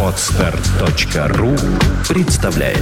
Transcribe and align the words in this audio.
Отстар.ру 0.00 1.56
представляет. 2.08 2.78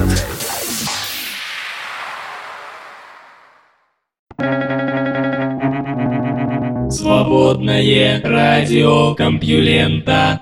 Свободное 6.91 8.21
радио 8.23 9.15
Компьюлента. 9.15 10.41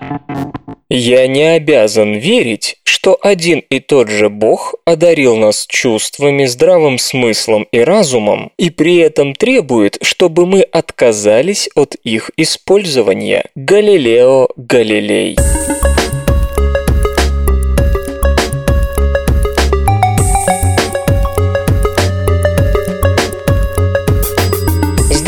Я 0.88 1.28
не 1.28 1.44
обязан 1.54 2.14
верить, 2.14 2.69
что 3.00 3.16
один 3.22 3.60
и 3.70 3.80
тот 3.80 4.10
же 4.10 4.28
Бог 4.28 4.74
одарил 4.84 5.34
нас 5.34 5.66
чувствами, 5.66 6.44
здравым 6.44 6.98
смыслом 6.98 7.66
и 7.72 7.78
разумом, 7.78 8.52
и 8.58 8.68
при 8.68 8.98
этом 8.98 9.34
требует, 9.34 9.96
чтобы 10.02 10.44
мы 10.44 10.60
отказались 10.60 11.70
от 11.74 11.94
их 12.04 12.30
использования. 12.36 13.46
Галилео 13.54 14.50
Галилей. 14.56 15.38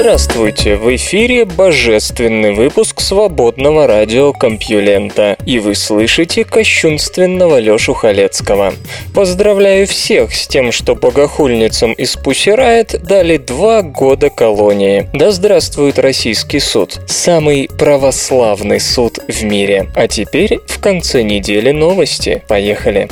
Здравствуйте! 0.03 0.75
В 0.75 0.93
эфире 0.97 1.45
божественный 1.45 2.55
выпуск 2.55 3.01
свободного 3.01 3.87
радиокомпьюлента, 3.87 5.37
и 5.47 5.61
вы 5.61 5.77
слышите 5.77 6.45
кощунственного 6.45 7.61
Лёшу 7.61 7.95
Халецкого. 7.95 8.75
Поздравляю 9.15 9.87
всех 9.87 10.35
с 10.35 10.49
тем, 10.49 10.73
что 10.73 10.97
богохульницам 10.97 11.93
из 11.93 12.17
Пусирает 12.17 13.01
дали 13.05 13.37
два 13.37 13.83
года 13.83 14.29
колонии. 14.29 15.09
Да 15.13 15.31
здравствует 15.31 16.01
российский 16.01 16.59
суд, 16.59 16.99
самый 17.07 17.71
православный 17.79 18.81
суд 18.81 19.21
в 19.29 19.45
мире. 19.45 19.87
А 19.95 20.09
теперь 20.09 20.59
в 20.67 20.81
конце 20.81 21.23
недели 21.23 21.71
новости. 21.71 22.43
Поехали! 22.49 23.09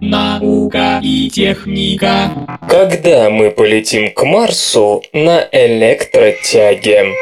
Наука 0.00 1.00
и 1.02 1.28
техника. 1.30 2.58
Когда 2.68 3.30
мы 3.30 3.50
полетим 3.50 4.12
к 4.12 4.24
Марсу 4.24 5.02
на 5.12 5.48
электротяге? 5.52 7.14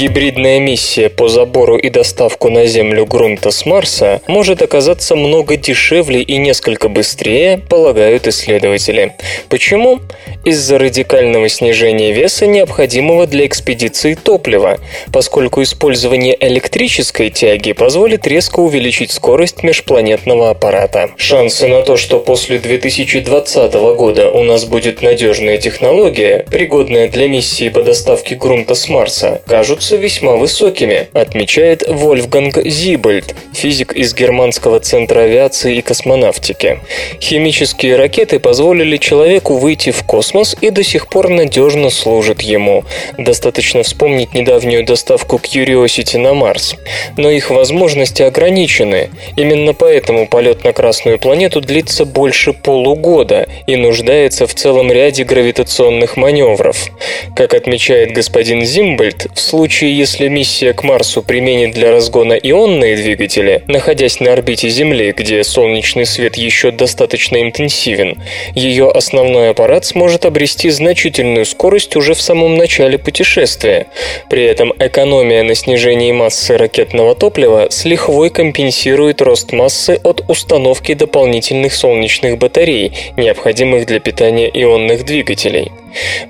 Гибридная 0.00 0.60
миссия 0.60 1.10
по 1.10 1.28
забору 1.28 1.76
и 1.76 1.90
доставку 1.90 2.48
на 2.48 2.64
Землю 2.64 3.04
грунта 3.04 3.50
с 3.50 3.66
Марса 3.66 4.22
может 4.28 4.62
оказаться 4.62 5.14
много 5.14 5.58
дешевле 5.58 6.22
и 6.22 6.38
несколько 6.38 6.88
быстрее, 6.88 7.58
полагают 7.58 8.26
исследователи. 8.26 9.12
Почему? 9.50 10.00
Из-за 10.42 10.78
радикального 10.78 11.50
снижения 11.50 12.12
веса, 12.12 12.46
необходимого 12.46 13.26
для 13.26 13.44
экспедиции 13.44 14.14
топлива, 14.14 14.78
поскольку 15.12 15.62
использование 15.62 16.34
электрической 16.40 17.28
тяги 17.28 17.72
позволит 17.72 18.26
резко 18.26 18.60
увеличить 18.60 19.10
скорость 19.10 19.62
межпланетного 19.62 20.48
аппарата. 20.48 21.10
Шансы 21.18 21.68
на 21.68 21.82
то, 21.82 21.98
что 21.98 22.20
после 22.20 22.58
2020 22.58 23.74
года 23.74 24.30
у 24.30 24.44
нас 24.44 24.64
будет 24.64 25.02
надежная 25.02 25.58
технология, 25.58 26.46
пригодная 26.50 27.08
для 27.08 27.28
миссии 27.28 27.68
по 27.68 27.82
доставке 27.82 28.34
грунта 28.34 28.74
с 28.74 28.88
Марса, 28.88 29.42
кажутся 29.46 29.89
весьма 29.96 30.36
высокими, 30.36 31.08
отмечает 31.12 31.84
Вольфганг 31.88 32.58
Зибольд, 32.64 33.34
физик 33.52 33.92
из 33.92 34.14
Германского 34.14 34.80
центра 34.80 35.20
авиации 35.20 35.76
и 35.76 35.82
космонавтики. 35.82 36.80
Химические 37.20 37.96
ракеты 37.96 38.38
позволили 38.38 38.96
человеку 38.96 39.56
выйти 39.56 39.90
в 39.90 40.04
космос 40.04 40.56
и 40.60 40.70
до 40.70 40.82
сих 40.82 41.08
пор 41.08 41.28
надежно 41.28 41.90
служат 41.90 42.42
ему. 42.42 42.84
Достаточно 43.18 43.82
вспомнить 43.82 44.34
недавнюю 44.34 44.84
доставку 44.84 45.36
Curiosity 45.36 46.18
на 46.18 46.34
Марс. 46.34 46.76
Но 47.16 47.30
их 47.30 47.50
возможности 47.50 48.22
ограничены. 48.22 49.10
Именно 49.36 49.74
поэтому 49.74 50.26
полет 50.26 50.64
на 50.64 50.72
Красную 50.72 51.18
планету 51.18 51.60
длится 51.60 52.04
больше 52.04 52.52
полугода 52.52 53.48
и 53.66 53.76
нуждается 53.76 54.46
в 54.46 54.54
целом 54.54 54.90
ряде 54.92 55.24
гравитационных 55.24 56.16
маневров. 56.16 56.88
Как 57.34 57.54
отмечает 57.54 58.12
господин 58.12 58.64
Зимбольд, 58.64 59.26
в 59.34 59.40
случае 59.40 59.79
случае, 59.80 59.96
если 59.96 60.28
миссия 60.28 60.74
к 60.74 60.82
Марсу 60.82 61.22
применит 61.22 61.70
для 61.72 61.90
разгона 61.90 62.34
ионные 62.34 62.96
двигатели, 62.96 63.62
находясь 63.66 64.20
на 64.20 64.32
орбите 64.34 64.68
Земли, 64.68 65.14
где 65.16 65.42
солнечный 65.42 66.04
свет 66.04 66.36
еще 66.36 66.70
достаточно 66.70 67.40
интенсивен, 67.40 68.20
ее 68.54 68.90
основной 68.90 69.50
аппарат 69.50 69.86
сможет 69.86 70.26
обрести 70.26 70.68
значительную 70.68 71.46
скорость 71.46 71.96
уже 71.96 72.12
в 72.12 72.20
самом 72.20 72.56
начале 72.58 72.98
путешествия. 72.98 73.86
При 74.28 74.42
этом 74.42 74.74
экономия 74.78 75.42
на 75.44 75.54
снижении 75.54 76.12
массы 76.12 76.58
ракетного 76.58 77.14
топлива 77.14 77.68
с 77.70 77.86
лихвой 77.86 78.28
компенсирует 78.28 79.22
рост 79.22 79.52
массы 79.52 79.98
от 80.02 80.28
установки 80.28 80.92
дополнительных 80.92 81.72
солнечных 81.72 82.36
батарей, 82.36 82.92
необходимых 83.16 83.86
для 83.86 84.00
питания 84.00 84.50
ионных 84.52 85.06
двигателей. 85.06 85.72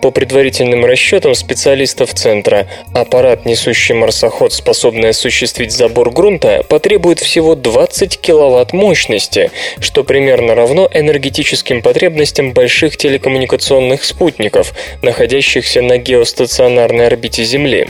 По 0.01 0.11
предварительным 0.11 0.85
расчетам 0.85 1.35
специалистов 1.35 2.15
центра, 2.15 2.69
аппарат, 2.95 3.45
несущий 3.45 3.95
марсоход, 3.95 4.53
способный 4.53 5.11
осуществить 5.11 5.73
забор 5.73 6.11
грунта, 6.11 6.65
потребует 6.69 7.19
всего 7.19 7.55
20 7.55 8.21
киловатт 8.21 8.73
мощности, 8.73 9.51
что 9.81 10.05
примерно 10.05 10.55
равно 10.55 10.89
энергетическим 10.93 11.83
потребностям 11.83 12.53
больших 12.53 12.97
телекоммуникационных 12.97 14.05
спутников, 14.05 14.73
находящихся 15.03 15.83
на 15.83 15.99
геостационарной 15.99 17.07
орбите 17.07 17.45
Земли. 17.45 17.89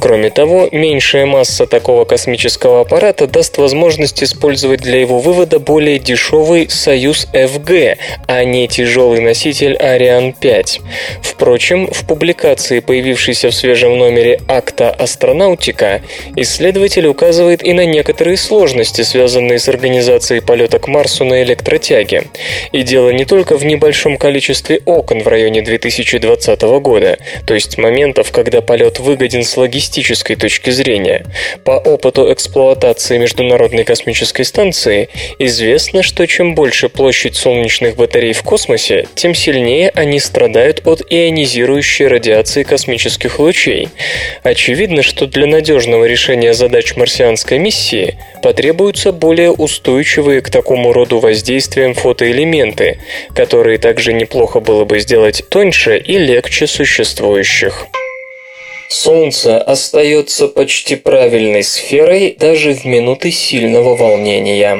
Кроме 0.00 0.30
того, 0.30 0.68
меньшая 0.72 1.26
масса 1.26 1.66
такого 1.66 2.04
космического 2.04 2.80
аппарата 2.80 3.26
даст 3.26 3.58
возможность 3.58 4.22
использовать 4.22 4.80
для 4.80 5.00
его 5.00 5.18
вывода 5.18 5.58
более 5.58 5.98
дешевый 5.98 6.68
Союз 6.70 7.26
ФГ, 7.32 7.98
а 8.26 8.44
не 8.44 8.68
тяжелый 8.68 9.20
носитель 9.20 9.76
Ариан 9.76 10.32
5. 10.32 10.80
Впрочем, 11.22 11.88
в 11.88 12.06
публикации, 12.06 12.80
появившейся 12.80 13.50
в 13.50 13.54
свежем 13.54 13.98
номере 13.98 14.40
акта 14.48 14.90
«Астронаутика», 14.90 16.02
исследователь 16.36 17.06
указывает 17.06 17.62
и 17.64 17.72
на 17.72 17.84
некоторые 17.84 18.36
сложности, 18.36 19.02
связанные 19.02 19.58
с 19.58 19.68
организацией 19.68 20.40
полета 20.40 20.78
к 20.78 20.88
Марсу 20.88 21.24
на 21.24 21.42
электротяге. 21.42 22.24
И 22.72 22.82
дело 22.82 23.10
не 23.10 23.24
только 23.24 23.56
в 23.56 23.64
небольшом 23.64 24.16
количестве 24.16 24.80
окон 24.84 25.22
в 25.22 25.28
районе 25.28 25.62
2020 25.62 26.62
года, 26.62 27.18
то 27.46 27.54
есть 27.54 27.78
моментов, 27.78 28.30
когда 28.30 28.60
полет 28.60 29.00
выгоден 29.00 29.44
с 29.44 29.56
логистической 29.56 30.36
точки 30.36 30.70
зрения. 30.70 31.26
По 31.64 31.72
опыту 31.72 32.32
эксплуатации 32.32 33.18
Международной 33.18 33.84
космической 33.84 34.44
станции 34.44 35.08
известно, 35.38 36.02
что 36.02 36.26
чем 36.26 36.54
больше 36.54 36.88
площадь 36.88 37.36
солнечных 37.36 37.96
батарей 37.96 38.32
в 38.32 38.42
космосе, 38.42 39.06
тем 39.14 39.34
сильнее 39.34 39.90
они 39.94 40.20
страдают 40.20 40.86
от 40.86 40.91
ионизирующей 41.00 42.06
радиации 42.06 42.62
космических 42.62 43.38
лучей. 43.38 43.88
Очевидно, 44.42 45.02
что 45.02 45.26
для 45.26 45.46
надежного 45.46 46.04
решения 46.04 46.52
задач 46.52 46.96
марсианской 46.96 47.58
миссии 47.58 48.18
потребуются 48.42 49.12
более 49.12 49.50
устойчивые 49.52 50.40
к 50.40 50.50
такому 50.50 50.92
роду 50.92 51.18
воздействиям 51.18 51.94
фотоэлементы, 51.94 52.98
которые 53.34 53.78
также 53.78 54.12
неплохо 54.12 54.60
было 54.60 54.84
бы 54.84 55.00
сделать 55.00 55.44
тоньше 55.48 55.96
и 55.96 56.18
легче 56.18 56.66
существующих. 56.66 57.86
Солнце 58.88 59.58
остается 59.58 60.48
почти 60.48 60.96
правильной 60.96 61.62
сферой 61.62 62.36
даже 62.38 62.74
в 62.74 62.84
минуты 62.84 63.30
сильного 63.30 63.96
волнения. 63.96 64.78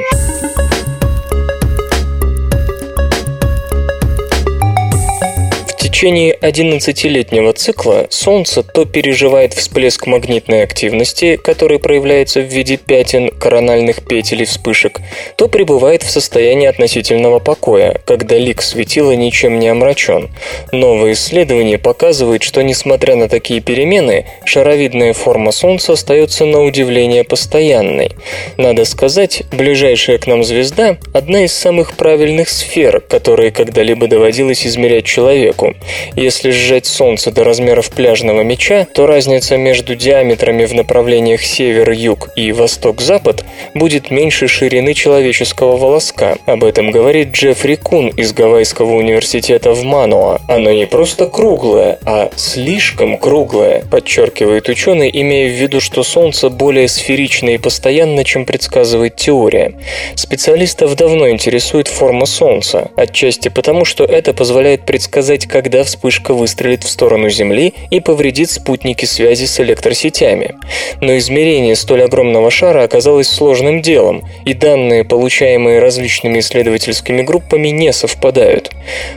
Течение 6.03 6.35
11-летнего 6.35 7.53
цикла 7.53 8.09
Солнце 8.11 8.65
то 8.65 8.85
переживает 8.85 9.55
всплеск 9.55 10.09
магнитной 10.09 10.65
активности, 10.65 11.37
который 11.37 11.79
проявляется 11.79 12.41
в 12.41 12.47
виде 12.47 12.77
пятен, 12.77 13.31
корональных 13.31 14.03
петель 14.03 14.43
и 14.43 14.45
вспышек, 14.45 14.99
то 15.37 15.47
пребывает 15.47 16.03
в 16.03 16.11
состоянии 16.11 16.67
относительного 16.67 17.39
покоя, 17.39 18.01
когда 18.05 18.37
лик 18.37 18.63
светила 18.63 19.13
ничем 19.13 19.61
не 19.61 19.69
омрачен. 19.69 20.31
Новые 20.73 21.13
исследования 21.13 21.79
показывают, 21.79 22.43
что 22.43 22.63
несмотря 22.63 23.15
на 23.15 23.29
такие 23.29 23.61
перемены, 23.61 24.27
шаровидная 24.45 25.13
форма 25.13 25.53
Солнца 25.53 25.93
остается 25.93 26.47
на 26.47 26.65
удивление 26.65 27.23
постоянной. 27.23 28.11
Надо 28.57 28.87
сказать, 28.87 29.45
ближайшая 29.53 30.19
к 30.19 30.27
нам 30.27 30.43
звезда– 30.43 30.97
одна 31.15 31.45
из 31.45 31.53
самых 31.53 31.93
правильных 31.95 32.49
сфер, 32.49 33.01
которые 33.01 33.53
когда-либо 33.53 34.09
доводилось 34.09 34.67
измерять 34.67 35.05
человеку. 35.05 35.77
Если 36.17 36.51
сжать 36.51 36.87
Солнце 36.87 37.31
до 37.31 37.45
размеров 37.45 37.91
пляжного 37.91 38.43
мяча, 38.43 38.87
то 38.95 39.07
разница 39.07 39.57
между 39.57 39.95
диаметрами 39.95 40.65
в 40.65 40.75
направлениях 40.75 41.43
север-юг 41.43 42.31
и 42.37 42.53
восток-запад 42.53 43.45
будет 43.75 44.11
меньше 44.11 44.49
ширины 44.49 44.95
человеческого 44.95 45.77
волоска. 45.77 46.37
Об 46.47 46.65
этом 46.65 46.91
говорит 46.91 47.33
Джеффри 47.33 47.77
Кун 47.77 48.09
из 48.09 48.33
Гавайского 48.33 48.95
университета 48.95 49.73
в 49.73 49.83
Мануа. 49.85 50.41
Оно 50.49 50.73
не 50.73 50.87
просто 50.87 51.27
круглое, 51.27 51.99
а 52.05 52.31
слишком 52.37 53.19
круглое, 53.19 53.83
подчеркивает 53.91 54.69
ученый, 54.69 55.11
имея 55.13 55.49
в 55.49 55.61
виду, 55.61 55.81
что 55.81 56.03
Солнце 56.03 56.49
более 56.51 56.89
сферично 56.89 57.51
и 57.51 57.59
постоянно, 57.59 58.25
чем 58.25 58.45
предсказывает 58.45 59.17
теория. 59.17 59.75
Специалистов 60.15 60.95
давно 60.97 61.29
интересует 61.31 61.89
форма 61.89 62.27
Солнца, 62.27 62.91
отчасти 62.97 63.49
потому, 63.49 63.85
что 63.85 64.05
это 64.05 64.35
позволяет 64.35 64.85
предсказать, 64.85 65.47
когда 65.47 65.82
вспышка 65.85 66.35
выстрелит 66.35 66.85
в 66.85 66.89
сторону 66.89 67.29
Земли 67.31 67.75
и 67.91 68.01
повредит 68.01 68.51
спутники 68.51 69.05
связи 69.05 69.47
с 69.47 69.59
электросетями. 69.61 70.57
Но 71.01 71.17
измерение 71.19 71.75
столь 71.77 72.05
огромного 72.05 72.51
шара 72.51 72.83
оказалось 72.83 73.29
сложным 73.29 73.83
делом, 73.83 74.23
и 74.45 74.55
данные, 74.55 75.05
получаемые 75.05 75.79
различными 75.79 76.39
исследовательскими 76.39 77.23
группами, 77.23 77.69
не 77.69 77.93
совпадают. 77.93 78.71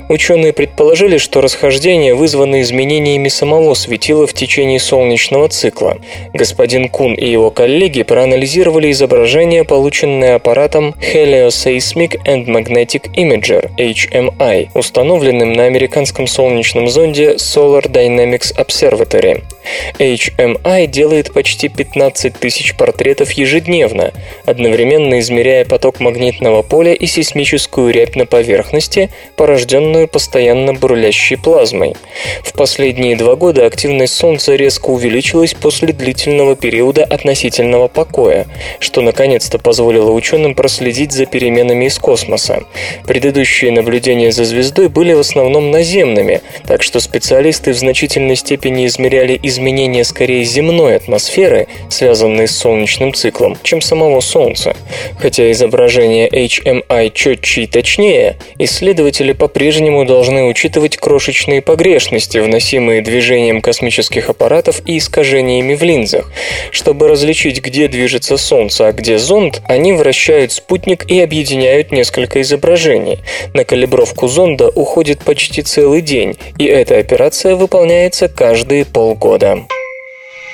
Ученые 0.10 0.54
предположили, 0.54 1.18
что 1.18 1.42
расхождения 1.42 2.16
вызваны 2.16 2.62
изменениями 2.62 3.28
самого 3.28 3.74
светила 3.74 4.28
в 4.28 4.34
течение 4.34 4.80
солнечного 4.80 5.50
цикла. 5.50 5.98
Господин 6.34 6.90
Кун 6.90 7.14
и 7.14 7.30
его 7.30 7.52
коллеги 7.52 8.04
проанализировали 8.04 8.92
изображения, 8.92 9.64
полученные 9.64 10.36
аппаратом 10.36 10.96
Helioseismic 11.02 12.18
and 12.26 12.46
Magnetic 12.46 13.14
Imager 13.16 13.70
HMI, 13.78 14.70
установленным 14.74 15.54
на 15.54 15.66
американском 15.66 16.28
солнечном 16.28 16.45
зонде 16.88 17.32
Solar 17.32 17.92
Dynamics 17.92 18.54
Observatory. 18.58 19.55
HMI 20.00 20.88
делает 20.88 21.34
почти 21.34 21.70
15 21.70 22.38
тысяч 22.38 22.76
портретов 22.76 23.32
ежедневно, 23.32 24.12
одновременно 24.46 25.20
измеряя 25.20 25.66
поток 25.66 26.00
магнитного 26.00 26.62
поля 26.62 26.94
и 26.94 27.06
сейсмическую 27.06 27.92
рябь 27.94 28.16
на 28.16 28.26
поверхности, 28.26 29.10
порожденную 29.36 30.08
постоянно 30.08 30.74
бурлящей 30.74 31.38
плазмой. 31.38 31.96
В 32.44 32.54
последние 32.54 33.16
два 33.16 33.36
года 33.36 33.66
активность 33.66 34.14
Солнца 34.14 34.56
резко 34.56 34.90
увеличилась 34.90 35.54
после 35.54 35.94
длительного 35.94 36.56
периода 36.56 37.04
относительного 37.04 37.88
покоя, 37.88 38.48
что 38.80 39.02
наконец-то 39.02 39.60
позволило 39.60 40.12
ученым 40.12 40.56
проследить 40.56 41.12
за 41.12 41.26
переменами 41.26 41.86
из 41.86 41.98
космоса. 42.00 42.64
Предыдущие 43.06 43.72
наблюдения 43.72 44.32
за 44.32 44.46
звездой 44.46 44.90
были 44.90 45.14
в 45.14 45.20
основном 45.20 45.72
наземными, 45.72 46.42
так 46.68 46.84
что 46.84 47.00
специалисты 47.00 47.74
в 47.74 47.78
значительной 47.78 48.36
степени 48.36 48.86
измеряли 48.86 49.40
изменения 49.56 50.04
скорее 50.04 50.44
земной 50.44 50.98
атмосферы, 50.98 51.68
связанные 51.90 52.48
с 52.48 52.58
солнечным 52.58 53.14
циклом, 53.14 53.58
чем 53.64 53.82
самого 53.82 54.20
Солнца. 54.20 54.76
Хотя 55.18 55.52
изображение 55.52 56.28
HMI 56.30 57.12
четче 57.14 57.64
и 57.64 57.68
точнее, 57.68 58.38
исследователи 58.60 59.32
по-прежнему 59.32 60.06
должны 60.06 60.46
учитывать 60.46 60.98
крошечные 60.98 61.62
погрешности, 61.62 62.38
вносимые 62.40 63.02
движением 63.02 63.62
космических 63.62 64.30
аппаратов 64.30 64.82
и 64.86 64.98
искажениями 64.98 65.76
в 65.76 65.84
линзах. 65.84 66.32
Чтобы 66.72 67.08
различить, 67.08 67.62
где 67.62 67.88
движется 67.88 68.38
Солнце, 68.38 68.88
а 68.88 68.92
где 68.92 69.18
зонд, 69.18 69.62
они 69.68 69.94
вращают 69.94 70.52
спутник 70.52 71.10
и 71.10 71.20
объединяют 71.22 71.92
несколько 71.92 72.42
изображений. 72.42 73.20
На 73.54 73.64
калибровку 73.64 74.28
зонда 74.28 74.70
уходит 74.70 75.20
почти 75.20 75.62
целый 75.62 76.02
день, 76.02 76.38
и 76.58 76.66
эта 76.66 76.98
операция 76.98 77.56
выполняется 77.56 78.28
каждые 78.28 78.86
полгода. 78.86 79.45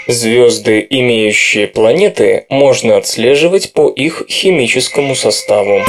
Звезды, 0.07 0.85
имеющие 0.89 1.67
планеты, 1.67 2.45
можно 2.49 2.97
отслеживать 2.97 3.71
по 3.73 3.87
их 3.89 4.23
химическому 4.29 5.15
составу. 5.15 5.81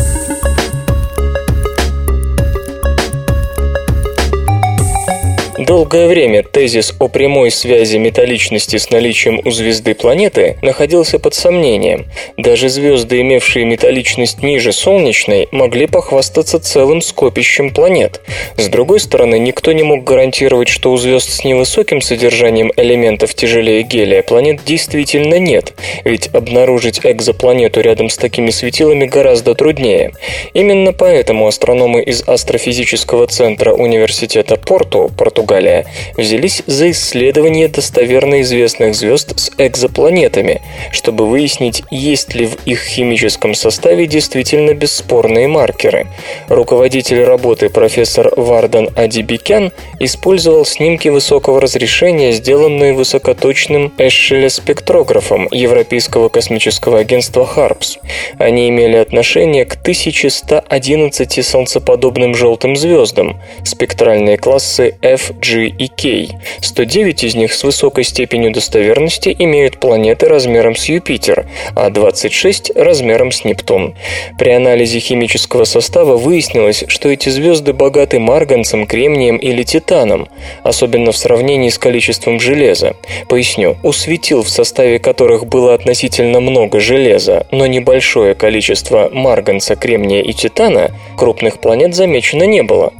Долгое 5.72 6.06
время 6.06 6.42
тезис 6.42 6.92
о 6.98 7.08
прямой 7.08 7.50
связи 7.50 7.96
металличности 7.96 8.76
с 8.76 8.90
наличием 8.90 9.40
у 9.42 9.50
звезды 9.50 9.94
планеты 9.94 10.58
находился 10.60 11.18
под 11.18 11.32
сомнением. 11.32 12.04
Даже 12.36 12.68
звезды, 12.68 13.22
имевшие 13.22 13.64
металличность 13.64 14.42
ниже 14.42 14.72
солнечной, 14.72 15.48
могли 15.50 15.86
похвастаться 15.86 16.60
целым 16.60 17.00
скопищем 17.00 17.70
планет. 17.70 18.20
С 18.58 18.68
другой 18.68 19.00
стороны, 19.00 19.38
никто 19.38 19.72
не 19.72 19.82
мог 19.82 20.04
гарантировать, 20.04 20.68
что 20.68 20.92
у 20.92 20.98
звезд 20.98 21.30
с 21.30 21.42
невысоким 21.42 22.02
содержанием 22.02 22.70
элементов 22.76 23.32
тяжелее 23.34 23.82
гелия 23.82 24.22
планет 24.22 24.60
действительно 24.66 25.38
нет, 25.38 25.72
ведь 26.04 26.28
обнаружить 26.34 27.00
экзопланету 27.02 27.80
рядом 27.80 28.10
с 28.10 28.18
такими 28.18 28.50
светилами 28.50 29.06
гораздо 29.06 29.54
труднее. 29.54 30.12
Именно 30.52 30.92
поэтому 30.92 31.46
астрономы 31.46 32.02
из 32.02 32.28
астрофизического 32.28 33.26
центра 33.26 33.72
университета 33.72 34.56
Порту, 34.56 35.10
Португалия, 35.16 35.61
Португалия, 35.62 35.86
взялись 36.16 36.62
за 36.66 36.90
исследование 36.90 37.68
достоверно 37.68 38.40
известных 38.42 38.94
звезд 38.94 39.38
с 39.38 39.50
экзопланетами, 39.58 40.60
чтобы 40.90 41.26
выяснить, 41.26 41.82
есть 41.90 42.34
ли 42.34 42.46
в 42.46 42.56
их 42.66 42.82
химическом 42.84 43.54
составе 43.54 44.06
действительно 44.06 44.74
бесспорные 44.74 45.48
маркеры. 45.48 46.06
Руководитель 46.48 47.22
работы 47.22 47.68
профессор 47.68 48.32
Вардан 48.36 48.88
Адибикян 48.96 49.72
использовал 50.00 50.64
снимки 50.64 51.08
высокого 51.08 51.60
разрешения, 51.60 52.32
сделанные 52.32 52.92
высокоточным 52.92 53.92
эшелеспектрографом 53.98 55.48
Европейского 55.50 56.28
космического 56.28 56.98
агентства 56.98 57.48
HARPS. 57.56 57.98
Они 58.38 58.68
имели 58.68 58.96
отношение 58.96 59.64
к 59.64 59.74
1111 59.74 61.46
солнцеподобным 61.46 62.34
желтым 62.34 62.76
звездам, 62.76 63.40
спектральные 63.64 64.36
классы 64.36 64.96
F, 65.02 65.32
G 65.42 65.66
и 65.66 65.88
K. 65.88 66.38
109 66.60 67.24
из 67.24 67.34
них 67.34 67.52
с 67.52 67.64
высокой 67.64 68.04
степенью 68.04 68.52
достоверности 68.52 69.34
имеют 69.36 69.80
планеты 69.80 70.28
размером 70.28 70.76
с 70.76 70.88
Юпитер, 70.88 71.46
а 71.74 71.90
26 71.90 72.76
размером 72.76 73.32
с 73.32 73.44
Нептун. 73.44 73.94
При 74.38 74.50
анализе 74.50 75.00
химического 75.00 75.64
состава 75.64 76.16
выяснилось, 76.16 76.84
что 76.86 77.08
эти 77.08 77.28
звезды 77.28 77.72
богаты 77.72 78.20
марганцем, 78.20 78.86
кремнием 78.86 79.36
или 79.36 79.64
титаном, 79.64 80.28
особенно 80.62 81.10
в 81.10 81.16
сравнении 81.16 81.70
с 81.70 81.78
количеством 81.78 82.38
железа. 82.38 82.94
Поясню, 83.28 83.76
у 83.82 83.92
светил, 83.92 84.42
в 84.42 84.48
составе 84.48 85.00
которых 85.00 85.46
было 85.46 85.74
относительно 85.74 86.40
много 86.40 86.78
железа, 86.78 87.46
но 87.50 87.66
небольшое 87.66 88.34
количество 88.34 89.10
марганца, 89.12 89.74
кремния 89.74 90.22
и 90.22 90.32
титана, 90.32 90.92
крупных 91.16 91.58
планет 91.58 91.94
замечено 91.94 92.44
не 92.44 92.62
было. 92.62 92.92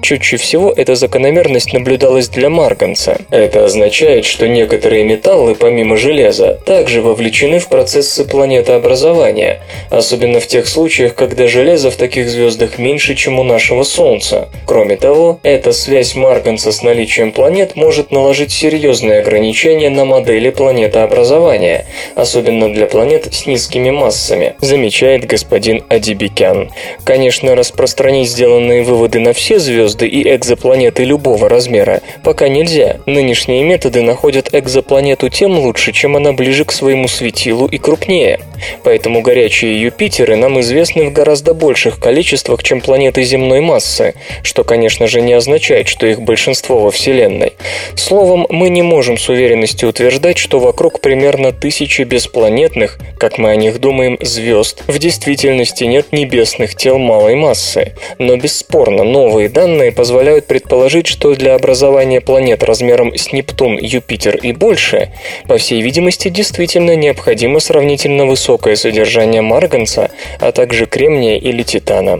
Чаще 0.00 0.36
всего 0.36 0.72
эта 0.72 0.94
закономерность 0.94 1.72
наблюдалась 1.88 2.28
для 2.28 2.50
марганца. 2.50 3.16
Это 3.30 3.64
означает, 3.64 4.26
что 4.26 4.46
некоторые 4.46 5.04
металлы, 5.04 5.54
помимо 5.54 5.96
железа, 5.96 6.58
также 6.66 7.00
вовлечены 7.00 7.60
в 7.60 7.68
процессы 7.68 8.26
планетообразования, 8.26 9.62
особенно 9.88 10.38
в 10.38 10.46
тех 10.46 10.68
случаях, 10.68 11.14
когда 11.14 11.46
железа 11.46 11.90
в 11.90 11.96
таких 11.96 12.28
звездах 12.28 12.78
меньше, 12.78 13.14
чем 13.14 13.38
у 13.38 13.42
нашего 13.42 13.84
Солнца. 13.84 14.50
Кроме 14.66 14.96
того, 14.96 15.40
эта 15.42 15.72
связь 15.72 16.14
марганца 16.14 16.72
с 16.72 16.82
наличием 16.82 17.32
планет 17.32 17.74
может 17.74 18.10
наложить 18.10 18.52
серьезные 18.52 19.20
ограничения 19.20 19.88
на 19.88 20.04
модели 20.04 20.50
планетообразования, 20.50 21.86
особенно 22.14 22.70
для 22.70 22.84
планет 22.84 23.32
с 23.32 23.46
низкими 23.46 23.90
массами, 23.90 24.56
замечает 24.60 25.24
господин 25.24 25.84
Адибикян. 25.88 26.70
Конечно, 27.04 27.54
распространить 27.54 28.28
сделанные 28.28 28.82
выводы 28.82 29.20
на 29.20 29.32
все 29.32 29.58
звезды 29.58 30.06
и 30.06 30.28
экзопланеты 30.36 31.04
любого 31.04 31.48
размера 31.48 31.77
пока 32.22 32.48
нельзя. 32.48 32.98
Нынешние 33.06 33.62
методы 33.64 34.02
находят 34.02 34.48
экзопланету 34.52 35.28
тем 35.28 35.58
лучше, 35.58 35.92
чем 35.92 36.16
она 36.16 36.32
ближе 36.32 36.64
к 36.64 36.72
своему 36.72 37.08
светилу 37.08 37.66
и 37.66 37.78
крупнее. 37.78 38.40
Поэтому 38.82 39.22
горячие 39.22 39.80
Юпитеры 39.80 40.36
нам 40.36 40.60
известны 40.60 41.08
в 41.08 41.12
гораздо 41.12 41.54
больших 41.54 41.98
количествах, 41.98 42.62
чем 42.62 42.80
планеты 42.80 43.22
земной 43.22 43.60
массы, 43.60 44.14
что, 44.42 44.64
конечно 44.64 45.06
же, 45.06 45.20
не 45.20 45.32
означает, 45.32 45.88
что 45.88 46.06
их 46.06 46.20
большинство 46.20 46.80
во 46.80 46.90
Вселенной. 46.90 47.54
Словом, 47.96 48.46
мы 48.50 48.68
не 48.68 48.82
можем 48.82 49.18
с 49.18 49.28
уверенностью 49.28 49.88
утверждать, 49.88 50.38
что 50.38 50.58
вокруг 50.58 51.00
примерно 51.00 51.52
тысячи 51.52 52.02
беспланетных, 52.02 52.98
как 53.18 53.38
мы 53.38 53.50
о 53.50 53.56
них 53.56 53.80
думаем, 53.80 54.18
звезд, 54.20 54.82
в 54.86 54.98
действительности 54.98 55.84
нет 55.84 56.12
небесных 56.12 56.74
тел 56.74 56.98
малой 56.98 57.34
массы. 57.34 57.94
Но 58.18 58.36
бесспорно, 58.36 59.04
новые 59.04 59.48
данные 59.48 59.92
позволяют 59.92 60.46
предположить, 60.46 61.06
что 61.06 61.34
для 61.34 61.54
образования 61.54 62.20
планет 62.20 62.62
размером 62.62 63.14
с 63.14 63.32
Нептун, 63.32 63.78
Юпитер 63.78 64.36
и 64.36 64.52
больше, 64.52 65.12
по 65.46 65.58
всей 65.58 65.80
видимости, 65.82 66.28
действительно 66.28 66.96
необходимо 66.96 67.60
сравнительно 67.60 68.26
высокое 68.26 68.47
содержание 68.76 69.42
марганца, 69.42 70.10
а 70.40 70.52
также 70.52 70.86
кремния 70.86 71.36
или 71.36 71.62
титана. 71.62 72.18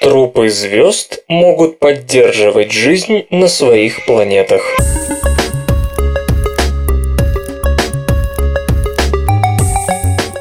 Трупы 0.00 0.48
звезд 0.48 1.22
могут 1.28 1.78
поддерживать 1.78 2.72
жизнь 2.72 3.26
на 3.30 3.48
своих 3.48 4.06
планетах. 4.06 4.62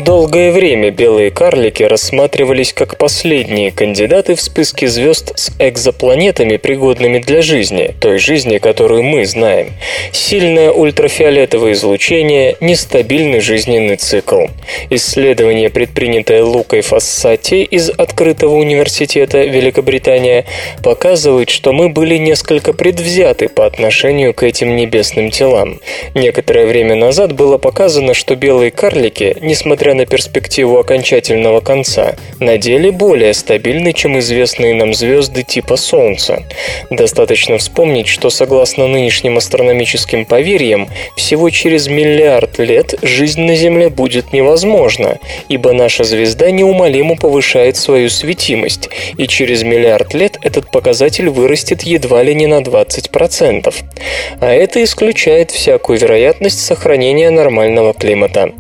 Долгое 0.09 0.51
время 0.51 0.89
белые 0.89 1.29
карлики 1.29 1.83
рассматривались 1.83 2.73
как 2.73 2.97
последние 2.97 3.69
кандидаты 3.69 4.33
в 4.33 4.41
списке 4.41 4.87
звезд 4.87 5.33
с 5.37 5.51
экзопланетами, 5.59 6.57
пригодными 6.57 7.19
для 7.19 7.43
жизни, 7.43 7.93
той 8.01 8.17
жизни, 8.17 8.57
которую 8.57 9.03
мы 9.03 9.27
знаем. 9.27 9.73
Сильное 10.11 10.71
ультрафиолетовое 10.71 11.73
излучение, 11.73 12.55
нестабильный 12.59 13.39
жизненный 13.39 13.97
цикл. 13.97 14.47
Исследование, 14.89 15.69
предпринятое 15.69 16.43
Лукой 16.43 16.81
Фассати 16.81 17.61
из 17.61 17.91
Открытого 17.91 18.55
университета 18.55 19.43
Великобритания, 19.43 20.45
показывает, 20.81 21.51
что 21.51 21.71
мы 21.71 21.87
были 21.89 22.17
несколько 22.17 22.73
предвзяты 22.73 23.47
по 23.47 23.67
отношению 23.67 24.33
к 24.33 24.41
этим 24.41 24.75
небесным 24.75 25.29
телам. 25.29 25.79
Некоторое 26.15 26.65
время 26.65 26.95
назад 26.95 27.33
было 27.33 27.59
показано, 27.59 28.15
что 28.15 28.35
белые 28.35 28.71
карлики, 28.71 29.37
несмотря 29.41 29.93
на 29.98 29.98
на 29.99 30.05
перспективу 30.05 30.77
окончательного 30.77 31.59
конца, 31.59 32.15
на 32.39 32.57
деле 32.57 32.89
более 32.89 33.33
стабильны, 33.33 33.91
чем 33.91 34.17
известные 34.19 34.73
нам 34.73 34.93
звезды 34.93 35.43
типа 35.43 35.75
Солнца. 35.75 36.43
Достаточно 36.89 37.57
вспомнить, 37.57 38.07
что 38.07 38.29
согласно 38.29 38.87
нынешним 38.87 39.37
астрономическим 39.37 40.23
поверьям, 40.23 40.87
всего 41.17 41.49
через 41.49 41.89
миллиард 41.89 42.59
лет 42.59 42.93
жизнь 43.01 43.41
на 43.41 43.55
Земле 43.57 43.89
будет 43.89 44.31
невозможна, 44.31 45.17
ибо 45.49 45.73
наша 45.73 46.05
звезда 46.05 46.49
неумолимо 46.49 47.17
повышает 47.17 47.75
свою 47.75 48.09
светимость, 48.09 48.89
и 49.17 49.27
через 49.27 49.63
миллиард 49.63 50.13
лет 50.13 50.37
этот 50.41 50.71
показатель 50.71 51.27
вырастет 51.27 51.81
едва 51.81 52.23
ли 52.23 52.33
не 52.33 52.47
на 52.47 52.61
20%. 52.61 53.75
А 54.39 54.49
это 54.49 54.81
исключает 54.81 55.51
всякую 55.51 55.99
вероятность 55.99 56.65
сохранения 56.65 57.31
нормального 57.31 57.93
климата. 57.93 58.53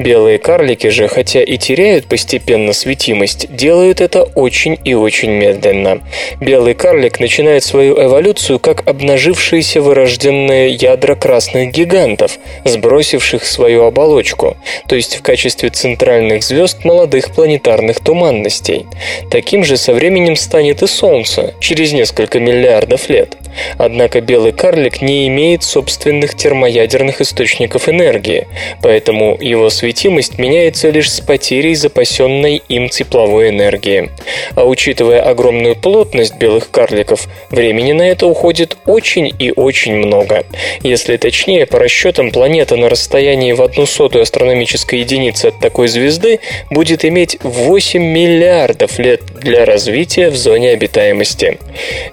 Белые 0.00 0.38
карлики 0.38 0.71
же, 0.90 1.08
хотя 1.08 1.42
и 1.42 1.56
теряют 1.58 2.06
постепенно 2.06 2.72
светимость, 2.72 3.54
делают 3.54 4.00
это 4.00 4.22
очень 4.22 4.78
и 4.84 4.94
очень 4.94 5.30
медленно. 5.30 6.00
Белый 6.40 6.74
карлик 6.74 7.20
начинает 7.20 7.64
свою 7.64 7.94
эволюцию 8.02 8.58
как 8.58 8.86
обнажившиеся 8.86 9.80
вырожденные 9.80 10.70
ядра 10.70 11.14
красных 11.14 11.72
гигантов, 11.72 12.38
сбросивших 12.64 13.44
свою 13.44 13.84
оболочку, 13.84 14.56
то 14.88 14.96
есть 14.96 15.16
в 15.16 15.22
качестве 15.22 15.70
центральных 15.70 16.42
звезд 16.42 16.84
молодых 16.84 17.34
планетарных 17.34 18.00
туманностей. 18.00 18.86
Таким 19.30 19.64
же 19.64 19.76
со 19.76 19.92
временем 19.92 20.36
станет 20.36 20.82
и 20.82 20.86
Солнце, 20.86 21.54
через 21.60 21.92
несколько 21.92 22.40
миллиардов 22.40 23.08
лет. 23.08 23.36
Однако 23.78 24.20
белый 24.20 24.52
карлик 24.52 25.02
не 25.02 25.28
имеет 25.28 25.62
собственных 25.62 26.34
термоядерных 26.34 27.20
источников 27.20 27.88
энергии, 27.88 28.46
поэтому 28.82 29.36
его 29.40 29.70
светимость 29.70 30.38
меняется 30.38 30.61
лишь 30.90 31.10
с 31.10 31.20
потерей 31.20 31.74
запасенной 31.74 32.62
им 32.68 32.88
тепловой 32.88 33.50
энергии. 33.50 34.10
А 34.54 34.64
учитывая 34.64 35.22
огромную 35.22 35.74
плотность 35.76 36.36
белых 36.36 36.70
карликов, 36.70 37.26
времени 37.50 37.92
на 37.92 38.02
это 38.02 38.26
уходит 38.26 38.76
очень 38.86 39.32
и 39.38 39.52
очень 39.54 39.96
много. 39.96 40.44
Если 40.82 41.16
точнее, 41.16 41.66
по 41.66 41.78
расчетам, 41.78 42.30
планета 42.30 42.76
на 42.76 42.88
расстоянии 42.88 43.52
в 43.52 43.62
одну 43.62 43.86
сотую 43.86 44.22
астрономической 44.22 45.00
единицы 45.00 45.46
от 45.46 45.58
такой 45.58 45.88
звезды 45.88 46.40
будет 46.70 47.04
иметь 47.04 47.38
8 47.42 48.02
миллиардов 48.02 48.98
лет 48.98 49.22
для 49.40 49.64
развития 49.64 50.30
в 50.30 50.36
зоне 50.36 50.70
обитаемости. 50.70 51.58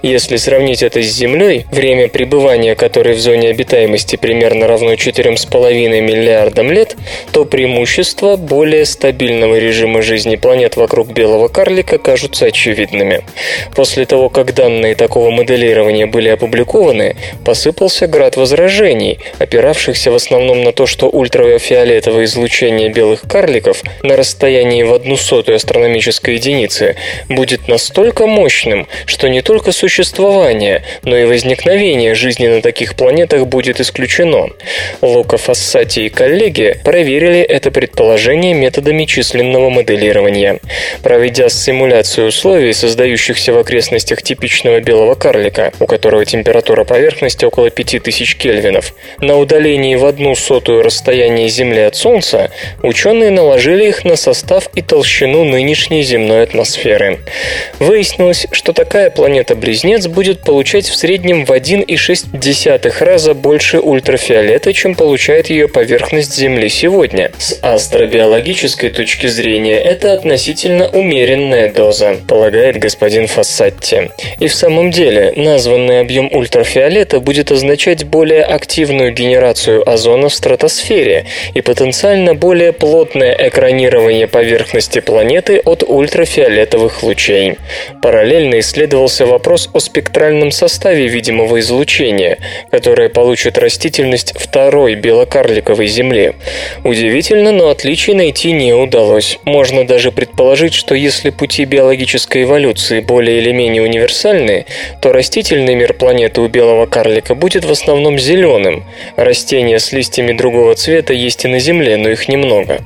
Если 0.01 0.37
сравнить 0.37 0.81
это 0.81 1.01
с 1.01 1.05
Землей, 1.05 1.65
время 1.71 2.07
пребывания 2.07 2.75
которой 2.75 3.13
в 3.13 3.19
зоне 3.19 3.49
обитаемости 3.49 4.15
примерно 4.15 4.65
равно 4.65 4.93
4,5 4.93 6.01
миллиардам 6.01 6.71
лет, 6.71 6.95
то 7.31 7.45
преимущества 7.45 8.37
более 8.39 8.85
стабильного 8.85 9.59
режима 9.59 10.01
жизни 10.01 10.35
планет 10.35 10.77
вокруг 10.77 11.11
белого 11.11 11.47
карлика 11.47 11.97
кажутся 11.97 12.45
очевидными. 12.45 13.21
После 13.75 14.05
того, 14.05 14.29
как 14.29 14.53
данные 14.53 14.95
такого 14.95 15.29
моделирования 15.29 16.05
были 16.05 16.29
опубликованы, 16.29 17.15
посыпался 17.45 18.07
град 18.07 18.37
возражений, 18.37 19.19
опиравшихся 19.37 20.11
в 20.11 20.15
основном 20.15 20.63
на 20.63 20.71
то, 20.71 20.85
что 20.85 21.09
ультрафиолетовое 21.09 22.25
излучение 22.25 22.89
белых 22.89 23.21
карликов 23.21 23.83
на 24.03 24.15
расстоянии 24.15 24.83
в 24.83 24.93
одну 24.93 25.17
сотую 25.17 25.57
астрономической 25.57 26.35
единицы 26.35 26.95
будет 27.27 27.67
настолько 27.67 28.25
мощным, 28.25 28.87
что 29.05 29.27
не 29.27 29.41
только 29.41 29.71
существование, 29.71 30.83
но 31.03 31.17
и 31.17 31.25
возникновение 31.25 32.15
жизни 32.15 32.47
на 32.47 32.61
таких 32.61 32.95
планетах 32.95 33.47
будет 33.47 33.79
исключено. 33.79 34.49
Лука 35.01 35.37
Фассати 35.37 36.01
и 36.01 36.09
коллеги 36.09 36.79
проверили 36.83 37.41
это 37.41 37.71
предположение 37.71 38.28
методами 38.35 39.05
численного 39.05 39.69
моделирования. 39.69 40.59
Проведя 41.03 41.49
симуляцию 41.49 42.27
условий, 42.27 42.73
создающихся 42.73 43.53
в 43.53 43.57
окрестностях 43.57 44.21
типичного 44.21 44.79
белого 44.79 45.15
карлика, 45.15 45.71
у 45.79 45.85
которого 45.85 46.25
температура 46.25 46.83
поверхности 46.83 47.45
около 47.45 47.69
5000 47.69 48.35
кельвинов, 48.35 48.93
на 49.19 49.37
удалении 49.37 49.95
в 49.95 50.05
одну 50.05 50.35
сотую 50.35 50.83
расстояние 50.83 51.49
Земли 51.49 51.81
от 51.81 51.95
Солнца, 51.95 52.51
ученые 52.81 53.31
наложили 53.31 53.87
их 53.87 54.05
на 54.05 54.15
состав 54.15 54.69
и 54.75 54.81
толщину 54.81 55.43
нынешней 55.43 56.03
земной 56.03 56.43
атмосферы. 56.43 57.19
Выяснилось, 57.79 58.47
что 58.51 58.73
такая 58.73 59.09
планета-близнец 59.09 60.07
будет 60.07 60.41
получать 60.41 60.87
в 60.87 60.95
среднем 60.95 61.45
в 61.45 61.51
1,6 61.51 63.03
раза 63.03 63.33
больше 63.33 63.79
ультрафиолета, 63.79 64.73
чем 64.73 64.95
получает 64.95 65.49
ее 65.49 65.67
поверхность 65.67 66.35
Земли 66.35 66.69
сегодня. 66.69 67.31
С 67.37 67.59
астробиологической 68.09 68.89
точки 68.89 69.27
зрения 69.27 69.77
это 69.77 70.13
относительно 70.13 70.89
умеренная 70.89 71.71
доза, 71.71 72.17
полагает 72.27 72.77
господин 72.77 73.27
Фассатти. 73.27 74.09
И 74.39 74.47
в 74.47 74.55
самом 74.55 74.89
деле, 74.89 75.33
названный 75.35 75.99
объем 75.99 76.27
ультрафиолета 76.33 77.19
будет 77.19 77.51
означать 77.51 78.05
более 78.05 78.43
активную 78.43 79.13
генерацию 79.13 79.87
озона 79.87 80.29
в 80.29 80.33
стратосфере 80.33 81.25
и 81.53 81.61
потенциально 81.61 82.33
более 82.33 82.73
плотное 82.73 83.35
экранирование 83.47 84.27
поверхности 84.27 85.01
планеты 85.01 85.59
от 85.59 85.83
ультрафиолетовых 85.83 87.03
лучей. 87.03 87.57
Параллельно 88.01 88.59
исследовался 88.59 89.27
вопрос 89.27 89.69
о 89.73 89.79
спектральном 89.79 90.49
составе 90.51 91.07
видимого 91.07 91.59
излучения, 91.59 92.39
которое 92.71 93.09
получит 93.09 93.59
растительность 93.59 94.33
второй 94.35 94.95
белокарликовой 94.95 95.87
Земли. 95.87 96.33
Удивительно, 96.83 97.51
но 97.51 97.69
отличий 97.99 98.13
найти 98.13 98.53
не 98.53 98.73
удалось. 98.73 99.39
Можно 99.43 99.85
даже 99.85 100.11
предположить, 100.11 100.73
что 100.73 100.95
если 100.95 101.31
пути 101.31 101.65
биологической 101.65 102.43
эволюции 102.43 103.01
более 103.01 103.39
или 103.39 103.51
менее 103.51 103.83
универсальны, 103.83 104.65
то 105.01 105.11
растительный 105.11 105.75
мир 105.75 105.93
планеты 105.93 106.39
у 106.39 106.47
белого 106.47 106.85
карлика 106.85 107.35
будет 107.35 107.65
в 107.65 107.71
основном 107.71 108.17
зеленым. 108.17 108.85
Растения 109.17 109.79
с 109.79 109.91
листьями 109.91 110.31
другого 110.31 110.75
цвета 110.75 111.13
есть 111.13 111.43
и 111.43 111.49
на 111.49 111.59
Земле, 111.59 111.97
но 111.97 112.09
их 112.09 112.29
немного. 112.29 112.79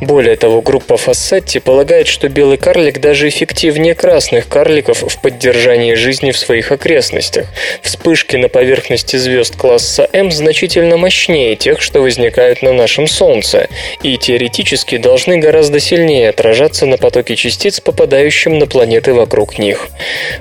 Более 0.00 0.34
того, 0.34 0.62
группа 0.62 0.96
Фассатти 0.96 1.58
полагает, 1.58 2.08
что 2.08 2.28
белый 2.28 2.56
карлик 2.56 2.98
даже 3.00 3.28
эффективнее 3.28 3.94
красных 3.94 4.48
карликов 4.48 5.02
в 5.02 5.20
поддержании 5.20 5.94
жизни 5.94 6.32
в 6.32 6.38
своих 6.38 6.72
окрестностях. 6.72 7.46
Вспышки 7.82 8.36
на 8.36 8.48
поверхности 8.48 9.16
звезд 9.16 9.54
класса 9.56 10.08
М 10.12 10.32
значительно 10.32 10.96
мощнее 10.96 11.54
тех, 11.54 11.80
что 11.80 12.00
возникают 12.00 12.62
на 12.62 12.72
нашем 12.72 13.06
Солнце, 13.06 13.68
и 14.02 14.16
теоретически 14.16 14.55
должны 14.98 15.38
гораздо 15.38 15.80
сильнее 15.80 16.30
отражаться 16.30 16.86
на 16.86 16.96
потоке 16.96 17.36
частиц, 17.36 17.80
попадающим 17.80 18.58
на 18.58 18.66
планеты 18.66 19.12
вокруг 19.12 19.58
них. 19.58 19.88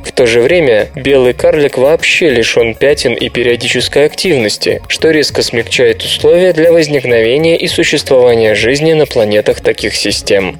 В 0.03 0.11
то 0.11 0.25
же 0.25 0.41
время 0.41 0.89
белый 0.95 1.33
карлик 1.33 1.77
вообще 1.77 2.29
лишен 2.29 2.75
пятен 2.75 3.13
и 3.13 3.29
периодической 3.29 4.05
активности, 4.05 4.81
что 4.87 5.11
резко 5.11 5.41
смягчает 5.41 6.01
условия 6.03 6.53
для 6.53 6.71
возникновения 6.71 7.57
и 7.57 7.67
существования 7.67 8.55
жизни 8.55 8.93
на 8.93 9.05
планетах 9.05 9.61
таких 9.61 9.95
систем. 9.95 10.59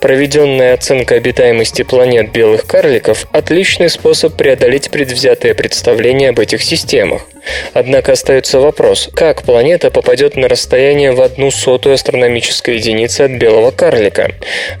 Проведенная 0.00 0.74
оценка 0.74 1.16
обитаемости 1.16 1.82
планет 1.82 2.32
белых 2.32 2.66
карликов– 2.66 3.26
отличный 3.32 3.90
способ 3.90 4.36
преодолеть 4.36 4.90
предвзятое 4.90 5.54
представление 5.54 6.30
об 6.30 6.40
этих 6.40 6.62
системах. 6.62 7.26
Однако 7.72 8.12
остается 8.12 8.60
вопрос, 8.60 9.10
как 9.14 9.42
планета 9.42 9.90
попадет 9.90 10.36
на 10.36 10.48
расстояние 10.48 11.12
в 11.12 11.20
одну 11.20 11.50
сотую 11.50 11.94
астрономической 11.94 12.78
единицы 12.84 13.22
от 13.22 13.32
белого 13.32 13.70
карлика. 13.70 14.30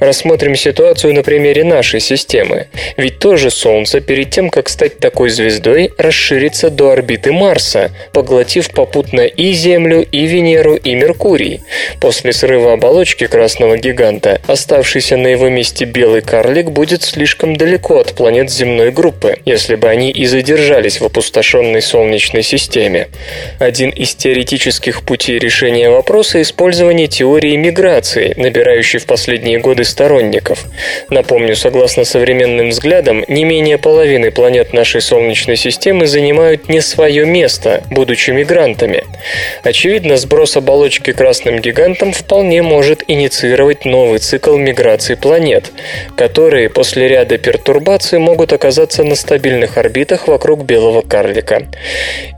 Рассмотрим 0.00 0.56
ситуацию 0.56 1.14
на 1.14 1.22
примере 1.22 1.64
нашей 1.64 2.00
системы. 2.00 2.66
Ведь 2.96 3.18
тоже 3.18 3.50
Солнце 3.50 4.00
перед 4.00 4.30
тем, 4.30 4.50
как 4.50 4.68
стать 4.68 4.98
такой 4.98 5.30
звездой, 5.30 5.92
расширится 5.96 6.70
до 6.70 6.90
орбиты 6.90 7.32
Марса, 7.32 7.90
поглотив 8.12 8.70
попутно 8.70 9.22
и 9.22 9.52
Землю, 9.52 10.02
и 10.02 10.26
Венеру, 10.26 10.74
и 10.76 10.94
Меркурий. 10.94 11.62
После 12.00 12.32
срыва 12.32 12.74
оболочки 12.74 13.26
красного 13.26 13.78
гиганта, 13.78 14.40
оставшийся 14.46 15.16
на 15.16 15.28
его 15.28 15.48
месте 15.48 15.84
белый 15.84 16.20
карлик 16.20 16.70
будет 16.70 17.02
слишком 17.02 17.56
далеко 17.56 18.00
от 18.00 18.14
планет 18.14 18.50
земной 18.50 18.90
группы, 18.90 19.38
если 19.44 19.76
бы 19.76 19.88
они 19.88 20.10
и 20.10 20.26
задержались 20.26 21.00
в 21.00 21.04
опустошенной 21.04 21.80
Солнечной 21.80 22.42
системе. 22.42 23.08
Один 23.58 23.90
из 23.90 24.14
теоретических 24.14 25.02
путей 25.02 25.38
решения 25.38 25.88
вопроса– 25.88 26.42
использование 26.42 27.06
теории 27.06 27.56
миграции, 27.56 27.93
набирающей 28.36 28.98
в 28.98 29.06
последние 29.06 29.58
годы 29.58 29.84
сторонников. 29.84 30.64
Напомню, 31.10 31.56
согласно 31.56 32.04
современным 32.04 32.70
взглядам, 32.70 33.24
не 33.28 33.44
менее 33.44 33.78
половины 33.78 34.30
планет 34.30 34.72
нашей 34.72 35.00
Солнечной 35.00 35.56
системы 35.56 36.06
занимают 36.06 36.68
не 36.68 36.80
свое 36.80 37.24
место, 37.24 37.82
будучи 37.90 38.30
мигрантами. 38.30 39.04
Очевидно, 39.62 40.16
сброс 40.16 40.56
оболочки 40.56 41.12
красным 41.12 41.60
гигантом 41.60 42.12
вполне 42.12 42.62
может 42.62 43.04
инициировать 43.06 43.84
новый 43.84 44.18
цикл 44.18 44.56
миграции 44.56 45.14
планет, 45.14 45.70
которые 46.16 46.68
после 46.70 47.08
ряда 47.08 47.38
пертурбаций 47.38 48.18
могут 48.18 48.52
оказаться 48.52 49.04
на 49.04 49.14
стабильных 49.14 49.78
орбитах 49.78 50.28
вокруг 50.28 50.64
белого 50.64 51.02
карлика. 51.02 51.66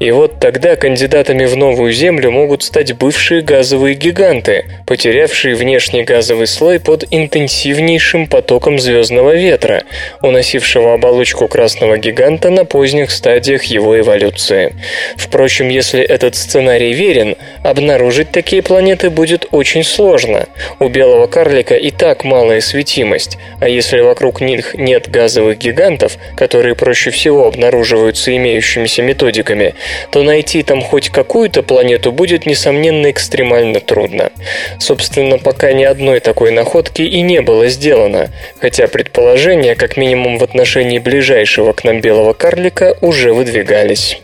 И 0.00 0.10
вот 0.10 0.40
тогда 0.40 0.76
кандидатами 0.76 1.46
в 1.46 1.56
новую 1.56 1.92
Землю 1.92 2.30
могут 2.30 2.62
стать 2.62 2.92
бывшие 2.94 3.42
газовые 3.42 3.94
гиганты, 3.94 4.66
потерявшие 4.86 5.45
внешний 5.54 6.02
газовый 6.02 6.46
слой 6.46 6.80
под 6.80 7.04
интенсивнейшим 7.10 8.26
потоком 8.26 8.78
звездного 8.78 9.34
ветра, 9.34 9.84
уносившего 10.22 10.94
оболочку 10.94 11.48
красного 11.48 11.98
гиганта 11.98 12.50
на 12.50 12.64
поздних 12.64 13.10
стадиях 13.10 13.64
его 13.64 13.98
эволюции. 13.98 14.74
Впрочем, 15.16 15.68
если 15.68 16.02
этот 16.02 16.34
сценарий 16.34 16.92
верен, 16.92 17.36
обнаружить 17.62 18.30
такие 18.30 18.62
планеты 18.62 19.10
будет 19.10 19.46
очень 19.50 19.84
сложно. 19.84 20.46
У 20.78 20.88
белого 20.88 21.26
карлика 21.26 21.74
и 21.74 21.90
так 21.90 22.24
малая 22.24 22.60
светимость, 22.60 23.38
а 23.60 23.68
если 23.68 24.00
вокруг 24.00 24.40
них 24.40 24.74
нет 24.74 25.10
газовых 25.10 25.58
гигантов, 25.58 26.16
которые 26.36 26.74
проще 26.74 27.10
всего 27.10 27.46
обнаруживаются 27.46 28.36
имеющимися 28.36 29.02
методиками, 29.02 29.74
то 30.10 30.22
найти 30.22 30.62
там 30.62 30.82
хоть 30.82 31.10
какую-то 31.10 31.62
планету 31.62 32.12
будет, 32.12 32.46
несомненно, 32.46 33.10
экстремально 33.10 33.80
трудно. 33.80 34.30
Собственно, 34.78 35.35
пока 35.38 35.72
ни 35.72 35.84
одной 35.84 36.20
такой 36.20 36.50
находки 36.52 37.02
и 37.02 37.20
не 37.22 37.40
было 37.40 37.68
сделано, 37.68 38.30
хотя 38.60 38.88
предположения, 38.88 39.74
как 39.74 39.96
минимум 39.96 40.38
в 40.38 40.44
отношении 40.44 40.98
ближайшего 40.98 41.72
к 41.72 41.84
нам 41.84 42.00
белого 42.00 42.32
карлика, 42.32 42.96
уже 43.00 43.32
выдвигались. 43.32 44.20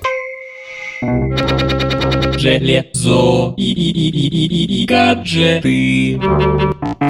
Железо 2.38 3.54
и, 3.56 3.72
и, 3.72 3.90
и, 3.90 4.10
и, 4.10 4.46
и, 4.46 4.82
и 4.82 4.86
гаджеты. 4.86 6.14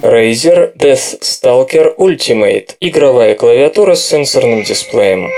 Razer 0.03 0.77
Death 0.77 1.21
Stalker 1.21 1.95
Ultimate– 1.97 2.75
игровая 2.81 3.35
клавиатура 3.35 3.95
с 3.95 4.07
сенсорным 4.07 4.63
дисплеем. 4.63 5.31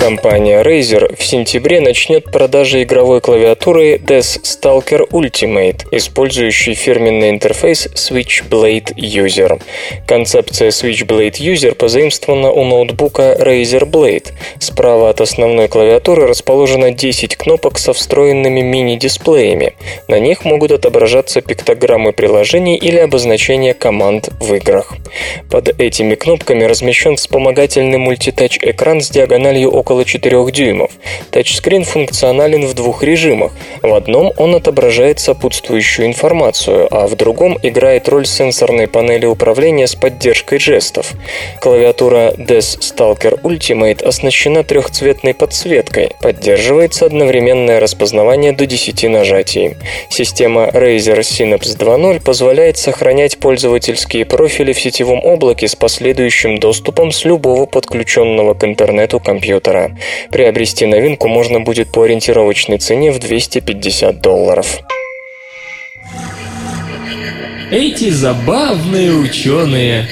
Компания 0.00 0.62
Razer 0.62 1.14
в 1.14 1.22
сентябре 1.22 1.78
начнет 1.78 2.24
продажи 2.24 2.84
игровой 2.84 3.20
клавиатуры 3.20 3.96
Death 3.96 4.40
Stalker 4.42 5.06
Ultimate, 5.10 5.82
использующей 5.90 6.72
фирменный 6.72 7.28
интерфейс 7.28 7.86
Switchblade 7.88 8.94
User. 8.96 9.60
Концепция 10.06 10.70
Switchblade 10.70 11.32
User 11.32 11.74
позаимствована 11.74 12.50
у 12.50 12.64
ноутбука 12.64 13.36
Razer 13.38 13.84
Blade. 13.84 14.32
Справа 14.58 15.10
от 15.10 15.20
основной 15.20 15.68
клавиатуры 15.68 16.26
расположено 16.26 16.90
10 16.92 17.36
кнопок 17.36 17.78
со 17.78 17.92
встроенными 17.92 18.62
мини-дисплеями. 18.62 19.74
На 20.08 20.18
них 20.18 20.46
могут 20.46 20.72
отображаться 20.72 21.42
пиктограммы 21.42 22.12
приложений 22.12 22.78
или 22.78 22.96
обозначения 22.96 23.74
команд 23.74 24.30
в 24.40 24.54
играх. 24.54 24.94
Под 25.50 25.68
этими 25.78 26.14
кнопками 26.14 26.64
размещен 26.64 27.16
вспомогательный 27.16 27.98
мультитач-экран 27.98 29.02
с 29.02 29.10
диагональю 29.10 29.70
около 29.70 29.89
около 29.90 30.04
4 30.04 30.52
дюймов. 30.52 30.92
Тачскрин 31.32 31.84
функционален 31.84 32.64
в 32.64 32.74
двух 32.74 33.02
режимах. 33.02 33.50
В 33.82 33.92
одном 33.92 34.32
он 34.36 34.54
отображает 34.54 35.18
сопутствующую 35.18 36.06
информацию, 36.06 36.86
а 36.92 37.08
в 37.08 37.16
другом 37.16 37.58
играет 37.60 38.08
роль 38.08 38.24
сенсорной 38.24 38.86
панели 38.86 39.26
управления 39.26 39.88
с 39.88 39.96
поддержкой 39.96 40.60
жестов. 40.60 41.12
Клавиатура 41.60 42.32
Death 42.36 42.78
Stalker 42.80 43.40
Ultimate 43.42 44.04
оснащена 44.04 44.62
трехцветной 44.62 45.34
подсветкой. 45.34 46.12
Поддерживается 46.20 47.06
одновременное 47.06 47.80
распознавание 47.80 48.52
до 48.52 48.66
10 48.66 49.10
нажатий. 49.10 49.76
Система 50.08 50.66
Razer 50.68 51.18
Synapse 51.18 51.76
2.0 51.76 52.22
позволяет 52.22 52.78
сохранять 52.78 53.38
пользовательские 53.38 54.24
профили 54.24 54.72
в 54.72 54.80
сетевом 54.80 55.24
облаке 55.24 55.66
с 55.66 55.74
последующим 55.74 56.60
доступом 56.60 57.10
с 57.10 57.24
любого 57.24 57.66
подключенного 57.66 58.54
к 58.54 58.62
интернету 58.62 59.18
компьютера 59.18 59.79
доллара. 59.80 59.96
Приобрести 60.30 60.86
новинку 60.86 61.28
можно 61.28 61.60
будет 61.60 61.92
по 61.92 62.02
ориентировочной 62.02 62.78
цене 62.78 63.12
в 63.12 63.18
250 63.18 64.20
долларов. 64.20 64.80
Эти 67.70 68.10
забавные 68.10 69.12
ученые 69.12 70.08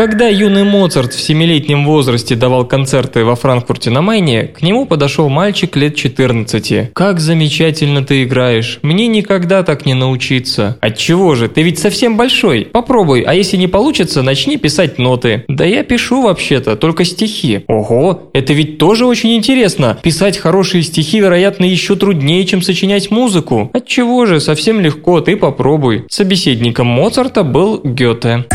когда 0.00 0.28
юный 0.28 0.64
Моцарт 0.64 1.12
в 1.12 1.20
семилетнем 1.20 1.84
возрасте 1.84 2.34
давал 2.34 2.64
концерты 2.64 3.22
во 3.22 3.36
Франкфурте 3.36 3.90
на 3.90 4.00
Майне, 4.00 4.44
к 4.44 4.62
нему 4.62 4.86
подошел 4.86 5.28
мальчик 5.28 5.76
лет 5.76 5.94
14. 5.94 6.94
«Как 6.94 7.20
замечательно 7.20 8.02
ты 8.02 8.24
играешь! 8.24 8.78
Мне 8.80 9.08
никогда 9.08 9.62
так 9.62 9.84
не 9.84 9.92
научиться!» 9.92 10.78
«Отчего 10.80 11.34
же? 11.34 11.50
Ты 11.50 11.60
ведь 11.60 11.78
совсем 11.78 12.16
большой! 12.16 12.64
Попробуй, 12.72 13.20
а 13.20 13.34
если 13.34 13.58
не 13.58 13.66
получится, 13.66 14.22
начни 14.22 14.56
писать 14.56 14.96
ноты!» 14.98 15.44
«Да 15.48 15.66
я 15.66 15.82
пишу 15.82 16.22
вообще-то, 16.22 16.76
только 16.76 17.04
стихи!» 17.04 17.64
«Ого, 17.68 18.30
это 18.32 18.54
ведь 18.54 18.78
тоже 18.78 19.04
очень 19.04 19.36
интересно! 19.36 19.98
Писать 20.02 20.38
хорошие 20.38 20.82
стихи, 20.82 21.20
вероятно, 21.20 21.66
еще 21.66 21.94
труднее, 21.94 22.46
чем 22.46 22.62
сочинять 22.62 23.10
музыку!» 23.10 23.70
«Отчего 23.74 24.24
же? 24.24 24.40
Совсем 24.40 24.80
легко, 24.80 25.20
ты 25.20 25.36
попробуй!» 25.36 26.06
Собеседником 26.08 26.86
Моцарта 26.86 27.42
был 27.42 27.82
Гёте. 27.84 28.46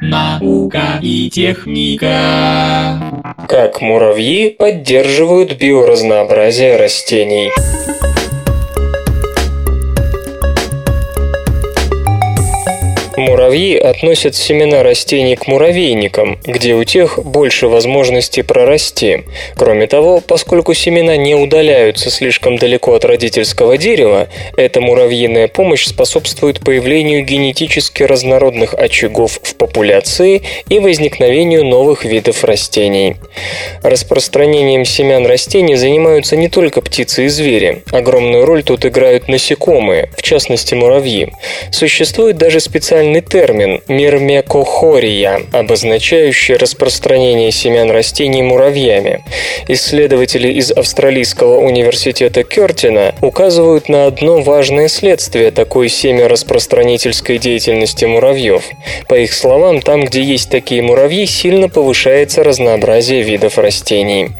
Наука 0.00 1.00
и 1.02 1.28
техника. 1.30 3.00
Как 3.48 3.80
муравьи 3.80 4.50
поддерживают 4.50 5.54
биоразнообразие 5.54 6.76
растений. 6.76 7.50
Муравьи 13.18 13.76
относят 13.76 14.36
семена 14.36 14.84
растений 14.84 15.34
к 15.34 15.48
муравейникам, 15.48 16.38
где 16.44 16.74
у 16.74 16.84
тех 16.84 17.18
больше 17.18 17.66
возможностей 17.66 18.42
прорасти. 18.42 19.24
Кроме 19.56 19.88
того, 19.88 20.20
поскольку 20.20 20.72
семена 20.72 21.16
не 21.16 21.34
удаляются 21.34 22.10
слишком 22.10 22.58
далеко 22.58 22.94
от 22.94 23.04
родительского 23.04 23.76
дерева, 23.76 24.28
эта 24.56 24.80
муравьиная 24.80 25.48
помощь 25.48 25.84
способствует 25.84 26.60
появлению 26.60 27.24
генетически 27.24 28.04
разнородных 28.04 28.74
очагов 28.74 29.40
в 29.42 29.56
популяции 29.56 30.42
и 30.68 30.78
возникновению 30.78 31.64
новых 31.64 32.04
видов 32.04 32.44
растений. 32.44 33.16
Распространением 33.82 34.84
семян 34.84 35.26
растений 35.26 35.74
занимаются 35.74 36.36
не 36.36 36.48
только 36.48 36.82
птицы 36.82 37.24
и 37.24 37.28
звери. 37.28 37.82
Огромную 37.90 38.44
роль 38.44 38.62
тут 38.62 38.86
играют 38.86 39.26
насекомые, 39.26 40.08
в 40.16 40.22
частности 40.22 40.74
муравьи. 40.74 41.32
Существует 41.72 42.36
даже 42.36 42.60
специальный 42.60 43.07
специальный 43.08 43.20
термин 43.20 43.80
мирмекохория, 43.88 45.40
обозначающий 45.52 46.56
распространение 46.56 47.50
семян 47.50 47.90
растений 47.90 48.42
муравьями. 48.42 49.24
Исследователи 49.68 50.48
из 50.48 50.70
Австралийского 50.70 51.58
университета 51.58 52.42
Кертина 52.42 53.14
указывают 53.22 53.88
на 53.88 54.06
одно 54.06 54.40
важное 54.40 54.88
следствие 54.88 55.50
такой 55.50 55.88
семяраспространительской 55.88 57.38
деятельности 57.38 58.04
муравьев. 58.04 58.64
По 59.08 59.14
их 59.14 59.32
словам, 59.32 59.80
там, 59.80 60.04
где 60.04 60.22
есть 60.22 60.50
такие 60.50 60.82
муравьи, 60.82 61.26
сильно 61.26 61.68
повышается 61.68 62.42
разнообразие 62.44 63.22
видов 63.22 63.58
растений. 63.58 64.30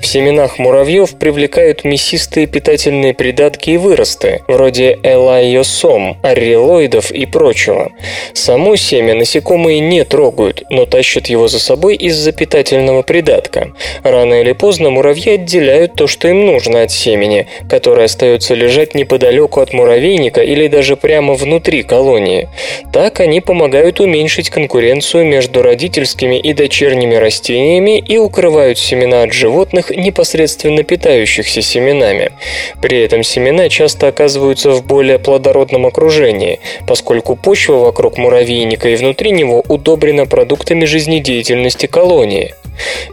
В 0.00 0.06
семенах 0.06 0.58
муравьев 0.58 1.16
привлекают 1.18 1.84
мясистые 1.84 2.46
питательные 2.46 3.14
придатки 3.14 3.70
и 3.70 3.76
выросты, 3.76 4.42
вроде 4.48 4.98
элайосом, 5.02 6.18
орелоидов 6.22 7.10
и 7.10 7.26
прочего. 7.26 7.90
Само 8.34 8.76
семя 8.76 9.14
насекомые 9.14 9.80
не 9.80 10.04
трогают, 10.04 10.64
но 10.70 10.86
тащат 10.86 11.26
его 11.26 11.48
за 11.48 11.58
собой 11.58 11.96
из-за 11.96 12.32
питательного 12.32 13.02
придатка. 13.02 13.72
Рано 14.02 14.40
или 14.40 14.52
поздно 14.52 14.90
муравьи 14.90 15.32
отделяют 15.32 15.94
то, 15.94 16.06
что 16.06 16.28
им 16.28 16.46
нужно 16.46 16.82
от 16.82 16.90
семени, 16.90 17.46
которое 17.68 18.04
остается 18.04 18.54
лежать 18.54 18.94
неподалеку 18.94 19.60
от 19.60 19.72
муравейника 19.72 20.42
или 20.42 20.68
даже 20.68 20.96
прямо 20.96 21.34
внутри 21.34 21.82
колонии. 21.82 22.48
Так 22.92 23.20
они 23.20 23.40
помогают 23.40 24.00
уменьшить 24.00 24.50
конкуренцию 24.50 25.26
между 25.26 25.62
родительскими 25.62 26.36
и 26.38 26.52
дочерними 26.52 27.16
растениями 27.16 27.98
и 27.98 28.18
укрывают 28.18 28.78
семена 28.78 29.22
от 29.22 29.32
животных, 29.32 29.90
непосредственно 29.90 30.82
питающихся 30.82 31.62
семенами. 31.62 32.32
При 32.80 33.00
этом 33.00 33.22
семена 33.22 33.68
часто 33.68 34.08
оказываются 34.08 34.70
в 34.70 34.86
более 34.86 35.18
плодородном 35.18 35.86
окружении, 35.86 36.60
поскольку 36.86 37.36
почва 37.36 37.74
вокруг 37.74 38.05
муравейника 38.16 38.88
и 38.88 38.96
внутри 38.96 39.32
него 39.32 39.64
удобрена 39.68 40.26
продуктами 40.26 40.84
жизнедеятельности 40.84 41.86
колонии. 41.86 42.54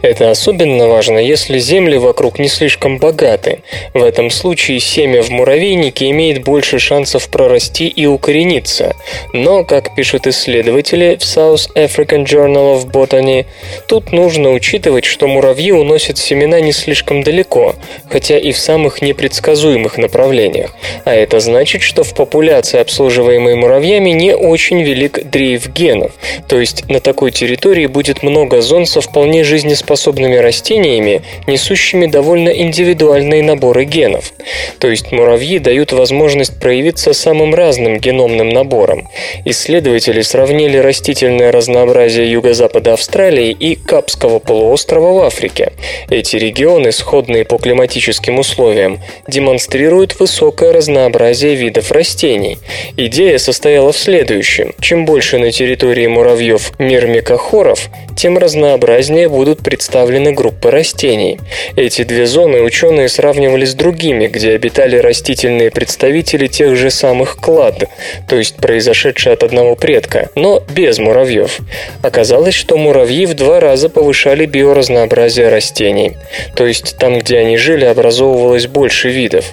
Это 0.02 0.30
особенно 0.30 0.88
важно, 0.88 1.18
если 1.18 1.58
земли 1.58 1.96
вокруг 1.96 2.38
не 2.38 2.48
слишком 2.48 2.98
богаты. 2.98 3.60
В 3.94 4.02
этом 4.02 4.30
случае 4.30 4.80
семя 4.80 5.22
в 5.22 5.30
муравейнике 5.30 6.10
имеет 6.10 6.44
больше 6.44 6.78
шансов 6.78 7.28
прорасти 7.28 7.88
и 7.88 8.06
укорениться. 8.06 8.94
Но, 9.32 9.64
как 9.64 9.94
пишут 9.94 10.26
исследователи 10.26 11.16
в 11.18 11.22
South 11.22 11.72
African 11.74 12.24
Journal 12.24 12.76
of 12.76 12.90
Botany, 12.90 13.46
тут 13.88 14.12
нужно 14.12 14.50
учитывать, 14.50 15.04
что 15.04 15.26
муравьи 15.26 15.72
уносят 15.72 16.18
семена 16.18 16.60
не 16.60 16.72
слишком 16.72 17.22
далеко, 17.22 17.74
хотя 18.10 18.38
и 18.38 18.52
в 18.52 18.58
самых 18.58 19.00
непредсказуемых 19.00 19.96
направлениях. 19.96 20.74
А 21.04 21.14
это 21.14 21.40
значит, 21.40 21.82
что 21.82 22.04
в 22.04 22.14
популяции, 22.14 22.80
обслуживаемой 22.80 23.54
муравьями, 23.54 24.10
не 24.10 24.36
очень 24.36 24.83
велик 24.84 25.24
дрейф 25.30 25.68
генов. 25.68 26.12
То 26.48 26.60
есть 26.60 26.88
на 26.88 27.00
такой 27.00 27.30
территории 27.30 27.86
будет 27.86 28.22
много 28.22 28.60
зон 28.60 28.86
со 28.86 29.00
вполне 29.00 29.42
жизнеспособными 29.44 30.36
растениями, 30.36 31.22
несущими 31.46 32.06
довольно 32.06 32.50
индивидуальные 32.50 33.42
наборы 33.42 33.84
генов. 33.84 34.32
То 34.78 34.88
есть 34.88 35.10
муравьи 35.10 35.58
дают 35.58 35.92
возможность 35.92 36.60
проявиться 36.60 37.12
самым 37.12 37.54
разным 37.54 37.98
геномным 37.98 38.50
набором. 38.50 39.08
Исследователи 39.44 40.20
сравнили 40.22 40.76
растительное 40.76 41.50
разнообразие 41.50 42.30
юго-запада 42.30 42.92
Австралии 42.92 43.50
и 43.50 43.74
Капского 43.74 44.38
полуострова 44.38 45.12
в 45.12 45.22
Африке. 45.24 45.72
Эти 46.10 46.36
регионы, 46.36 46.92
сходные 46.92 47.44
по 47.44 47.58
климатическим 47.58 48.38
условиям, 48.38 49.00
демонстрируют 49.26 50.18
высокое 50.20 50.72
разнообразие 50.72 51.54
видов 51.54 51.90
растений. 51.90 52.58
Идея 52.96 53.38
состояла 53.38 53.92
в 53.92 53.98
следующем. 53.98 54.73
Чем 54.80 55.06
больше 55.06 55.38
на 55.38 55.50
территории 55.50 56.06
муравьев 56.06 56.72
мирмикохоров, 56.78 57.88
тем 58.16 58.38
разнообразнее 58.38 59.28
будут 59.28 59.62
представлены 59.62 60.32
группы 60.32 60.70
растений. 60.70 61.40
Эти 61.76 62.04
две 62.04 62.26
зоны 62.26 62.62
ученые 62.62 63.08
сравнивали 63.08 63.64
с 63.64 63.74
другими, 63.74 64.26
где 64.26 64.52
обитали 64.52 64.96
растительные 64.96 65.70
представители 65.70 66.46
тех 66.46 66.76
же 66.76 66.90
самых 66.90 67.36
клад, 67.36 67.84
то 68.28 68.36
есть 68.36 68.56
произошедшие 68.56 69.32
от 69.32 69.42
одного 69.42 69.74
предка, 69.74 70.30
но 70.34 70.62
без 70.74 70.98
муравьев. 70.98 71.60
Оказалось, 72.02 72.54
что 72.54 72.76
муравьи 72.76 73.26
в 73.26 73.34
два 73.34 73.60
раза 73.60 73.88
повышали 73.88 74.46
биоразнообразие 74.46 75.48
растений. 75.48 76.12
То 76.54 76.66
есть 76.66 76.96
там, 76.98 77.18
где 77.18 77.38
они 77.38 77.56
жили, 77.56 77.84
образовывалось 77.84 78.66
больше 78.66 79.08
видов. 79.08 79.46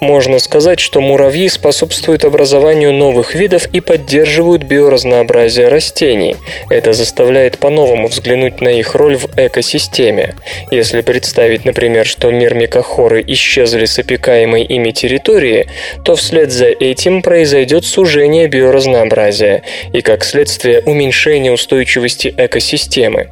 Можно 0.00 0.38
сказать, 0.38 0.80
что 0.80 1.00
муравьи 1.00 1.48
способствуют 1.48 2.24
образованию 2.24 2.92
новых 2.92 3.34
видов 3.34 3.66
и 3.72 3.80
поддерживают 3.80 4.64
биоразнообразие 4.68 5.68
растений. 5.68 6.36
Это 6.70 6.92
заставляет 6.92 7.58
по-новому 7.58 8.08
взглянуть 8.08 8.60
на 8.60 8.68
их 8.68 8.94
роль 8.94 9.16
в 9.16 9.26
экосистеме. 9.36 10.34
Если 10.70 11.00
представить, 11.00 11.64
например, 11.64 12.06
что 12.06 12.30
мирмикохоры 12.30 13.24
исчезли 13.26 13.86
с 13.86 13.98
опекаемой 13.98 14.62
ими 14.64 14.90
территории, 14.90 15.68
то 16.04 16.14
вслед 16.14 16.52
за 16.52 16.66
этим 16.66 17.22
произойдет 17.22 17.84
сужение 17.84 18.46
биоразнообразия 18.48 19.62
и, 19.92 20.02
как 20.02 20.24
следствие, 20.24 20.82
уменьшение 20.84 21.52
устойчивости 21.52 22.34
экосистемы. 22.36 23.28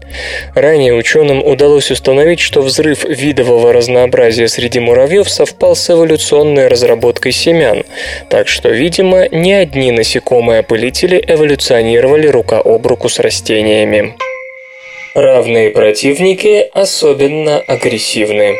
Ранее 0.54 0.94
ученым 0.94 1.44
удалось 1.44 1.90
установить, 1.90 2.40
что 2.40 2.62
взрыв 2.62 3.04
видового 3.04 3.72
разнообразия 3.72 4.48
среди 4.48 4.80
муравьев 4.80 5.28
совпал 5.28 5.76
с 5.76 5.90
эволюционной 5.90 6.68
разработкой 6.68 7.32
семян, 7.32 7.84
так 8.30 8.48
что, 8.48 8.70
видимо, 8.70 9.28
не 9.28 9.52
одни 9.52 9.92
насекомые-опылители 9.92 11.22
эволюционировали 11.26 12.26
рука 12.26 12.60
об 12.60 12.86
руку 12.86 13.08
с 13.08 13.18
растениями. 13.18 14.16
Равные 15.14 15.70
противники 15.70 16.68
особенно 16.72 17.58
агрессивны. 17.58 18.56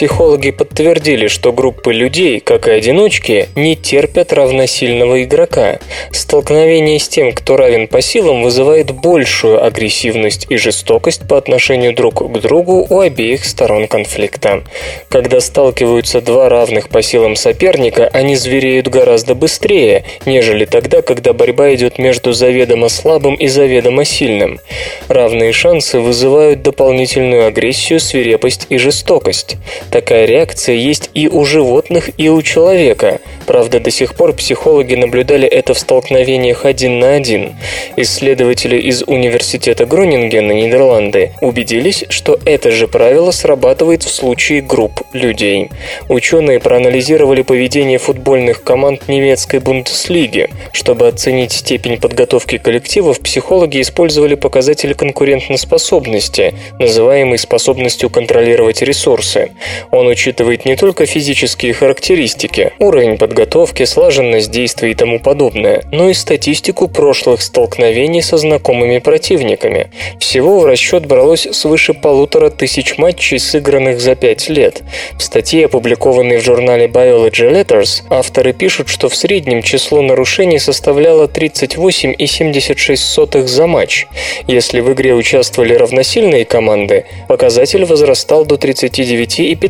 Психологи 0.00 0.50
подтвердили, 0.50 1.28
что 1.28 1.52
группы 1.52 1.92
людей, 1.92 2.40
как 2.40 2.68
и 2.68 2.70
одиночки, 2.70 3.50
не 3.54 3.76
терпят 3.76 4.32
равносильного 4.32 5.24
игрока. 5.24 5.78
Столкновение 6.10 6.98
с 6.98 7.06
тем, 7.06 7.32
кто 7.32 7.58
равен 7.58 7.86
по 7.86 8.00
силам, 8.00 8.42
вызывает 8.42 8.92
большую 8.92 9.62
агрессивность 9.62 10.46
и 10.48 10.56
жестокость 10.56 11.28
по 11.28 11.36
отношению 11.36 11.94
друг 11.94 12.32
к 12.32 12.38
другу 12.38 12.86
у 12.88 13.00
обеих 13.00 13.44
сторон 13.44 13.88
конфликта. 13.88 14.62
Когда 15.10 15.38
сталкиваются 15.38 16.22
два 16.22 16.48
равных 16.48 16.88
по 16.88 17.02
силам 17.02 17.36
соперника, 17.36 18.08
они 18.10 18.36
звереют 18.36 18.88
гораздо 18.88 19.34
быстрее, 19.34 20.04
нежели 20.24 20.64
тогда, 20.64 21.02
когда 21.02 21.34
борьба 21.34 21.74
идет 21.74 21.98
между 21.98 22.32
заведомо 22.32 22.88
слабым 22.88 23.34
и 23.34 23.48
заведомо 23.48 24.06
сильным. 24.06 24.60
Равные 25.08 25.52
шансы 25.52 26.00
вызывают 26.00 26.62
дополнительную 26.62 27.46
агрессию, 27.46 28.00
свирепость 28.00 28.64
и 28.70 28.78
жестокость. 28.78 29.58
Такая 29.90 30.24
реакция 30.24 30.76
есть 30.76 31.10
и 31.14 31.26
у 31.28 31.44
животных, 31.44 32.10
и 32.16 32.28
у 32.28 32.40
человека. 32.42 33.20
Правда, 33.46 33.80
до 33.80 33.90
сих 33.90 34.14
пор 34.14 34.32
психологи 34.34 34.94
наблюдали 34.94 35.48
это 35.48 35.74
в 35.74 35.78
столкновениях 35.78 36.64
один 36.64 37.00
на 37.00 37.14
один. 37.16 37.56
Исследователи 37.96 38.76
из 38.76 39.02
Университета 39.02 39.86
Гронингена, 39.86 40.52
Нидерланды, 40.52 41.32
убедились, 41.40 42.04
что 42.08 42.38
это 42.44 42.70
же 42.70 42.86
правило 42.86 43.32
срабатывает 43.32 44.04
в 44.04 44.10
случае 44.10 44.62
групп 44.62 45.02
людей. 45.12 45.70
Ученые 46.08 46.60
проанализировали 46.60 47.42
поведение 47.42 47.98
футбольных 47.98 48.62
команд 48.62 49.08
немецкой 49.08 49.58
Бундеслиги. 49.58 50.48
Чтобы 50.72 51.08
оценить 51.08 51.52
степень 51.52 51.98
подготовки 51.98 52.58
коллективов, 52.58 53.18
психологи 53.18 53.80
использовали 53.80 54.36
показатели 54.36 54.92
конкурентоспособности, 54.92 56.54
называемый 56.78 57.38
способностью 57.38 58.08
контролировать 58.10 58.82
ресурсы. 58.82 59.50
Он 59.90 60.06
учитывает 60.06 60.64
не 60.64 60.76
только 60.76 61.06
физические 61.06 61.72
характеристики, 61.72 62.72
уровень 62.78 63.18
подготовки, 63.18 63.84
слаженность 63.84 64.50
действий 64.50 64.92
и 64.92 64.94
тому 64.94 65.20
подобное, 65.20 65.84
но 65.92 66.10
и 66.10 66.14
статистику 66.14 66.88
прошлых 66.88 67.42
столкновений 67.42 68.22
со 68.22 68.36
знакомыми 68.36 68.98
противниками. 68.98 69.90
Всего 70.18 70.60
в 70.60 70.66
расчет 70.66 71.06
бралось 71.06 71.48
свыше 71.52 71.94
полутора 71.94 72.50
тысяч 72.50 72.98
матчей, 72.98 73.38
сыгранных 73.38 74.00
за 74.00 74.14
пять 74.14 74.48
лет. 74.48 74.82
В 75.18 75.22
статье, 75.22 75.66
опубликованной 75.66 76.38
в 76.38 76.44
журнале 76.44 76.86
Biology 76.86 77.50
Letters, 77.50 78.02
авторы 78.10 78.52
пишут, 78.52 78.88
что 78.88 79.08
в 79.08 79.16
среднем 79.16 79.62
число 79.62 80.02
нарушений 80.02 80.58
составляло 80.58 81.26
38,76 81.26 83.46
за 83.46 83.66
матч. 83.66 84.06
Если 84.46 84.80
в 84.80 84.92
игре 84.92 85.14
участвовали 85.14 85.74
равносильные 85.74 86.44
команды, 86.44 87.06
показатель 87.28 87.84
возрастал 87.84 88.44
до 88.44 88.56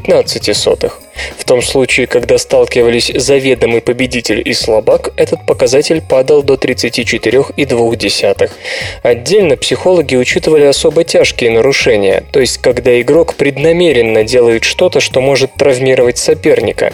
39,5 0.00 0.50
0,15. 0.80 0.92
В 1.36 1.44
том 1.44 1.62
случае, 1.62 2.06
когда 2.06 2.38
сталкивались 2.38 3.12
заведомый 3.14 3.80
победитель 3.80 4.42
и 4.44 4.52
слабак, 4.54 5.12
этот 5.16 5.44
показатель 5.46 6.00
падал 6.00 6.42
до 6.42 6.54
34,2. 6.54 8.50
Отдельно 9.02 9.56
психологи 9.56 10.16
учитывали 10.16 10.64
особо 10.64 11.04
тяжкие 11.04 11.50
нарушения, 11.50 12.24
то 12.32 12.40
есть 12.40 12.58
когда 12.58 13.00
игрок 13.00 13.34
преднамеренно 13.34 14.24
делает 14.24 14.64
что-то, 14.64 15.00
что 15.00 15.20
может 15.20 15.54
травмировать 15.54 16.18
соперника. 16.18 16.92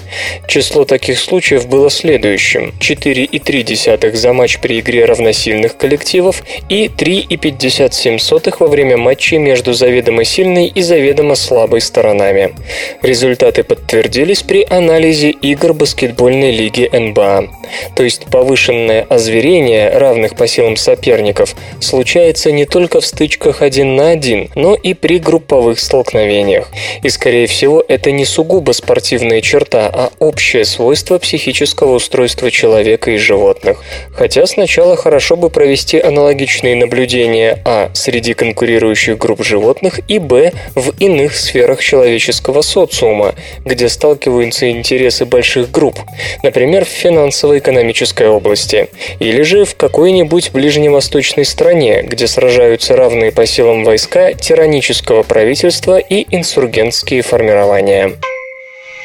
Число 0.48 0.84
таких 0.84 1.18
случаев 1.18 1.66
было 1.68 1.90
следующим. 1.90 2.74
4,3 2.80 4.16
за 4.16 4.32
матч 4.32 4.58
при 4.58 4.80
игре 4.80 5.04
равносильных 5.04 5.76
коллективов 5.76 6.42
и 6.68 6.86
3,57 6.86 8.56
во 8.58 8.66
время 8.66 8.96
матчей 8.96 9.38
между 9.38 9.72
заведомо 9.72 10.24
сильной 10.24 10.66
и 10.66 10.82
заведомо 10.82 11.34
слабой 11.34 11.80
сторонами. 11.80 12.54
Результаты 13.02 13.62
подтвердились 13.62 14.42
при 14.42 14.66
анализе 14.68 15.30
игр 15.30 15.72
баскетбольной 15.74 16.50
лиги 16.50 16.88
НБА. 16.92 17.48
То 17.94 18.02
есть 18.02 18.26
повышенное 18.26 19.02
озверение 19.02 19.96
равных 19.96 20.36
по 20.36 20.46
силам 20.46 20.76
соперников 20.76 21.54
случается 21.80 22.52
не 22.52 22.64
только 22.64 23.00
в 23.00 23.06
стычках 23.06 23.62
один 23.62 23.96
на 23.96 24.10
один, 24.10 24.50
но 24.54 24.74
и 24.74 24.94
при 24.94 25.18
групповых 25.18 25.78
столкновениях. 25.78 26.68
И, 27.02 27.08
скорее 27.08 27.46
всего, 27.46 27.84
это 27.86 28.10
не 28.12 28.24
сугубо 28.24 28.72
спортивная 28.72 29.40
черта, 29.40 29.90
а 29.92 30.10
общее 30.18 30.64
свойство 30.64 31.18
психического 31.18 31.94
устройства 31.94 32.50
человека 32.50 33.10
и 33.10 33.16
животных. 33.16 33.82
Хотя 34.12 34.46
сначала 34.46 34.96
хорошо 34.96 35.36
бы 35.36 35.50
провести 35.50 35.98
аналогичные 35.98 36.76
наблюдения 36.76 37.60
а. 37.64 37.90
среди 37.94 38.34
конкурирующих 38.34 39.18
групп 39.18 39.44
животных 39.44 40.00
и 40.08 40.18
б. 40.18 40.52
в 40.74 40.92
иных 40.98 41.36
сферах 41.36 41.82
человеческого 41.82 42.62
социума, 42.76 43.34
где 43.64 43.88
сталкиваются 43.88 44.70
интересы 44.70 45.24
больших 45.24 45.70
групп, 45.70 45.98
например, 46.42 46.84
в 46.84 46.88
финансово-экономической 46.88 48.28
области, 48.28 48.88
или 49.18 49.40
же 49.40 49.64
в 49.64 49.76
какой-нибудь 49.76 50.50
ближневосточной 50.52 51.46
стране, 51.46 52.02
где 52.02 52.26
сражаются 52.26 52.94
равные 52.94 53.32
по 53.32 53.46
силам 53.46 53.82
войска 53.82 54.34
тиранического 54.34 55.22
правительства 55.22 55.96
и 55.96 56.26
инсургентские 56.30 57.22
формирования. 57.22 58.12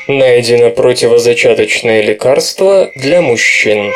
Найдено 0.10 0.70
противозачаточное 0.72 2.02
лекарство 2.02 2.92
для 2.96 3.22
мужчин. 3.22 3.94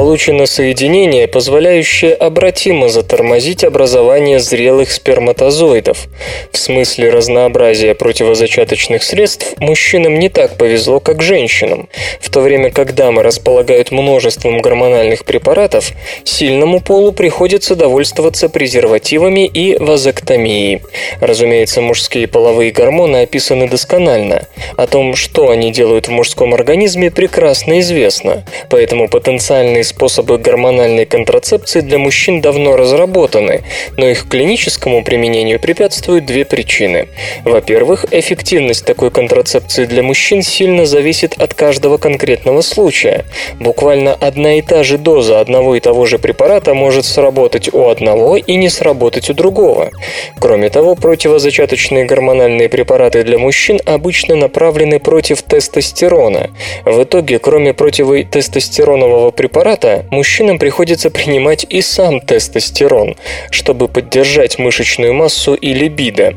Получено 0.00 0.46
соединение, 0.46 1.28
позволяющее 1.28 2.14
обратимо 2.14 2.88
затормозить 2.88 3.64
образование 3.64 4.40
зрелых 4.40 4.92
сперматозоидов. 4.92 6.08
В 6.50 6.56
смысле 6.56 7.10
разнообразия 7.10 7.94
противозачаточных 7.94 9.02
средств 9.02 9.52
мужчинам 9.58 10.18
не 10.18 10.30
так 10.30 10.56
повезло, 10.56 11.00
как 11.00 11.20
женщинам. 11.20 11.90
В 12.18 12.30
то 12.30 12.40
время 12.40 12.70
как 12.70 12.94
дамы 12.94 13.22
располагают 13.22 13.90
множеством 13.90 14.62
гормональных 14.62 15.26
препаратов, 15.26 15.92
сильному 16.24 16.80
полу 16.80 17.12
приходится 17.12 17.76
довольствоваться 17.76 18.48
презервативами 18.48 19.46
и 19.46 19.76
вазоктомией. 19.76 20.80
Разумеется, 21.20 21.82
мужские 21.82 22.26
половые 22.26 22.72
гормоны 22.72 23.18
описаны 23.18 23.68
досконально. 23.68 24.48
О 24.78 24.86
том, 24.86 25.14
что 25.14 25.50
они 25.50 25.70
делают 25.70 26.08
в 26.08 26.10
мужском 26.10 26.54
организме, 26.54 27.10
прекрасно 27.10 27.80
известно. 27.80 28.46
Поэтому 28.70 29.06
потенциальные 29.06 29.89
способы 29.90 30.38
гормональной 30.38 31.04
контрацепции 31.04 31.80
для 31.80 31.98
мужчин 31.98 32.40
давно 32.40 32.76
разработаны, 32.76 33.62
но 33.96 34.08
их 34.08 34.28
клиническому 34.28 35.04
применению 35.04 35.60
препятствуют 35.60 36.24
две 36.24 36.44
причины. 36.44 37.08
Во-первых, 37.44 38.06
эффективность 38.10 38.84
такой 38.84 39.10
контрацепции 39.10 39.84
для 39.84 40.02
мужчин 40.02 40.42
сильно 40.42 40.86
зависит 40.86 41.34
от 41.38 41.54
каждого 41.54 41.98
конкретного 41.98 42.62
случая. 42.62 43.24
Буквально 43.58 44.14
одна 44.14 44.54
и 44.54 44.62
та 44.62 44.84
же 44.84 44.96
доза 44.98 45.40
одного 45.40 45.74
и 45.76 45.80
того 45.80 46.06
же 46.06 46.18
препарата 46.18 46.74
может 46.74 47.04
сработать 47.04 47.72
у 47.74 47.88
одного 47.88 48.36
и 48.36 48.54
не 48.56 48.68
сработать 48.68 49.30
у 49.30 49.34
другого. 49.34 49.90
Кроме 50.38 50.70
того, 50.70 50.94
противозачаточные 50.94 52.04
гормональные 52.04 52.68
препараты 52.68 53.24
для 53.24 53.38
мужчин 53.38 53.80
обычно 53.84 54.36
направлены 54.36 54.98
против 54.98 55.42
тестостерона. 55.42 56.50
В 56.84 57.02
итоге, 57.02 57.38
кроме 57.38 57.74
противотестостеронового 57.74 59.30
препарата, 59.30 59.79
препарата 59.80 60.06
мужчинам 60.10 60.58
приходится 60.58 61.10
принимать 61.10 61.66
и 61.68 61.80
сам 61.82 62.20
тестостерон, 62.20 63.16
чтобы 63.50 63.88
поддержать 63.88 64.58
мышечную 64.58 65.14
массу 65.14 65.54
и 65.54 65.72
либидо. 65.72 66.34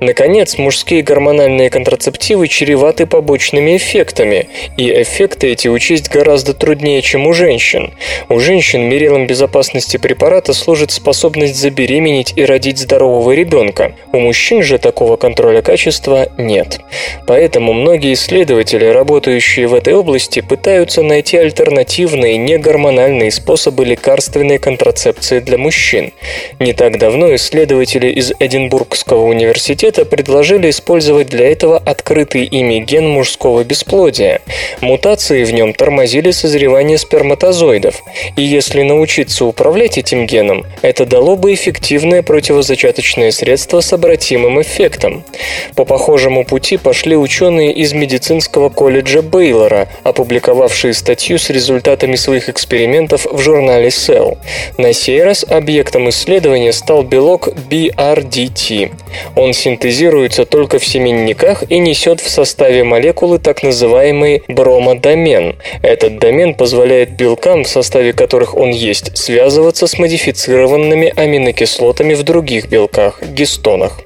Наконец, 0.00 0.58
мужские 0.58 1.02
гормональные 1.02 1.70
контрацептивы 1.70 2.48
чреваты 2.48 3.06
побочными 3.06 3.76
эффектами, 3.76 4.48
и 4.76 4.90
эффекты 5.02 5.52
эти 5.52 5.68
учесть 5.68 6.10
гораздо 6.10 6.54
труднее, 6.54 7.02
чем 7.02 7.26
у 7.26 7.32
женщин. 7.32 7.92
У 8.28 8.40
женщин 8.40 8.82
мерилом 8.88 9.26
безопасности 9.26 9.96
препарата 9.96 10.52
служит 10.52 10.90
способность 10.90 11.56
забеременеть 11.56 12.32
и 12.36 12.44
родить 12.44 12.78
здорового 12.78 13.32
ребенка. 13.32 13.92
У 14.12 14.18
мужчин 14.18 14.62
же 14.62 14.78
такого 14.78 15.16
контроля 15.16 15.62
качества 15.62 16.28
нет. 16.38 16.80
Поэтому 17.26 17.72
многие 17.72 18.14
исследователи, 18.14 18.86
работающие 18.86 19.66
в 19.66 19.74
этой 19.74 19.94
области, 19.94 20.40
пытаются 20.40 21.02
найти 21.02 21.36
альтернативные 21.36 22.36
негормональные 22.36 22.79
гормональные 22.80 23.30
способы 23.30 23.84
лекарственной 23.84 24.58
контрацепции 24.58 25.40
для 25.40 25.58
мужчин. 25.58 26.12
Не 26.60 26.72
так 26.72 26.98
давно 26.98 27.34
исследователи 27.34 28.08
из 28.08 28.32
Эдинбургского 28.38 29.26
университета 29.26 30.06
предложили 30.06 30.70
использовать 30.70 31.28
для 31.28 31.52
этого 31.52 31.76
открытый 31.76 32.44
ими 32.44 32.78
ген 32.78 33.06
мужского 33.06 33.64
бесплодия. 33.64 34.40
Мутации 34.80 35.44
в 35.44 35.52
нем 35.52 35.74
тормозили 35.74 36.30
созревание 36.30 36.96
сперматозоидов, 36.96 38.02
и 38.36 38.42
если 38.42 38.82
научиться 38.82 39.44
управлять 39.44 39.98
этим 39.98 40.24
геном, 40.24 40.64
это 40.80 41.04
дало 41.04 41.36
бы 41.36 41.52
эффективное 41.52 42.22
противозачаточное 42.22 43.30
средство 43.30 43.80
с 43.80 43.92
обратимым 43.92 44.62
эффектом. 44.62 45.22
По 45.74 45.84
похожему 45.84 46.46
пути 46.46 46.78
пошли 46.78 47.14
ученые 47.14 47.74
из 47.74 47.92
медицинского 47.92 48.70
колледжа 48.70 49.20
Бейлора, 49.20 49.86
опубликовавшие 50.02 50.94
статью 50.94 51.38
с 51.38 51.50
результатами 51.50 52.16
своих 52.16 52.48
экспериментов 52.48 52.69
экспериментов 52.70 53.26
в 53.28 53.38
журнале 53.40 53.88
Cell. 53.88 54.38
На 54.78 54.92
сей 54.92 55.24
раз 55.24 55.44
объектом 55.48 56.08
исследования 56.08 56.72
стал 56.72 57.02
белок 57.02 57.48
BRDT. 57.48 58.92
Он 59.34 59.52
синтезируется 59.52 60.44
только 60.44 60.78
в 60.78 60.86
семенниках 60.86 61.64
и 61.68 61.78
несет 61.78 62.20
в 62.20 62.30
составе 62.30 62.84
молекулы 62.84 63.40
так 63.40 63.64
называемый 63.64 64.44
бромодомен. 64.46 65.56
Этот 65.82 66.20
домен 66.20 66.54
позволяет 66.54 67.16
белкам, 67.16 67.64
в 67.64 67.68
составе 67.68 68.12
которых 68.12 68.56
он 68.56 68.70
есть, 68.70 69.16
связываться 69.18 69.88
с 69.88 69.98
модифицированными 69.98 71.12
аминокислотами 71.16 72.14
в 72.14 72.22
других 72.22 72.68
белках– 72.68 73.20
гистонах. 73.34 73.98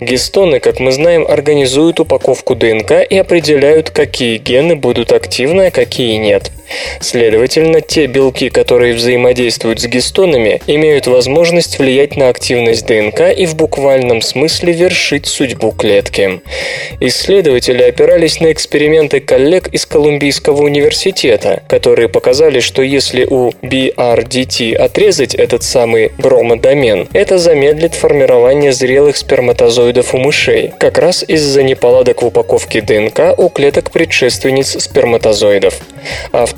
Гистоны, 0.00 0.60
как 0.60 0.80
мы 0.80 0.92
знаем, 0.92 1.26
организуют 1.28 2.00
упаковку 2.00 2.54
ДНК 2.54 3.02
и 3.08 3.18
определяют, 3.18 3.90
какие 3.90 4.38
гены 4.38 4.76
будут 4.76 5.12
активны, 5.12 5.66
а 5.66 5.70
какие 5.70 6.16
нет. 6.16 6.52
Следовательно, 7.00 7.80
те 7.80 8.06
белки, 8.06 8.50
которые 8.50 8.94
взаимодействуют 8.94 9.80
с 9.80 9.86
гистонами, 9.86 10.60
имеют 10.66 11.06
возможность 11.06 11.78
влиять 11.78 12.16
на 12.16 12.28
активность 12.28 12.86
ДНК 12.86 13.32
и 13.36 13.46
в 13.46 13.56
буквальном 13.56 14.20
смысле 14.20 14.72
вершить 14.72 15.26
судьбу 15.26 15.72
клетки. 15.72 16.40
Исследователи 17.00 17.82
опирались 17.82 18.40
на 18.40 18.52
эксперименты 18.52 19.20
коллег 19.20 19.68
из 19.68 19.86
Колумбийского 19.86 20.62
университета, 20.62 21.62
которые 21.68 22.08
показали, 22.08 22.60
что 22.60 22.82
если 22.82 23.24
у 23.24 23.50
BRDT 23.62 24.74
отрезать 24.74 25.34
этот 25.34 25.62
самый 25.62 26.12
бромодомен, 26.18 27.08
это 27.12 27.38
замедлит 27.38 27.94
формирование 27.94 28.72
зрелых 28.72 29.16
сперматозоидов 29.16 30.14
у 30.14 30.18
мышей, 30.18 30.72
как 30.78 30.98
раз 30.98 31.24
из-за 31.26 31.62
неполадок 31.62 32.22
в 32.22 32.26
упаковке 32.26 32.80
ДНК 32.80 33.34
у 33.36 33.48
клеток 33.48 33.90
предшественниц 33.90 34.82
сперматозоидов. 34.82 35.74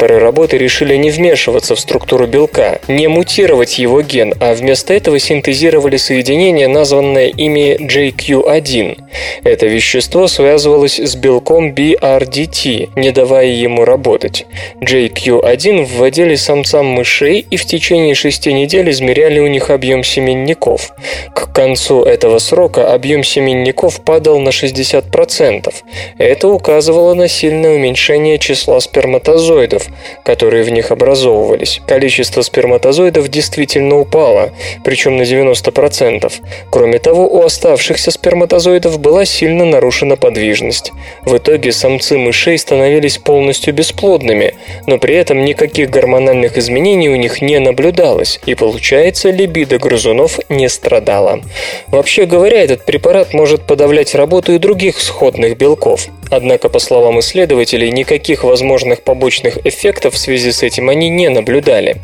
Авторы 0.01 0.19
работы 0.19 0.57
решили 0.57 0.97
не 0.97 1.11
вмешиваться 1.11 1.75
в 1.75 1.79
структуру 1.79 2.27
белка, 2.27 2.81
не 2.89 3.07
мутировать 3.07 3.79
его 3.79 4.01
ген, 4.01 4.33
а 4.41 4.55
вместо 4.55 4.95
этого 4.95 5.19
синтезировали 5.19 5.99
соединение, 5.99 6.69
названное 6.69 7.27
ими 7.27 7.77
JQ1. 7.79 8.99
Это 9.45 9.67
вещество 9.67 10.27
связывалось 10.27 10.99
с 10.99 11.15
белком 11.17 11.75
BRDT, 11.75 12.93
не 12.97 13.11
давая 13.11 13.49
ему 13.49 13.85
работать. 13.85 14.47
JQ1 14.81 15.85
вводили 15.85 16.35
самцам 16.35 16.87
мышей 16.87 17.45
и 17.51 17.59
в 17.59 17.67
течение 17.67 18.15
шести 18.15 18.55
недель 18.55 18.89
измеряли 18.89 19.41
у 19.41 19.49
них 19.49 19.69
объем 19.69 20.03
семенников. 20.03 20.93
К 21.35 21.53
концу 21.53 22.05
этого 22.05 22.39
срока 22.39 22.95
объем 22.95 23.23
семенников 23.23 24.01
падал 24.01 24.41
на 24.41 24.49
60%. 24.49 25.75
Это 26.17 26.49
указывало 26.49 27.13
на 27.13 27.29
сильное 27.29 27.75
уменьшение 27.75 28.39
числа 28.39 28.81
сперматозоидов, 28.81 29.90
которые 30.25 30.63
в 30.63 30.71
них 30.71 30.91
образовывались. 30.91 31.81
Количество 31.87 32.43
сперматозоидов 32.43 33.29
действительно 33.29 33.99
упало, 33.99 34.51
причем 34.85 35.17
на 35.17 35.23
90%. 35.23 36.33
Кроме 36.71 36.99
того, 36.99 37.27
у 37.27 37.43
оставшихся 37.43 38.11
сперматозоидов 38.11 39.01
была 39.01 39.25
сильно 39.25 39.65
нарушена 39.65 40.17
подвижность. 40.17 40.93
В 41.23 41.37
итоге 41.37 41.73
самцы 41.73 42.19
мышей 42.19 42.59
становились 42.59 43.19
полностью 43.19 43.75
бесплодными, 43.75 44.55
но 44.87 44.99
при 44.99 45.15
этом 45.15 45.45
никаких 45.45 45.91
гормональных 45.91 46.59
изменений 46.59 47.09
у 47.09 47.17
них 47.17 47.43
не 47.43 47.59
наблюдалось, 47.59 48.41
и 48.47 48.55
получается, 48.55 49.31
либидо 49.31 49.79
грызунов 49.79 50.39
не 50.49 50.69
страдала. 50.69 51.41
Вообще 51.89 52.27
говоря, 52.27 52.63
этот 52.63 52.85
препарат 52.85 53.33
может 53.33 53.67
подавлять 53.67 54.15
работу 54.15 54.53
и 54.53 54.59
других 54.59 55.01
сходных 55.01 55.57
белков. 55.57 56.09
Однако, 56.31 56.69
по 56.69 56.79
словам 56.79 57.19
исследователей, 57.21 57.91
никаких 57.91 58.45
возможных 58.45 59.03
побочных 59.03 59.21
побочных 59.21 59.59
эффектов 59.81 60.15
в 60.15 60.19
связи 60.19 60.53
с 60.53 60.63
этим 60.63 60.91
они 60.91 61.09
не 61.09 61.31
наблюдали. 61.31 61.97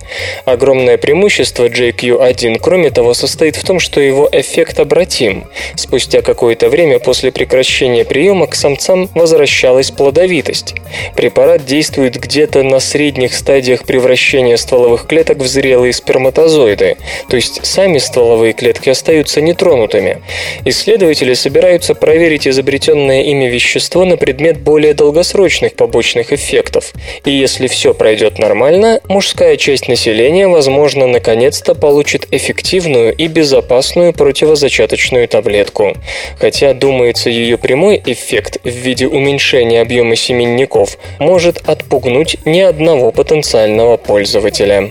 Огромное 0.47 0.97
преимущество 0.97 1.67
JQ1, 1.67 2.59
кроме 2.59 2.91
того, 2.91 3.13
состоит 3.13 3.57
в 3.57 3.65
том, 3.65 3.81
что 3.81 4.01
его 4.01 4.29
эффект 4.33 4.81
обратим. 4.81 5.45
Спустя 5.75 6.23
какое-то 6.23 6.71
время 6.71 6.99
после 6.99 7.31
прекращения 7.31 8.05
приема 8.05 8.47
к 8.47 8.55
самцам 8.55 9.11
возвращалась 9.15 9.91
плодовитость. 9.91 10.75
Препарат 11.15 11.67
действует 11.67 12.19
где-то 12.19 12.63
на 12.63 12.81
средних 12.81 13.35
стадиях 13.35 13.85
превращения 13.85 14.57
стволовых 14.57 15.07
клеток 15.07 15.39
в 15.39 15.47
зрелые 15.47 15.93
сперматозоиды, 15.93 16.97
то 17.29 17.37
есть 17.37 17.65
сами 17.67 17.99
стволовые 17.99 18.55
клетки 18.55 18.89
остаются 18.89 19.43
нетронутыми. 19.43 20.23
Исследователи 20.65 21.35
собираются 21.35 21.95
проверить 21.95 22.49
изобретенное 22.49 23.23
ими 23.25 23.47
вещество 23.47 24.05
на 24.05 24.17
предмет 24.17 24.61
более 24.61 24.95
долгосрочных 24.95 25.75
побочных 25.75 26.33
эффектов. 26.33 26.93
И 27.25 27.31
если 27.31 27.66
все 27.67 27.95
пройдет 27.95 28.39
нормально, 28.39 29.01
мужская 29.09 29.57
часть 29.57 29.89
населения, 29.89 30.49
возможно, 30.49 31.07
наконец-то 31.07 31.75
получит 31.75 32.27
эффективную 32.31 33.15
и 33.15 33.27
безопасную 33.27 34.13
противозачаточную 34.13 35.29
таблетку. 35.29 35.95
Хотя, 36.39 36.75
думается, 36.75 37.31
ее 37.31 37.59
прямой 37.59 38.03
эффект 38.05 38.59
в 38.65 38.69
виде 38.69 39.07
уменьшения 39.07 39.81
объема 39.81 40.17
семенников 40.17 40.99
может 41.19 41.59
отпугнуть 41.69 42.37
ни 42.45 42.61
одного 42.61 43.13
потенциального 43.13 43.97
пользователя. 43.97 44.91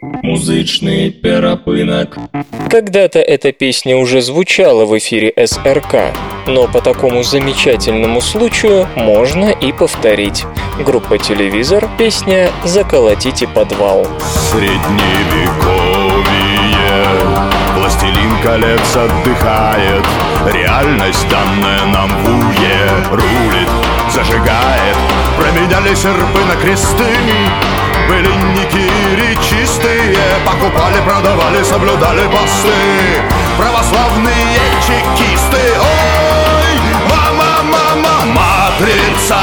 Музычный 0.00 1.10
перапынок. 1.10 2.16
Когда-то 2.70 3.18
эта 3.18 3.50
песня 3.52 3.96
уже 3.96 4.20
звучала 4.20 4.84
в 4.84 4.96
эфире 4.98 5.32
СРК, 5.36 6.14
но 6.46 6.68
по 6.68 6.80
такому 6.80 7.24
замечательному 7.24 8.20
случаю 8.20 8.86
можно 8.94 9.46
и 9.46 9.72
повторить. 9.72 10.44
Группа 10.84 11.18
«Телевизор», 11.18 11.88
песня 11.98 12.50
«Заколотите 12.64 13.48
подвал». 13.48 14.06
Средневековье 14.52 15.88
Властелин 17.76 18.42
колец 18.42 18.96
отдыхает 18.96 20.04
Реальность, 20.52 21.26
данная 21.28 21.86
нам 21.86 22.10
в 22.22 22.28
уе 22.28 22.80
Рулит, 23.10 23.68
зажигает 24.12 24.96
Променяли 25.36 25.94
серпы 25.94 26.44
на 26.46 26.54
кресты 26.60 27.04
были 28.08 28.28
никири 28.56 29.36
чистые 29.42 30.16
Покупали, 30.44 31.00
продавали, 31.04 31.62
соблюдали 31.62 32.26
посты. 32.26 33.22
Православные 33.58 34.58
чекисты. 34.86 35.78
Ой, 35.78 36.80
мама, 37.10 37.62
мама, 37.62 38.24
матрица 38.26 39.40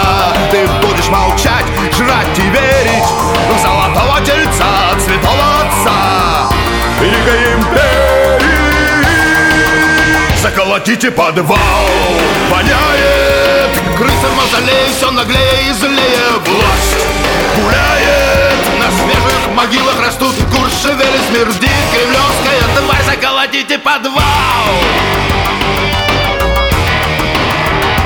Ты 0.51 0.67
будешь 0.81 1.09
молчать, 1.09 1.65
жрать 1.95 2.37
и 2.37 2.49
верить 2.49 3.09
В 3.53 3.61
золотого 3.61 4.19
тельца, 4.21 4.99
святого 4.99 5.45
отца. 5.61 6.49
Великой 6.99 7.53
империи. 7.53 8.25
Заколотите 10.41 11.11
подвал 11.11 11.57
Воняет 12.51 13.71
Крыса 13.97 14.27
в 14.27 14.35
мавзолее 14.37 14.87
Все 14.95 15.11
наглее 15.11 15.69
и 15.69 15.73
злее. 15.73 16.39
Власть 16.45 17.05
гуляет 17.55 17.94
свежих 18.95 19.47
могилах 19.53 19.99
растут. 19.99 20.35
Куршевели 20.51 21.19
смердит 21.29 21.85
Кремлевская 21.91 22.61
тварь 22.75 23.03
Заколотите 23.03 23.77
подвал. 23.77 24.23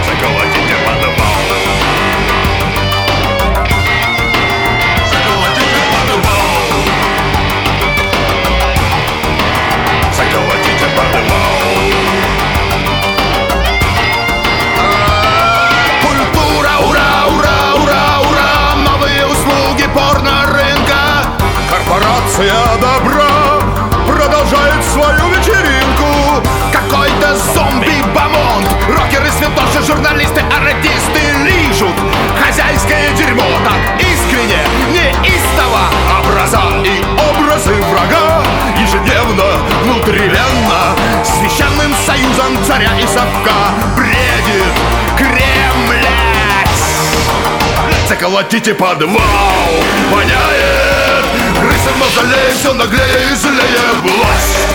Заколотите 0.06 0.76
подвал. 0.86 1.42
Заколотите 5.12 5.82
подвал. 5.92 6.50
Заколотите 10.16 10.88
подвал 10.96 11.59
Корпорация 22.40 22.78
добра 22.80 23.60
Продолжает 24.08 24.84
свою 24.86 25.28
вечеринку. 25.28 26.42
Какой-то 26.72 27.36
зомби-бомонд. 27.36 28.66
Рокеры, 28.88 29.30
святоши, 29.38 29.86
журналисты, 29.86 30.42
артисты 30.42 31.20
лижут. 31.44 31.94
Хозяйское 32.42 33.12
дерьмо 33.14 33.44
так 33.66 34.02
искренне, 34.02 34.64
неистово 34.90 35.90
Образа 36.18 36.62
и 36.86 37.04
образы 37.30 37.74
врага 37.74 38.42
Ежедневно, 38.80 39.44
внутривенно. 39.84 40.96
Священным 41.26 41.94
союзом 42.06 42.58
царя 42.66 42.92
и 42.98 43.06
совка 43.06 43.74
Бредит 43.98 44.74
Кремль. 45.18 46.06
Заколотите 48.08 48.74
подвал 48.74 49.20
Воняет 50.10 51.19
Крысы 51.56 51.90
в 51.90 51.98
мавзолее 51.98 52.54
Все 52.60 52.74
наглее 52.74 53.32
и 53.32 53.36
злее 53.36 53.88
Власть 54.02 54.68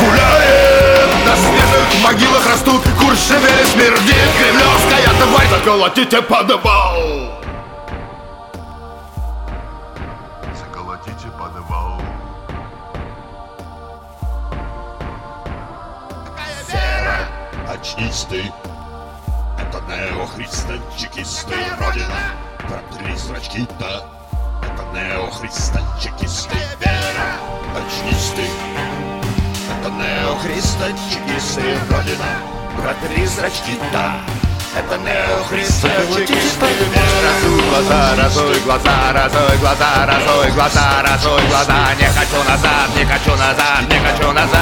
гуляет 0.00 1.10
На 1.26 1.36
свежих 1.36 2.02
могилах 2.02 2.46
растут 2.46 2.82
Куршевели 2.98 3.64
смердит 3.66 4.30
Кремлевская 4.38 5.12
тварь 5.18 5.48
Заколотите 5.48 6.22
подвал. 6.22 6.96
Заколотите 10.58 11.28
подвал. 11.38 12.00
Вера, 16.68 17.28
очнись 17.68 18.26
ты 18.28 18.52
Это 19.58 19.82
неохристо-чекисты 19.88 21.54
Родина, 21.78 22.34
протри 22.58 23.16
зрачки-то. 23.16 24.04
Это 24.62 24.82
неохристо-чекисты 26.02 26.56
Вера, 26.80 27.38
очнись 27.76 28.32
ты 28.34 28.44
Это 29.70 29.90
неохристо-чекисты 29.90 31.78
Родина, 31.90 32.38
протри 32.76 33.26
зрачки-то 33.26 34.12
это 34.74 34.96
неохристо-чекисты 34.96 36.66
Разуй 37.22 37.62
глаза, 37.68 38.16
разуй 38.16 38.58
глаза, 38.64 39.16
разуй 39.16 39.58
глаза, 39.58 40.06
разуй 40.06 40.50
глаза, 40.52 41.02
разуй 41.02 41.46
глаза. 41.48 41.94
Не 41.98 42.06
хочу 42.06 42.42
назад, 42.48 42.88
не 42.96 43.04
хочу 43.04 43.36
назад, 43.36 43.82
не 43.88 43.98
хочу 43.98 44.32
назад. 44.32 44.58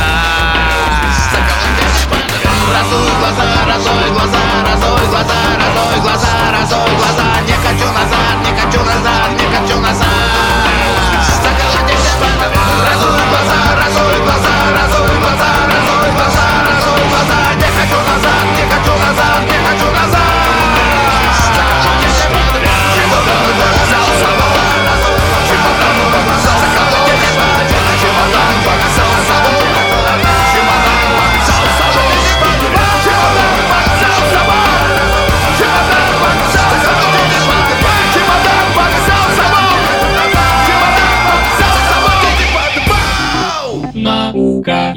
Разуй 2.74 3.10
глаза, 3.20 3.66
разуй 3.68 4.10
глаза, 4.10 4.42
разуй 4.66 5.06
глаза, 5.06 5.40
разуй 5.60 6.00
глаза, 6.00 6.28
разуй 6.52 6.96
глаза. 6.96 7.40
Не 7.46 7.52
хочу 7.52 7.92
назад, 7.92 8.34
не 8.44 8.60
хочу 8.60 8.84
назад, 8.84 9.30
не 9.38 9.56
хочу 9.56 9.80
назад 9.80 10.39
Разуй 12.20 13.20
глаза, 13.30 13.60
разуй 13.80 14.20
глаза, 14.24 14.54
разуй 14.76 15.06
глаза, 15.06 15.09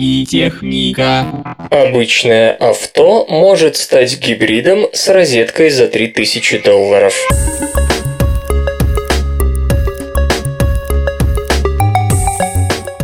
и 0.03 0.25
техника. 0.25 1.25
Обычное 1.69 2.51
авто 2.51 3.25
может 3.29 3.77
стать 3.77 4.19
гибридом 4.19 4.87
с 4.91 5.07
розеткой 5.07 5.69
за 5.69 5.87
3000 5.87 6.59
долларов. 6.59 7.15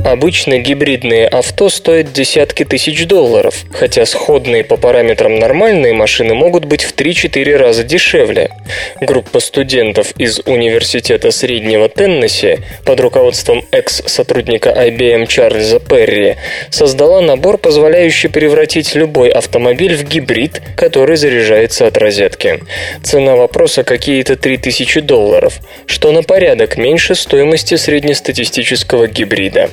Обычно 0.10 0.58
гибридные 0.58 1.28
авто 1.28 1.70
стоят 1.70 2.12
десятки 2.12 2.66
тысяч 2.66 3.06
долларов, 3.06 3.64
хотя 3.72 4.08
сходные 4.08 4.64
по 4.64 4.76
параметрам 4.76 5.38
нормальные 5.38 5.94
машины 5.94 6.34
могут 6.34 6.66
быть 6.66 6.82
в 6.82 6.96
3-4 6.96 7.56
раза 7.56 7.84
дешевле. 7.84 8.50
Группа 9.00 9.40
студентов 9.40 10.14
из 10.18 10.40
Университета 10.48 11.30
Среднего 11.30 11.90
Теннесси 11.90 12.58
под 12.86 13.00
руководством 13.02 13.64
экс-сотрудника 13.70 14.72
IBM 14.72 15.28
Чарльза 15.28 15.80
Перри 15.80 16.38
создала 16.72 17.22
набор, 17.22 17.60
позволяющий 17.60 18.30
превратить 18.30 18.96
любой 18.96 19.30
автомобиль 19.30 19.96
в 19.96 20.06
гибрид, 20.06 20.60
который 20.76 21.18
заряжается 21.18 21.86
от 21.86 22.00
розетки. 22.00 22.62
Цена 23.04 23.36
вопроса 23.36 23.84
какие-то 23.84 24.36
3000 24.38 25.02
долларов, 25.02 25.60
что 25.86 26.12
на 26.12 26.24
порядок 26.24 26.78
меньше 26.78 27.14
стоимости 27.14 27.76
среднестатистического 27.76 29.06
гибрида. 29.06 29.70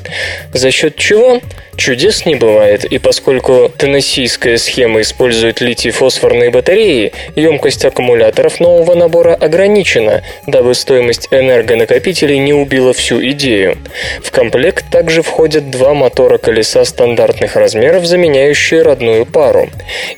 За 0.53 0.71
счет 0.71 0.97
чего? 0.97 1.41
Чудес 1.77 2.25
не 2.25 2.37
бывает, 2.37 2.85
и 2.87 2.99
поскольку 2.99 3.71
теннессийская 3.77 4.57
схема 4.57 5.03
использует 5.03 5.61
литий-фосфорные 5.61 6.51
батареи, 6.51 7.13
емкость 7.35 7.85
аккумуляторов 7.85 8.61
нового 8.61 8.95
набора 8.95 9.35
ограничена, 9.35 10.23
дабы 10.47 10.75
стоимость 10.75 11.29
энергонакопителей 11.31 12.39
не 12.39 12.55
убила 12.55 12.95
всю 12.95 13.21
идею. 13.31 13.77
В 14.23 14.31
комплект 14.31 14.87
также 14.91 15.23
входят 15.23 15.71
два 15.71 15.93
мотора 15.93 16.39
колеса 16.39 16.85
стандартных 16.85 17.57
размеров, 17.57 18.07
заменяющие 18.07 18.81
родную 18.81 19.27
пару. 19.27 19.69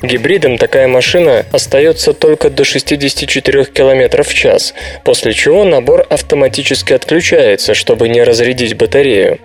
Гибридом 0.01 0.57
такая 0.57 0.87
машина 0.87 1.45
остается 1.51 2.13
только 2.13 2.49
до 2.49 2.63
64 2.63 3.65
км 3.65 4.23
в 4.23 4.33
час, 4.33 4.73
после 5.03 5.33
чего 5.33 5.65
набор 5.65 6.05
автоматически 6.09 6.93
отключается, 6.93 7.73
чтобы 7.73 8.07
не 8.07 8.23
разрядить 8.23 8.77
батарею. 8.77 9.39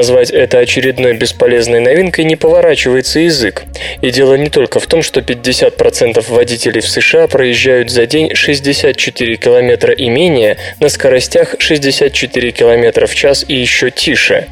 Назвать 0.00 0.30
это 0.30 0.60
очередной 0.60 1.12
бесполезной 1.12 1.50
полезной 1.50 1.80
новинкой 1.80 2.24
не 2.24 2.36
поворачивается 2.36 3.20
язык. 3.20 3.64
И 4.00 4.10
дело 4.10 4.32
не 4.34 4.48
только 4.48 4.80
в 4.80 4.86
том, 4.86 5.02
что 5.02 5.20
50% 5.20 6.24
водителей 6.32 6.80
в 6.80 6.88
США 6.88 7.26
проезжают 7.26 7.90
за 7.90 8.06
день 8.06 8.34
64 8.34 9.36
километра 9.36 9.92
и 9.92 10.08
менее 10.08 10.56
на 10.78 10.88
скоростях 10.88 11.56
64 11.58 12.50
километра 12.52 13.06
в 13.06 13.14
час 13.14 13.44
и 13.46 13.54
еще 13.54 13.90
тише. 13.90 14.46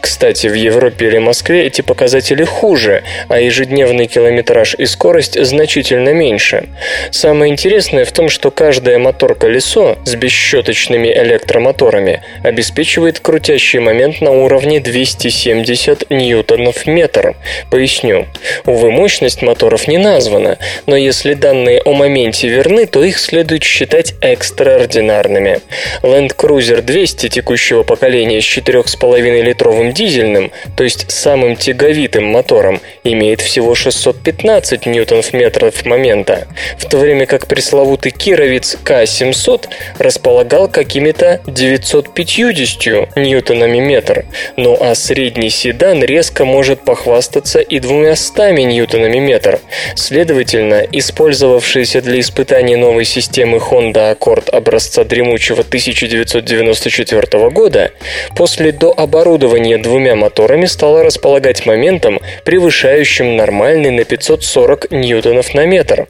Кстати, 0.00 0.46
в 0.46 0.54
Европе 0.54 1.06
или 1.06 1.18
Москве 1.18 1.66
эти 1.66 1.82
показатели 1.82 2.44
хуже, 2.44 3.02
а 3.28 3.40
ежедневный 3.40 4.06
километраж 4.06 4.74
и 4.74 4.86
скорость 4.86 5.42
значительно 5.44 6.12
меньше. 6.12 6.68
Самое 7.10 7.52
интересное 7.52 8.04
в 8.04 8.12
том, 8.12 8.28
что 8.28 8.50
каждое 8.50 8.98
мотор-колесо 8.98 9.98
с 10.04 10.14
бесщеточными 10.14 11.08
электромоторами 11.08 12.22
обеспечивает 12.42 13.20
крутящий 13.20 13.78
момент 13.78 14.20
на 14.20 14.30
уровне 14.30 14.80
270 14.80 16.10
ньютонов 16.10 16.86
метр. 16.86 17.36
Поясню. 17.70 18.26
Увы, 18.64 18.90
мощность 18.90 19.42
моторов 19.42 19.88
не 19.88 19.98
названа, 19.98 20.58
но 20.86 20.96
если 20.96 21.34
данные 21.34 21.80
о 21.84 21.92
моменте 21.92 22.48
верны, 22.48 22.86
то 22.86 23.04
их 23.04 23.18
следует 23.18 23.62
считать 23.62 24.14
экстраординарными. 24.20 25.60
Land 26.02 26.36
Cruiser 26.36 26.80
200 26.80 27.28
текущего 27.28 27.82
поколения 27.82 28.40
с 28.40 28.44
4,5 28.44 29.42
литров 29.42 29.57
литровым 29.58 29.92
дизельным, 29.92 30.52
то 30.76 30.84
есть 30.84 31.10
самым 31.10 31.56
тяговитым 31.56 32.24
мотором, 32.24 32.80
имеет 33.02 33.40
всего 33.40 33.74
615 33.74 34.86
ньютонов 34.86 35.32
метров 35.32 35.84
момента, 35.84 36.46
в 36.78 36.84
то 36.88 36.98
время 36.98 37.26
как 37.26 37.48
пресловутый 37.48 38.12
кировец 38.12 38.76
К-700 38.84 39.68
располагал 39.98 40.68
какими-то 40.68 41.40
950 41.46 43.16
ньютонами 43.16 43.78
метр, 43.80 44.26
ну 44.56 44.76
а 44.80 44.94
средний 44.94 45.50
седан 45.50 46.04
резко 46.04 46.44
может 46.44 46.84
похвастаться 46.84 47.58
и 47.58 47.80
200 47.80 48.62
ньютонами 48.62 49.18
метр. 49.18 49.58
Следовательно, 49.96 50.84
использовавшаяся 50.92 52.00
для 52.00 52.20
испытаний 52.20 52.76
новой 52.76 53.04
системы 53.04 53.58
Honda 53.58 54.16
Accord 54.16 54.50
образца 54.50 55.02
дремучего 55.02 55.60
1994 55.60 57.50
года, 57.50 57.90
после 58.36 58.70
дооборудования 58.72 59.47
оборудование 59.48 59.78
двумя 59.78 60.14
моторами 60.14 60.66
стало 60.66 61.02
располагать 61.02 61.64
моментом, 61.64 62.20
превышающим 62.44 63.36
нормальный 63.36 63.90
на 63.90 64.04
540 64.04 64.90
ньютонов 64.90 65.54
на 65.54 65.64
метр. 65.64 66.06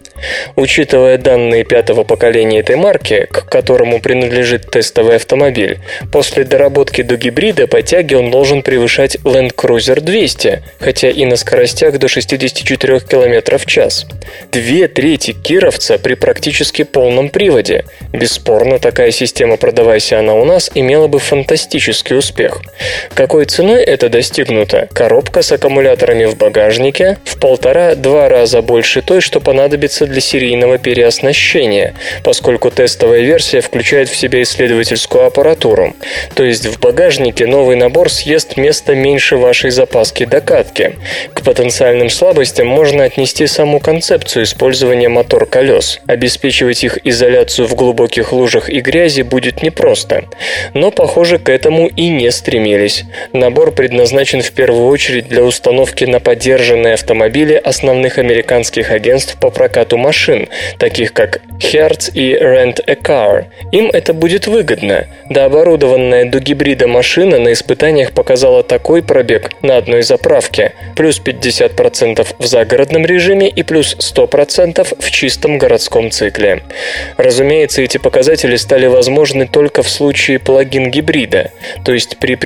Учитывая 0.56 1.18
данные 1.18 1.64
пятого 1.64 2.02
поколения 2.02 2.60
этой 2.60 2.74
марки, 2.74 3.28
к 3.30 3.48
которому 3.48 4.00
принадлежит 4.00 4.70
тестовый 4.70 5.16
автомобиль, 5.16 5.78
после 6.12 6.44
доработки 6.44 7.02
до 7.02 7.16
гибрида 7.16 7.68
по 7.68 7.82
тяге 7.82 8.16
он 8.16 8.30
должен 8.30 8.62
превышать 8.62 9.16
Land 9.24 9.54
Cruiser 9.54 10.00
200, 10.00 10.62
хотя 10.80 11.10
и 11.10 11.24
на 11.24 11.36
скоростях 11.36 11.98
до 11.98 12.08
64 12.08 13.00
км 13.00 13.58
в 13.58 13.66
час. 13.66 14.06
Две 14.50 14.88
трети 14.88 15.32
кировца 15.32 15.98
при 15.98 16.14
практически 16.14 16.82
полном 16.82 17.28
приводе. 17.28 17.84
Бесспорно, 18.12 18.78
такая 18.78 19.12
система, 19.12 19.56
продавайся 19.56 20.18
она 20.18 20.34
у 20.34 20.44
нас, 20.44 20.70
имела 20.74 21.06
бы 21.06 21.20
фантастический 21.20 22.16
успех. 22.16 22.60
Какой 23.28 23.44
ценой 23.44 23.82
это 23.82 24.08
достигнуто? 24.08 24.88
Коробка 24.94 25.42
с 25.42 25.52
аккумуляторами 25.52 26.24
в 26.24 26.38
багажнике 26.38 27.18
в 27.24 27.38
полтора-два 27.38 28.26
раза 28.30 28.62
больше 28.62 29.02
той, 29.02 29.20
что 29.20 29.38
понадобится 29.38 30.06
для 30.06 30.22
серийного 30.22 30.78
переоснащения, 30.78 31.94
поскольку 32.24 32.70
тестовая 32.70 33.20
версия 33.20 33.60
включает 33.60 34.08
в 34.08 34.16
себя 34.16 34.40
исследовательскую 34.40 35.26
аппаратуру. 35.26 35.94
То 36.34 36.42
есть 36.42 36.64
в 36.64 36.80
багажнике 36.80 37.46
новый 37.46 37.76
набор 37.76 38.10
съест 38.10 38.56
место 38.56 38.94
меньше 38.94 39.36
вашей 39.36 39.72
запаски 39.72 40.24
докатки. 40.24 40.96
К 41.34 41.42
потенциальным 41.42 42.08
слабостям 42.08 42.66
можно 42.68 43.04
отнести 43.04 43.46
саму 43.46 43.78
концепцию 43.78 44.44
использования 44.44 45.10
мотор-колес. 45.10 46.00
Обеспечивать 46.06 46.82
их 46.82 46.98
изоляцию 47.04 47.68
в 47.68 47.74
глубоких 47.74 48.32
лужах 48.32 48.70
и 48.70 48.80
грязи 48.80 49.20
будет 49.20 49.62
непросто. 49.62 50.24
Но, 50.72 50.90
похоже, 50.90 51.38
к 51.38 51.50
этому 51.50 51.88
и 51.88 52.08
не 52.08 52.30
стремились. 52.30 53.04
Набор 53.32 53.72
предназначен 53.72 54.42
в 54.42 54.50
первую 54.52 54.86
очередь 54.88 55.28
для 55.28 55.44
установки 55.44 56.04
на 56.04 56.20
поддержанные 56.20 56.94
автомобили 56.94 57.54
основных 57.54 58.18
американских 58.18 58.90
агентств 58.90 59.36
по 59.40 59.50
прокату 59.50 59.98
машин, 59.98 60.48
таких 60.78 61.12
как 61.12 61.40
Hertz 61.58 62.10
и 62.12 62.34
Rent 62.34 62.82
a 62.86 62.94
Car. 62.94 63.46
Им 63.72 63.90
это 63.92 64.14
будет 64.14 64.46
выгодно. 64.46 65.06
Дооборудованная 65.28 66.24
до 66.24 66.40
гибрида 66.40 66.86
машина 66.86 67.38
на 67.38 67.52
испытаниях 67.52 68.12
показала 68.12 68.62
такой 68.62 69.02
пробег 69.02 69.50
на 69.62 69.76
одной 69.76 70.02
заправке, 70.02 70.72
плюс 70.96 71.20
50% 71.20 72.26
в 72.38 72.46
загородном 72.46 73.04
режиме 73.04 73.48
и 73.48 73.62
плюс 73.62 73.96
100% 73.98 74.96
в 74.98 75.10
чистом 75.10 75.58
городском 75.58 76.10
цикле. 76.10 76.62
Разумеется, 77.16 77.82
эти 77.82 77.98
показатели 77.98 78.56
стали 78.56 78.86
возможны 78.86 79.46
только 79.46 79.82
в 79.82 79.88
случае 79.88 80.38
плагин-гибрида, 80.38 81.50
то 81.84 81.92
есть 81.92 82.18
при 82.18 82.36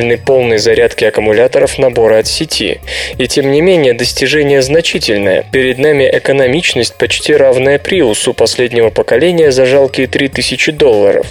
предварительной 0.00 0.18
полной 0.18 0.58
зарядке 0.58 1.08
аккумуляторов 1.08 1.78
набора 1.78 2.18
от 2.18 2.26
сети. 2.26 2.80
И 3.18 3.26
тем 3.26 3.50
не 3.52 3.60
менее, 3.60 3.92
достижение 3.92 4.62
значительное. 4.62 5.44
Перед 5.52 5.78
нами 5.78 6.08
экономичность 6.12 6.94
почти 6.96 7.34
равная 7.34 7.78
Приусу 7.78 8.32
последнего 8.34 8.90
поколения 8.90 9.52
за 9.52 9.66
жалкие 9.66 10.06
3000 10.06 10.72
долларов. 10.72 11.26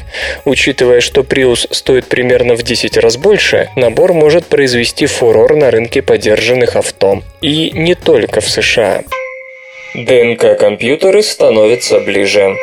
Учитывая, 0.45 1.01
что 1.01 1.21
Prius 1.21 1.67
стоит 1.71 2.05
примерно 2.05 2.55
в 2.55 2.63
10 2.63 2.97
раз 2.97 3.17
больше, 3.17 3.69
набор 3.75 4.13
может 4.13 4.45
произвести 4.45 5.05
фурор 5.07 5.55
на 5.55 5.71
рынке 5.71 6.01
подержанных 6.01 6.75
авто. 6.75 7.21
И 7.41 7.71
не 7.73 7.95
только 7.95 8.41
в 8.41 8.49
США. 8.49 9.01
ДНК-компьютеры 9.95 11.23
становятся 11.23 11.99
ближе. 11.99 12.55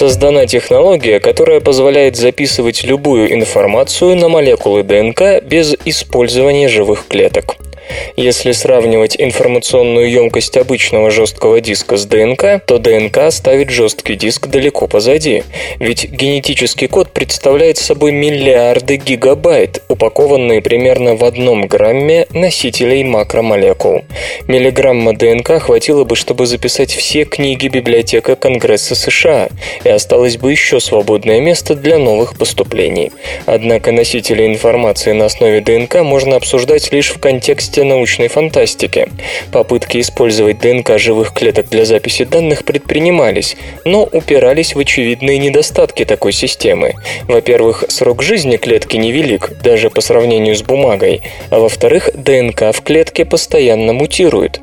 Создана 0.00 0.46
технология, 0.46 1.20
которая 1.20 1.60
позволяет 1.60 2.16
записывать 2.16 2.84
любую 2.84 3.34
информацию 3.34 4.16
на 4.16 4.30
молекулы 4.30 4.82
ДНК 4.82 5.42
без 5.44 5.76
использования 5.84 6.68
живых 6.68 7.04
клеток. 7.06 7.56
Если 8.16 8.52
сравнивать 8.52 9.16
информационную 9.18 10.10
емкость 10.10 10.56
обычного 10.56 11.10
жесткого 11.10 11.60
диска 11.60 11.96
с 11.96 12.06
ДНК, 12.06 12.62
то 12.64 12.78
ДНК 12.78 13.30
ставит 13.30 13.70
жесткий 13.70 14.14
диск 14.14 14.48
далеко 14.48 14.86
позади. 14.86 15.44
Ведь 15.78 16.10
генетический 16.10 16.88
код 16.88 17.12
представляет 17.12 17.78
собой 17.78 18.12
миллиарды 18.12 18.96
гигабайт, 18.96 19.82
упакованные 19.88 20.60
примерно 20.60 21.16
в 21.16 21.24
одном 21.24 21.66
грамме 21.66 22.26
носителей 22.30 23.04
макромолекул. 23.04 24.04
Миллиграмма 24.46 25.14
ДНК 25.14 25.60
хватило 25.60 26.04
бы, 26.04 26.16
чтобы 26.16 26.46
записать 26.46 26.92
все 26.92 27.24
книги 27.24 27.68
библиотека 27.68 28.36
Конгресса 28.36 28.94
США, 28.94 29.48
и 29.84 29.88
осталось 29.88 30.36
бы 30.36 30.50
еще 30.50 30.80
свободное 30.80 31.40
место 31.40 31.74
для 31.74 31.98
новых 31.98 32.36
поступлений. 32.36 33.12
Однако 33.46 33.92
носители 33.92 34.46
информации 34.46 35.12
на 35.12 35.26
основе 35.26 35.60
ДНК 35.60 36.02
можно 36.02 36.36
обсуждать 36.36 36.92
лишь 36.92 37.10
в 37.10 37.18
контексте 37.18 37.79
области 37.80 37.90
научной 37.90 38.28
фантастики. 38.28 39.08
Попытки 39.52 40.00
использовать 40.00 40.58
ДНК 40.60 40.98
живых 40.98 41.32
клеток 41.32 41.68
для 41.68 41.84
записи 41.84 42.24
данных 42.24 42.64
предпринимались, 42.64 43.56
но 43.84 44.04
упирались 44.04 44.74
в 44.74 44.78
очевидные 44.78 45.38
недостатки 45.38 46.04
такой 46.04 46.32
системы. 46.32 46.94
Во-первых, 47.28 47.84
срок 47.88 48.22
жизни 48.22 48.56
клетки 48.56 48.96
невелик, 48.96 49.50
даже 49.62 49.90
по 49.90 50.00
сравнению 50.00 50.54
с 50.54 50.62
бумагой, 50.62 51.22
а 51.50 51.58
во-вторых, 51.58 52.10
ДНК 52.14 52.72
в 52.72 52.82
клетке 52.82 53.24
постоянно 53.24 53.92
мутирует. 53.92 54.60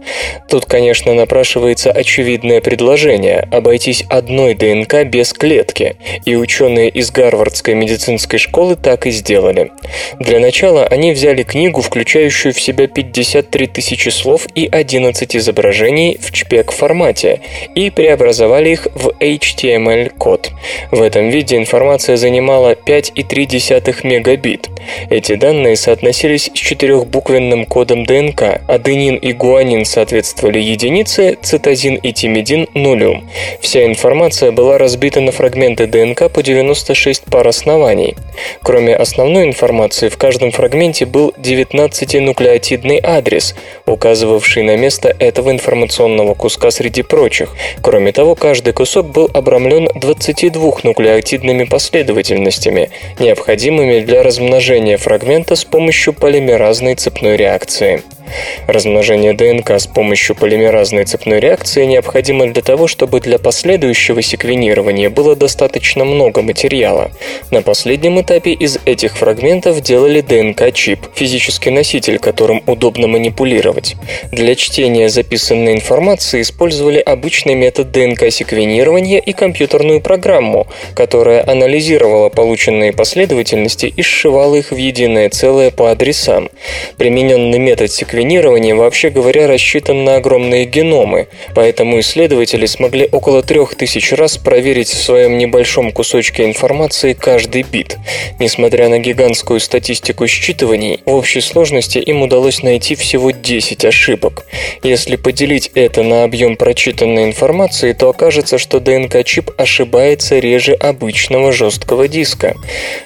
Тут, 0.50 0.66
конечно, 0.66 1.14
напрашивается 1.14 1.92
очевидное 1.92 2.62
предложение– 2.62 3.48
обойтись 3.52 4.04
одной 4.10 4.54
ДНК 4.54 5.04
без 5.06 5.34
клетки, 5.34 5.96
и 6.26 6.36
ученые 6.36 6.90
из 6.90 7.12
Гарвардской 7.12 7.74
медицинской 7.74 8.40
школы 8.40 8.76
так 8.76 9.08
и 9.08 9.12
сделали. 9.12 9.72
Для 10.20 10.40
начала 10.40 10.86
они 10.86 11.12
взяли 11.12 11.44
книгу, 11.44 11.82
включающую 11.82 12.54
в 12.54 12.60
себя 12.60 12.88
53 13.08 13.68
тысячи 13.68 14.10
слов 14.10 14.48
и 14.56 14.68
11 14.68 15.36
изображений 15.36 16.18
в 16.20 16.32
JPEG-формате, 16.32 17.42
и 17.76 17.90
преобразовали 17.90 18.70
их 18.70 18.88
в 18.94 19.10
HTML-код. 19.20 20.52
В 20.92 21.02
этом 21.02 21.30
виде 21.30 21.58
информация 21.58 22.18
занимала 22.18 22.74
5,3 22.74 24.08
мегабит. 24.08 24.70
Эти 25.10 25.36
данные 25.36 25.76
соотносились 25.76 26.46
с 26.46 26.52
четырехбуквенным 26.52 27.66
кодом 27.66 28.06
ДНК. 28.06 28.62
Аденин 28.68 29.16
и 29.16 29.34
гуанин 29.34 29.86
соответствовали 29.86 30.60
единице, 30.60 31.38
цитозин 31.42 31.96
и 31.96 32.12
тимидин– 32.14 32.68
нулю. 32.74 33.24
Вся 33.62 33.86
информация 33.86 34.52
была 34.52 34.78
разбита 34.78 35.22
на 35.22 35.32
фрагменты 35.32 35.88
ДНК 35.88 36.32
по 36.32 36.44
96 36.44 37.26
пар 37.26 37.48
оснований. 37.48 38.16
Кроме 38.62 38.96
основной 38.96 39.46
информации, 39.46 40.10
в 40.10 40.18
каждом 40.18 40.52
фрагменте 40.52 41.06
был 41.06 41.34
19-нуклеотидный 41.38 42.87
адрес, 42.96 43.56
указывавший 43.86 44.64
на 44.64 44.78
место 44.78 45.16
этого 45.20 45.52
информационного 45.52 46.34
куска 46.34 46.72
среди 46.72 47.04
прочих. 47.04 47.50
Кроме 47.82 48.12
того, 48.12 48.36
каждый 48.36 48.74
кусок 48.74 49.08
был 49.08 49.30
обрамлен 49.34 49.90
22 49.96 50.72
нуклеотидными 50.84 51.66
последовательностями, 51.66 52.90
необходимыми 53.20 54.00
для 54.00 54.24
размножения 54.24 54.98
фрагмента 54.98 55.56
с 55.56 55.66
помощью 55.66 56.14
полимеразной 56.14 56.96
цепной 56.96 57.36
реакции. 57.36 58.02
Размножение 58.68 59.34
ДНК 59.34 59.72
с 59.72 59.88
помощью 59.88 60.36
полимеразной 60.36 61.06
цепной 61.06 61.40
реакции 61.40 61.86
необходимо 61.86 62.48
для 62.48 62.62
того, 62.62 62.88
чтобы 62.88 63.20
для 63.20 63.40
последующего 63.40 64.22
секвенирования 64.22 65.10
было 65.10 65.36
достаточно 65.36 66.04
много 66.04 66.42
материала. 66.42 67.12
На 67.52 67.62
последнем 67.62 68.20
этапе 68.20 68.52
из 68.52 68.80
этих 68.86 69.18
фрагментов 69.18 69.82
делали 69.82 70.22
ДНК-чип, 70.22 71.00
физический 71.16 71.70
носитель, 71.70 72.20
которым 72.20 72.62
удобно 72.78 73.08
манипулировать. 73.08 73.96
Для 74.32 74.56
чтения 74.56 75.10
записанной 75.10 75.74
информации 75.74 76.42
использовали 76.42 77.00
обычный 77.00 77.56
метод 77.56 77.92
ДНК-секвенирования 77.92 79.18
и 79.20 79.34
компьютерную 79.34 80.00
программу, 80.00 80.68
которая 80.94 81.44
анализировала 81.50 82.30
полученные 82.30 82.94
последовательности 82.94 83.88
и 83.88 84.02
сшивала 84.04 84.56
их 84.56 84.72
в 84.72 84.76
единое 84.76 85.30
целое 85.30 85.72
по 85.72 85.90
адресам. 85.90 86.50
Примененный 86.98 87.58
метод 87.58 87.92
секвенирования 87.92 88.76
вообще 88.76 89.10
говоря, 89.10 89.48
рассчитан 89.48 90.04
на 90.04 90.18
огромные 90.18 90.66
геномы, 90.66 91.28
поэтому 91.56 92.00
исследователи 92.00 92.68
смогли 92.68 93.10
около 93.12 93.42
трех 93.42 93.74
тысяч 93.74 94.14
раз 94.14 94.38
проверить 94.38 94.90
в 94.90 95.02
своем 95.02 95.40
небольшом 95.40 95.92
кусочке 95.92 96.46
информации 96.46 97.14
каждый 97.14 97.64
бит. 97.64 97.98
Несмотря 98.40 98.88
на 98.88 99.00
гигантскую 99.00 99.60
статистику 99.60 100.28
считываний, 100.28 101.00
в 101.06 101.14
общей 101.14 101.42
сложности 101.42 101.98
им 101.98 102.22
удалось 102.22 102.62
найти 102.68 102.96
всего 102.96 103.32
10 103.32 103.86
ошибок. 103.86 104.46
Если 104.84 105.16
поделить 105.16 105.72
это 105.74 106.04
на 106.04 106.26
объем 106.26 106.58
прочитанной 106.58 107.24
информации, 107.24 107.94
то 107.94 108.10
окажется, 108.10 108.58
что 108.58 108.80
ДНК-чип 108.80 109.52
ошибается 109.58 110.38
реже 110.40 110.74
обычного 110.74 111.54
жесткого 111.54 112.10
диска. 112.10 112.56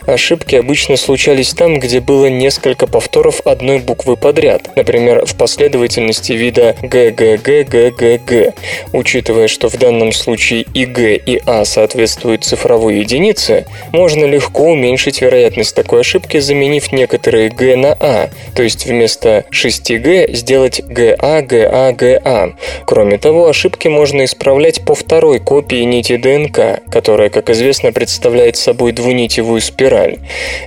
Ошибки 0.08 0.56
обычно 0.56 0.98
случались 0.98 1.54
там, 1.54 1.80
где 1.80 2.00
было 2.00 2.26
несколько 2.26 2.88
повторов 2.88 3.42
одной 3.46 3.78
буквы 3.80 4.18
подряд, 4.18 4.76
например, 4.76 5.26
в 5.28 5.36
последовательности 5.36 6.32
вида 6.32 6.76
ГГГГГГ. 6.82 8.56
Учитывая, 8.94 9.48
что 9.48 9.70
в 9.70 9.78
данном 9.78 10.12
случае 10.12 10.66
и 10.74 10.86
Г, 10.86 11.16
и 11.16 11.40
А 11.46 11.66
соответствуют 11.66 12.44
цифровой 12.46 13.00
единице, 13.00 13.66
можно 13.92 14.26
легко 14.26 14.72
уменьшить 14.72 15.22
вероятность 15.22 15.76
такой 15.76 16.02
ошибки, 16.02 16.40
заменив 16.40 16.92
некоторые 16.92 17.50
Г 17.50 17.76
на 17.76 17.94
А, 18.00 18.30
то 18.56 18.64
есть 18.64 18.88
вместо 18.88 19.46
6Г 19.52 20.34
сделать 20.34 20.82
ГА, 20.88 21.42
ГА, 21.42 21.92
ГА. 21.92 22.54
Кроме 22.86 23.18
того, 23.18 23.48
ошибки 23.48 23.88
можно 23.88 24.24
исправлять 24.24 24.84
по 24.86 24.96
второй 24.96 25.40
копии 25.40 25.84
нити 25.84 26.16
ДНК, 26.16 26.82
которая, 26.90 27.30
как 27.30 27.50
известно, 27.50 27.92
представляет 27.92 28.56
собой 28.56 28.94
двунитевую 28.94 29.60
спираль. 29.62 30.18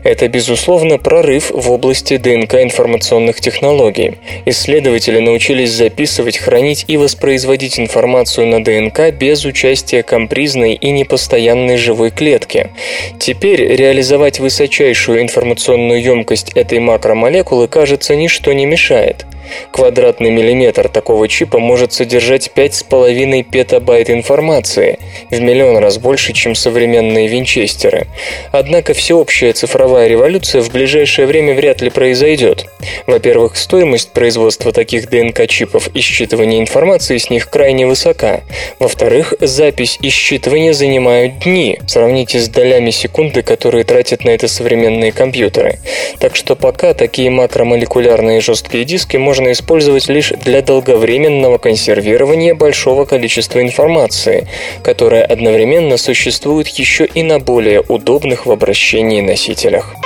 Это, 0.03 0.29
безусловно, 0.29 0.99
прорыв 0.99 1.51
в 1.51 1.71
области 1.71 2.19
ДНК 2.19 2.57
информационных 2.57 3.41
технологий. 3.41 4.19
Исследователи 4.45 5.19
научились 5.19 5.73
записывать, 5.73 6.39
хранить 6.39 6.85
и 6.87 6.97
воспроизводить 6.97 7.81
информацию 7.81 8.47
на 8.47 8.63
ДНК 8.63 9.11
без 9.13 9.45
участия 9.45 10.03
компризной 10.03 10.75
и 10.75 10.91
непостоянной 10.91 11.79
живой 11.79 12.11
клетки. 12.11 12.71
Теперь 13.19 13.63
реализовать 13.75 14.41
высочайшую 14.41 15.23
информационную 15.23 16.03
емкость 16.03 16.53
этой 16.55 16.81
макромолекулы, 16.81 17.67
кажется, 17.69 18.15
ничто 18.15 18.53
не 18.53 18.67
мешает. 18.75 19.25
Квадратный 19.71 20.31
миллиметр 20.31 20.89
такого 20.89 21.29
чипа 21.29 21.59
может 21.59 21.93
содержать 21.93 22.51
5,5 22.55 23.43
петабайт 23.45 24.11
информации, 24.11 24.99
в 25.31 25.41
миллион 25.41 25.79
раз 25.79 25.99
больше, 25.99 26.33
чем 26.33 26.55
современные 26.55 27.29
винчестеры. 27.29 28.07
Однако 28.53 28.95
всеобщая 28.95 29.53
цифровая 29.53 30.09
революция 30.09 30.63
в 30.63 30.71
ближайшее 30.71 31.27
время 31.27 31.55
вряд 31.55 31.81
ли 31.81 31.91
произойдет. 31.91 32.67
Во-первых, 33.07 33.57
стоимость 33.57 34.13
производства 34.13 34.73
таких 34.73 35.09
ДНК-чипов 35.11 35.89
и 35.95 36.01
считывания 36.01 36.61
информации 36.61 37.19
с 37.19 37.31
них 37.31 37.51
крайне 37.51 37.87
высока. 37.87 38.41
Во-вторых, 38.79 39.35
запись 39.41 39.99
и 40.01 40.09
считывание 40.09 40.73
занимают 40.73 41.41
дни. 41.41 41.79
Сравните 41.87 42.39
с 42.39 42.49
долями 42.49 42.91
секунды, 42.91 43.43
которые 43.43 43.85
тратят 43.85 44.25
на 44.25 44.31
это 44.31 44.49
современные 44.49 45.13
компьютеры. 45.13 45.79
Так 46.19 46.37
что 46.37 46.57
пока 46.57 46.95
такие 46.95 47.31
макромолекулярные 47.31 48.41
жесткие 48.41 48.85
диски 48.85 49.17
можно 49.17 49.34
можно 49.35 49.51
использовать 49.51 50.07
лишь 50.07 50.31
для 50.31 50.63
долговременного 50.63 51.59
консервирования 51.59 52.55
большого 52.55 53.05
количества 53.05 53.61
информации, 53.61 54.47
которая 54.85 55.25
одновременно 55.25 55.97
существует 55.97 56.69
еще 56.69 57.05
и 57.05 57.25
на 57.25 57.41
более 57.41 57.81
удобных 57.81 58.47
в 58.47 58.53
обращении 58.53 59.21
носителях. 59.21 59.97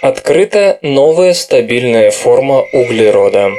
Открыта 0.00 0.80
новая 0.82 1.34
стабильная 1.34 2.10
форма 2.10 2.62
углерода. 2.72 3.50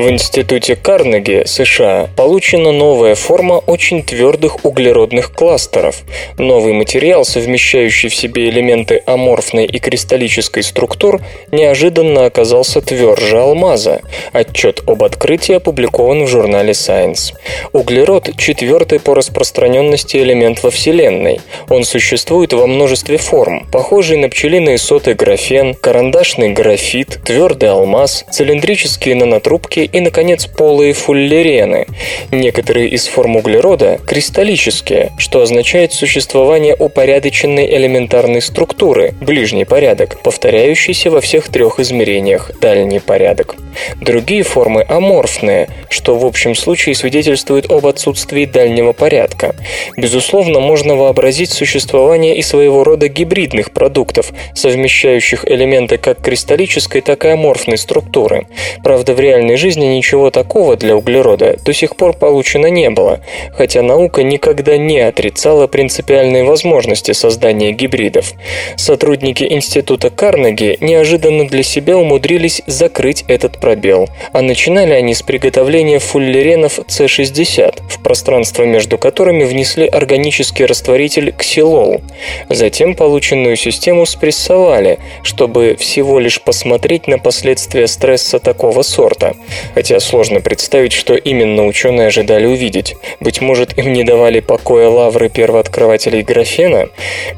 В 0.00 0.08
институте 0.08 0.76
Карнеги, 0.76 1.42
США, 1.44 2.08
получена 2.16 2.72
новая 2.72 3.14
форма 3.14 3.58
очень 3.58 4.02
твердых 4.02 4.64
углеродных 4.64 5.30
кластеров. 5.30 6.04
Новый 6.38 6.72
материал, 6.72 7.26
совмещающий 7.26 8.08
в 8.08 8.14
себе 8.14 8.48
элементы 8.48 9.02
аморфной 9.04 9.66
и 9.66 9.78
кристаллической 9.78 10.62
структур, 10.62 11.20
неожиданно 11.52 12.24
оказался 12.24 12.80
тверже 12.80 13.40
алмаза. 13.40 14.00
Отчет 14.32 14.80
об 14.86 15.04
открытии 15.04 15.56
опубликован 15.56 16.24
в 16.24 16.28
журнале 16.28 16.70
Science. 16.70 17.34
Углерод– 17.72 18.30
четвертый 18.38 19.00
по 19.00 19.14
распространенности 19.14 20.16
элемент 20.16 20.62
во 20.62 20.70
Вселенной. 20.70 21.42
Он 21.68 21.84
существует 21.84 22.54
во 22.54 22.66
множестве 22.66 23.18
форм, 23.18 23.66
похожий 23.70 24.16
на 24.16 24.30
пчелиные 24.30 24.78
соты 24.78 25.12
графен, 25.12 25.74
карандашный 25.74 26.54
графит, 26.54 27.20
твердый 27.22 27.68
алмаз, 27.68 28.24
цилиндрические 28.30 29.14
нанотрубки 29.14 29.89
и, 29.92 30.00
наконец, 30.00 30.46
полые 30.46 30.92
фуллерены. 30.92 31.86
Некоторые 32.30 32.88
из 32.88 33.06
форм 33.06 33.36
углерода 33.36 33.98
кристаллические, 34.06 35.12
что 35.18 35.42
означает 35.42 35.92
существование 35.92 36.76
упорядоченной 36.78 37.66
элементарной 37.76 38.42
структуры, 38.42 39.14
ближний 39.20 39.64
порядок, 39.64 40.20
повторяющийся 40.22 41.10
во 41.10 41.20
всех 41.20 41.48
трех 41.48 41.80
измерениях, 41.80 42.50
дальний 42.60 43.00
порядок. 43.00 43.56
Другие 44.00 44.42
формы 44.42 44.84
аморфные, 44.88 45.68
что 45.88 46.16
в 46.16 46.26
общем 46.26 46.54
случае 46.54 46.94
свидетельствует 46.94 47.70
об 47.70 47.86
отсутствии 47.86 48.44
дальнего 48.44 48.92
порядка. 48.92 49.54
Безусловно, 49.96 50.60
можно 50.60 50.96
вообразить 50.96 51.50
существование 51.50 52.36
и 52.36 52.42
своего 52.42 52.84
рода 52.84 53.08
гибридных 53.08 53.70
продуктов, 53.72 54.32
совмещающих 54.54 55.44
элементы 55.48 55.98
как 55.98 56.20
кристаллической, 56.20 57.00
так 57.00 57.24
и 57.24 57.28
аморфной 57.28 57.78
структуры. 57.78 58.46
Правда, 58.82 59.14
в 59.14 59.20
реальной 59.20 59.56
жизни 59.56 59.79
возможно, 59.80 59.96
ничего 59.96 60.30
такого 60.30 60.76
для 60.76 60.96
углерода 60.96 61.56
до 61.64 61.72
сих 61.72 61.96
пор 61.96 62.12
получено 62.12 62.66
не 62.66 62.90
было, 62.90 63.20
хотя 63.52 63.82
наука 63.82 64.22
никогда 64.22 64.76
не 64.76 65.00
отрицала 65.00 65.66
принципиальные 65.66 66.44
возможности 66.44 67.12
создания 67.12 67.72
гибридов. 67.72 68.32
Сотрудники 68.76 69.44
Института 69.44 70.10
Карнеги 70.10 70.76
неожиданно 70.80 71.46
для 71.46 71.62
себя 71.62 71.96
умудрились 71.96 72.62
закрыть 72.66 73.24
этот 73.28 73.58
пробел, 73.58 74.08
а 74.32 74.42
начинали 74.42 74.92
они 74.92 75.14
с 75.14 75.22
приготовления 75.22 75.98
фуллеренов 75.98 76.78
С60, 76.78 77.82
в 77.88 78.02
пространство 78.02 78.64
между 78.64 78.98
которыми 78.98 79.44
внесли 79.44 79.86
органический 79.86 80.66
растворитель 80.66 81.32
ксилол. 81.32 82.00
Затем 82.48 82.94
полученную 82.94 83.56
систему 83.56 84.06
спрессовали, 84.06 84.98
чтобы 85.22 85.76
всего 85.78 86.18
лишь 86.20 86.40
посмотреть 86.40 87.06
на 87.06 87.18
последствия 87.18 87.86
стресса 87.86 88.38
такого 88.38 88.82
сорта. 88.82 89.34
Хотя 89.74 90.00
сложно 90.00 90.40
представить, 90.40 90.92
что 90.92 91.14
именно 91.14 91.66
ученые 91.66 92.08
ожидали 92.08 92.46
увидеть. 92.46 92.96
Быть 93.20 93.40
может, 93.40 93.78
им 93.78 93.92
не 93.92 94.04
давали 94.04 94.40
покоя 94.40 94.88
лавры 94.88 95.28
первооткрывателей 95.28 96.22
графена? 96.22 96.88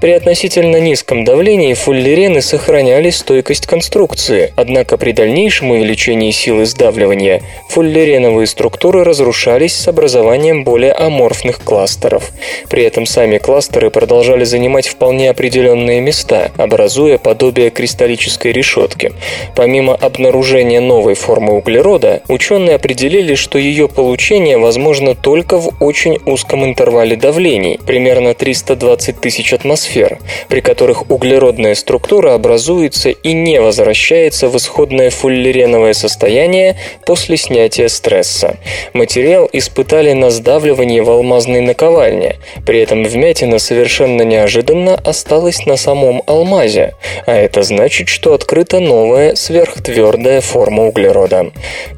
При 0.01 0.13
относительно 0.13 0.81
низком 0.81 1.25
давлении 1.25 1.75
фуллерены 1.75 2.43
сохраняли 2.43 3.11
стойкость 3.11 3.67
конструкции, 3.67 4.53
однако 4.57 4.97
при 4.97 5.13
дальнейшем 5.13 5.71
увеличении 5.71 6.31
силы 6.31 6.67
сдавливания 6.67 7.43
фуллереновые 7.69 8.47
структуры 8.47 9.05
разрушались 9.05 9.75
с 9.75 9.89
образованием 9.89 10.65
более 10.65 10.93
аморфных 10.93 11.63
кластеров. 11.63 12.31
При 12.69 12.85
этом 12.85 13.07
сами 13.07 13.39
кластеры 13.39 13.91
продолжали 13.91 14.45
занимать 14.45 14.87
вполне 14.89 15.31
определенные 15.31 16.01
места, 16.01 16.51
образуя 16.57 17.19
подобие 17.19 17.71
кристаллической 17.71 18.53
решетки. 18.53 19.13
Помимо 19.55 19.95
обнаружения 19.95 20.81
новой 20.81 21.15
формы 21.15 21.55
углерода, 21.55 22.12
ученые 22.29 22.77
определили, 22.77 23.35
что 23.35 23.59
ее 23.59 23.89
получение 23.89 24.59
возможно 24.59 25.15
только 25.15 25.59
в 25.59 25.75
очень 25.81 26.19
узком 26.27 26.65
интервале 26.65 27.17
давлений, 27.17 27.79
примерно 27.87 28.35
320 28.35 29.21
тысяч 29.21 29.53
атмосфер, 29.53 30.19
при 30.49 30.61
которых 30.61 31.11
углеродная 31.11 31.75
структура 31.75 32.35
образуется 32.35 33.11
и 33.11 33.33
не 33.33 33.61
возвращается 33.61 34.49
в 34.49 34.57
исходное 34.57 35.11
фуллереновое 35.11 35.93
состояние 35.93 36.77
после 37.07 37.37
снятия 37.37 37.89
стресса. 37.89 38.57
Материал 38.93 39.49
испытали 39.53 40.13
на 40.13 40.31
сдавливании 40.31 41.01
в 41.01 41.11
алмазной 41.11 41.61
наковальне, 41.61 42.37
при 42.67 42.81
этом 42.81 43.05
вмятина 43.05 43.59
совершенно 43.59 44.23
неожиданно 44.23 44.95
осталась 44.95 45.67
на 45.67 45.77
самом 45.77 46.23
алмазе, 46.27 46.95
а 47.27 47.35
это 47.35 47.63
значит, 47.63 48.09
что 48.09 48.35
открыта 48.35 48.81
новая 48.81 49.35
сверхтвердая 49.35 50.41
форма 50.41 50.85
углерода. 50.85 51.51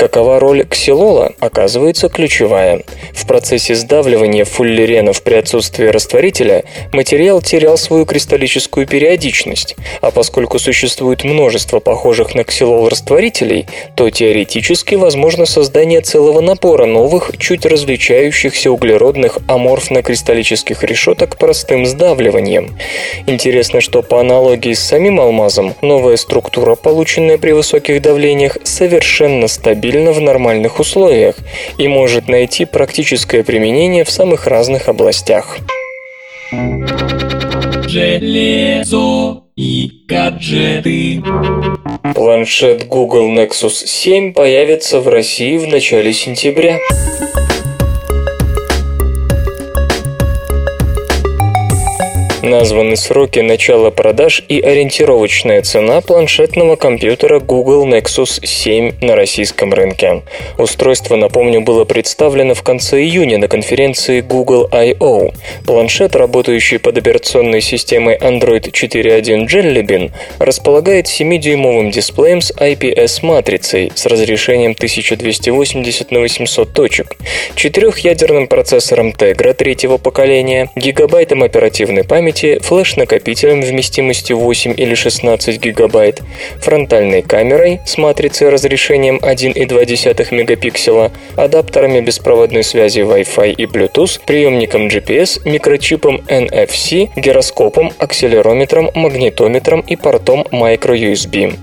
Какова 0.05 0.39
роль 0.39 0.67
ксилола, 0.67 1.33
оказывается 1.41 2.11
ключевая. 2.11 2.83
В 3.15 3.27
процессе 3.27 3.75
сдавливания 3.75 4.45
фуллеренов 4.45 5.23
при 5.23 5.33
отсутствии 5.33 5.87
растворителя 5.87 6.65
материал 6.93 7.41
терял 7.41 7.79
свою 7.79 8.05
кристаллическую 8.05 8.87
периодичность, 8.87 9.77
а 10.03 10.11
поскольку 10.11 10.59
существует 10.59 11.25
множество 11.25 11.81
похожих 11.81 12.35
на 12.35 12.45
ксилол 12.45 12.91
растворителей, 12.91 13.67
то 13.97 14.11
теоретически 14.11 14.95
возможно 14.95 15.47
создание 15.47 16.03
целого 16.03 16.43
набора 16.43 16.85
новых, 16.85 17.31
чуть 17.39 17.65
различающихся 17.65 18.71
углеродных 18.71 19.39
аморфно-кристаллических 19.49 20.85
решеток 20.85 21.39
простым 21.39 21.87
сдавливанием. 21.87 22.77
Интересно, 23.27 23.81
что 23.81 24.03
по 24.03 24.21
аналогии 24.21 24.75
с 24.75 24.81
самим 24.81 25.19
алмазом, 25.19 25.73
новая 25.81 26.19
структура, 26.19 26.75
полученная 26.75 27.39
при 27.39 27.53
высоких 27.53 28.03
давлениях, 28.03 28.59
совершенно 28.65 29.49
стабильна 29.49 29.94
в 30.13 30.21
нормальных 30.21 30.81
условиях 30.81 31.37
и 31.79 31.89
может 31.89 32.29
найти 32.29 32.65
практическое 32.65 33.45
применение 33.45 34.05
в 34.05 34.11
самых 34.11 34.47
разных 34.47 34.89
областях. 34.89 35.59
Железо 37.87 39.43
и 39.57 39.91
гаджеты. 40.09 41.23
Планшет 42.15 42.89
Google 42.89 43.31
Nexus 43.31 43.87
7 43.87 44.33
появится 44.33 45.01
в 45.01 45.09
России 45.09 45.59
в 45.59 45.69
начале 45.69 46.13
сентября. 46.13 46.79
Названы 52.45 52.95
сроки 52.97 53.39
начала 53.39 53.91
продаж 53.91 54.43
и 54.51 54.61
ориентировочная 54.61 55.63
цена 55.63 56.03
планшетного 56.03 56.77
компьютера 56.77 57.41
Google 57.41 57.87
Nexus 57.87 58.45
7 58.45 58.97
на 59.01 59.17
российском 59.17 59.73
рынке. 59.73 60.21
Устройство, 60.59 61.17
напомню, 61.17 61.63
было 61.63 61.87
представлено 61.87 62.53
в 62.53 62.63
конце 62.63 63.01
июня 63.03 63.39
на 63.39 63.49
конференции 63.49 64.21
Google 64.21 64.69
I.O. 64.71 65.31
Планшет, 65.67 66.15
работающий 66.15 66.79
под 66.79 66.99
операционной 66.99 67.63
системой 67.63 68.19
Android 68.19 68.71
4.1 68.71 69.47
Jelly 69.47 69.83
Bean, 69.83 70.13
располагает 70.39 71.07
7-дюймовым 71.07 71.91
дисплеем 71.93 72.43
с 72.43 72.53
IPS-матрицей 72.53 73.91
с 73.95 74.05
разрешением 74.05 74.73
1280 74.73 76.11
на 76.11 76.21
800 76.21 76.73
точек, 76.75 77.17
четырехъядерным 77.55 78.49
процессором 78.49 79.15
Tegra 79.19 79.55
третьего 79.55 79.97
поколения, 79.97 80.69
гигабайтом 80.77 81.43
оперативной 81.43 82.05
памяти 82.05 82.34
памяти, 82.35 82.59
флеш-накопителем 82.63 83.61
вместимостью 83.61 84.39
8 84.39 84.75
или 84.77 84.95
16 84.95 85.61
гигабайт, 85.61 86.21
фронтальной 86.61 87.23
камерой 87.23 87.81
с 87.87 87.97
матрицей 87.97 88.49
разрешением 88.49 89.19
1,2 89.23 90.35
мегапикселя, 90.35 91.13
адаптерами 91.37 92.01
беспроводной 92.01 92.65
связи 92.65 93.01
Wi-Fi 93.01 93.53
и 93.53 93.67
Bluetooth, 93.67 94.21
приемником 94.27 94.89
GPS, 94.89 95.49
микрочипом 95.49 96.17
NFC, 96.29 97.11
гироскопом, 97.17 97.93
акселерометром, 97.99 98.91
магнитометром 98.95 99.81
и 99.81 99.97
портом 99.97 100.47
microUSB. 100.51 101.55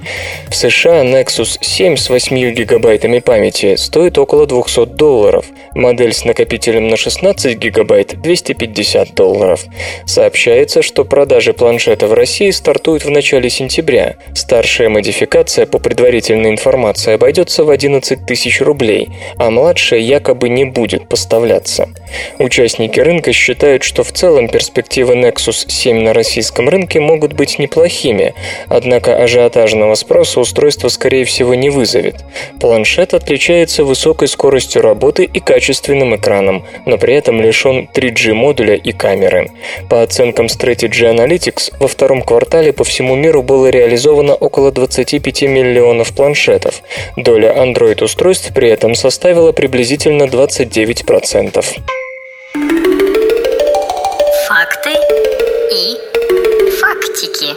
В 0.50 0.56
США 0.56 1.04
Nexus 1.04 1.58
7 1.62 1.98
с 1.98 2.10
8 2.10 2.54
гигабайтами 2.54 3.20
памяти 3.20 3.76
стоит 3.76 4.18
около 4.18 4.46
200 4.48 4.86
долларов, 4.86 5.46
модель 5.74 6.14
с 6.14 6.24
накопителем 6.26 6.88
на 6.88 6.98
16 6.98 7.58
гигабайт– 7.58 8.22
250 8.22 9.14
долларов. 9.14 9.66
Сообщает 10.06 10.61
Ожидается, 10.62 10.84
что 10.84 11.06
продажи 11.06 11.54
планшета 11.54 12.06
в 12.06 12.14
России 12.14 12.52
стартуют 12.52 13.04
в 13.04 13.10
начале 13.10 13.50
сентября. 13.50 14.18
Старшая 14.36 14.90
модификация, 14.90 15.66
по 15.66 15.80
предварительной 15.80 16.52
информации, 16.52 17.14
обойдется 17.14 17.64
в 17.64 17.72
11 17.72 18.28
тысяч 18.28 18.62
рублей, 18.62 19.10
а 19.38 19.50
младшая 19.50 20.02
якобы 20.02 20.50
не 20.50 20.66
будет 20.66 21.10
поставляться. 21.10 21.90
Участники 22.38 23.00
рынка 23.00 23.34
считают, 23.34 23.82
что 23.82 24.04
в 24.04 24.12
целом 24.12 24.50
перспективы 24.50 25.16
Nexus 25.16 25.68
7 25.68 26.04
на 26.04 26.14
российском 26.14 26.70
рынке 26.70 27.00
могут 27.00 27.34
быть 27.34 27.58
неплохими, 27.58 28.36
однако 28.68 29.16
ажиотажного 29.18 29.96
спроса 29.96 30.42
устройство 30.42 30.90
скорее 30.90 31.26
всего 31.26 31.56
не 31.56 31.72
вызовет. 31.72 32.24
Планшет 32.60 33.16
отличается 33.16 33.84
высокой 33.84 34.28
скоростью 34.28 34.84
работы 34.84 35.24
и 35.24 35.40
качественным 35.40 36.16
экраном, 36.16 36.64
но 36.86 37.00
при 37.00 37.16
этом 37.16 37.42
лишен 37.42 37.90
3G 37.92 38.34
модуля 38.34 38.76
и 38.76 38.92
камеры. 38.92 39.50
По 39.90 40.04
оценкам 40.04 40.41
Strategy 40.48 41.14
Analytics, 41.14 41.74
во 41.80 41.88
втором 41.88 42.22
квартале 42.22 42.74
по 42.74 42.84
всему 42.84 43.16
миру 43.16 43.44
было 43.44 43.68
реализовано 43.68 44.34
около 44.34 44.72
25 44.72 45.44
миллионов 45.44 46.14
планшетов. 46.14 46.82
Доля 47.18 47.54
Android-устройств 47.58 48.54
при 48.54 48.70
этом 48.70 48.96
составила 48.96 49.52
приблизительно 49.52 50.24
29%. 50.24 52.01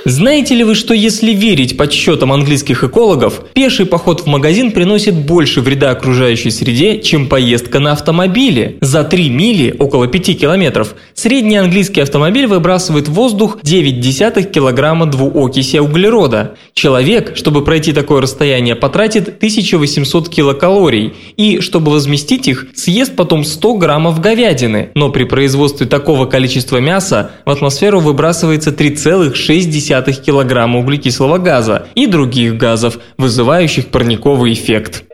Знаете 0.06 0.54
ли 0.54 0.64
вы, 0.64 0.74
что 0.74 0.92
если 0.92 1.32
верить 1.32 1.78
подсчетам 1.78 2.30
английских 2.30 2.84
экологов, 2.84 3.40
пеший 3.54 3.86
поход 3.86 4.20
в 4.20 4.26
магазин 4.26 4.70
приносит 4.70 5.14
больше 5.14 5.62
вреда 5.62 5.92
окружающей 5.92 6.50
среде, 6.50 7.00
чем 7.00 7.26
поездка 7.26 7.78
на 7.78 7.92
автомобиле? 7.92 8.76
За 8.82 9.02
3 9.02 9.30
мили, 9.30 9.74
около 9.78 10.06
5 10.06 10.38
километров, 10.38 10.94
средний 11.14 11.56
английский 11.56 12.02
автомобиль 12.02 12.46
выбрасывает 12.46 13.08
в 13.08 13.14
воздух 13.14 13.60
0,9 13.62 14.50
килограмма 14.50 15.06
двуокиси 15.06 15.78
углерода. 15.78 16.56
Человек, 16.74 17.34
чтобы 17.34 17.64
пройти 17.64 17.92
такое 17.92 18.20
расстояние, 18.20 18.76
потратит 18.76 19.28
1800 19.28 20.28
килокалорий 20.28 21.14
и, 21.38 21.60
чтобы 21.60 21.90
возместить 21.90 22.46
их, 22.46 22.66
съест 22.74 23.16
потом 23.16 23.42
100 23.42 23.74
граммов 23.76 24.20
говядины. 24.20 24.90
Но 24.94 25.08
при 25.08 25.24
производстве 25.24 25.86
такого 25.86 26.26
количества 26.26 26.76
мяса 26.76 27.30
в 27.46 27.50
атмосферу 27.50 28.00
выбрасывается 28.00 28.68
3,6 28.68 29.93
килограмма 30.02 30.80
углекислого 30.80 31.38
газа 31.38 31.86
и 31.94 32.06
других 32.06 32.56
газов, 32.56 32.98
вызывающих 33.18 33.88
парниковый 33.88 34.52
эффект. 34.52 35.04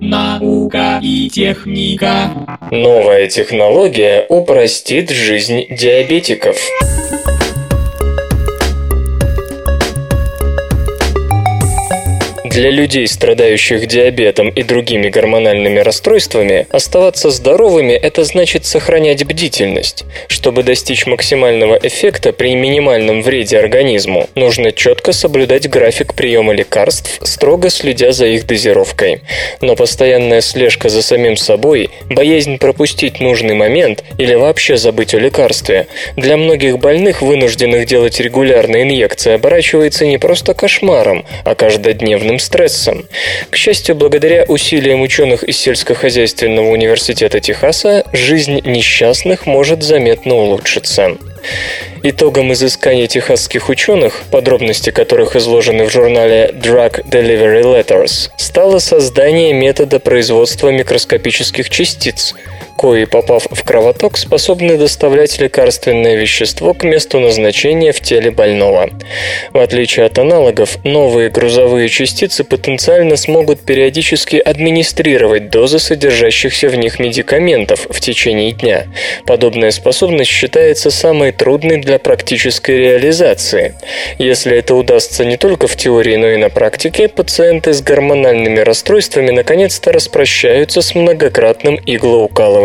Наука 0.00 1.00
и 1.02 1.28
техника. 1.30 2.30
Новая 2.70 3.26
технология 3.28 4.26
упростит 4.28 5.10
жизнь 5.10 5.64
диабетиков. 5.70 6.56
Для 12.54 12.70
людей, 12.70 13.08
страдающих 13.08 13.88
диабетом 13.88 14.48
и 14.48 14.62
другими 14.62 15.08
гормональными 15.08 15.80
расстройствами, 15.80 16.68
оставаться 16.70 17.30
здоровыми– 17.30 17.92
это 17.94 18.22
значит 18.22 18.64
сохранять 18.64 19.26
бдительность. 19.26 20.04
Чтобы 20.28 20.62
достичь 20.62 21.06
максимального 21.06 21.74
эффекта 21.82 22.32
при 22.32 22.54
минимальном 22.54 23.22
вреде 23.22 23.58
организму, 23.58 24.28
нужно 24.36 24.70
четко 24.70 25.10
соблюдать 25.10 25.68
график 25.68 26.14
приема 26.14 26.52
лекарств, 26.52 27.18
строго 27.22 27.70
следя 27.70 28.12
за 28.12 28.26
их 28.26 28.46
дозировкой. 28.46 29.22
Но 29.60 29.74
постоянная 29.74 30.40
слежка 30.40 30.88
за 30.90 31.02
самим 31.02 31.36
собой, 31.36 31.90
боязнь 32.08 32.58
пропустить 32.58 33.18
нужный 33.18 33.56
момент 33.56 34.04
или 34.16 34.34
вообще 34.34 34.76
забыть 34.76 35.12
о 35.12 35.18
лекарстве, 35.18 35.88
для 36.16 36.36
многих 36.36 36.78
больных, 36.78 37.20
вынужденных 37.20 37.86
делать 37.86 38.20
регулярные 38.20 38.84
инъекции, 38.84 39.32
оборачивается 39.32 40.06
не 40.06 40.18
просто 40.18 40.54
кошмаром, 40.54 41.24
а 41.44 41.56
каждодневным 41.56 42.38
стрессом. 42.44 43.06
К 43.50 43.56
счастью, 43.56 43.96
благодаря 43.96 44.44
усилиям 44.44 45.00
ученых 45.00 45.42
из 45.42 45.58
сельскохозяйственного 45.58 46.68
университета 46.68 47.40
Техаса, 47.40 48.04
жизнь 48.12 48.60
несчастных 48.64 49.46
может 49.46 49.82
заметно 49.82 50.34
улучшиться. 50.34 51.16
Итогом 52.02 52.52
изысканий 52.52 53.06
техасских 53.06 53.68
ученых, 53.68 54.22
подробности 54.30 54.90
которых 54.90 55.36
изложены 55.36 55.84
в 55.84 55.90
журнале 55.90 56.50
Drug 56.52 57.02
Delivery 57.08 57.62
Letters, 57.62 58.30
стало 58.36 58.78
создание 58.78 59.52
метода 59.52 60.00
производства 60.00 60.68
микроскопических 60.68 61.70
частиц, 61.70 62.34
кои, 62.76 63.04
попав 63.04 63.46
в 63.50 63.62
кровоток, 63.62 64.16
способны 64.16 64.76
доставлять 64.76 65.38
лекарственное 65.38 66.16
вещество 66.16 66.74
к 66.74 66.84
месту 66.84 67.20
назначения 67.20 67.92
в 67.92 68.00
теле 68.00 68.30
больного. 68.30 68.90
В 69.52 69.58
отличие 69.58 70.06
от 70.06 70.18
аналогов, 70.18 70.78
новые 70.84 71.30
грузовые 71.30 71.88
частицы 71.88 72.44
потенциально 72.44 73.16
смогут 73.16 73.60
периодически 73.60 74.36
администрировать 74.36 75.50
дозы 75.50 75.78
содержащихся 75.78 76.68
в 76.68 76.76
них 76.76 76.98
медикаментов 76.98 77.86
в 77.88 78.00
течение 78.00 78.52
дня. 78.52 78.86
Подобная 79.26 79.70
способность 79.70 80.30
считается 80.30 80.90
самой 80.90 81.32
трудной 81.32 81.78
для 81.78 81.98
практической 81.98 82.78
реализации. 82.78 83.74
Если 84.18 84.56
это 84.56 84.74
удастся 84.74 85.24
не 85.24 85.36
только 85.36 85.68
в 85.68 85.76
теории, 85.76 86.16
но 86.16 86.28
и 86.28 86.36
на 86.36 86.50
практике, 86.50 87.08
пациенты 87.08 87.72
с 87.72 87.80
гормональными 87.80 88.60
расстройствами 88.60 89.30
наконец-то 89.30 89.92
распрощаются 89.92 90.82
с 90.82 90.94
многократным 90.94 91.78
иглоукалыванием. 91.86 92.63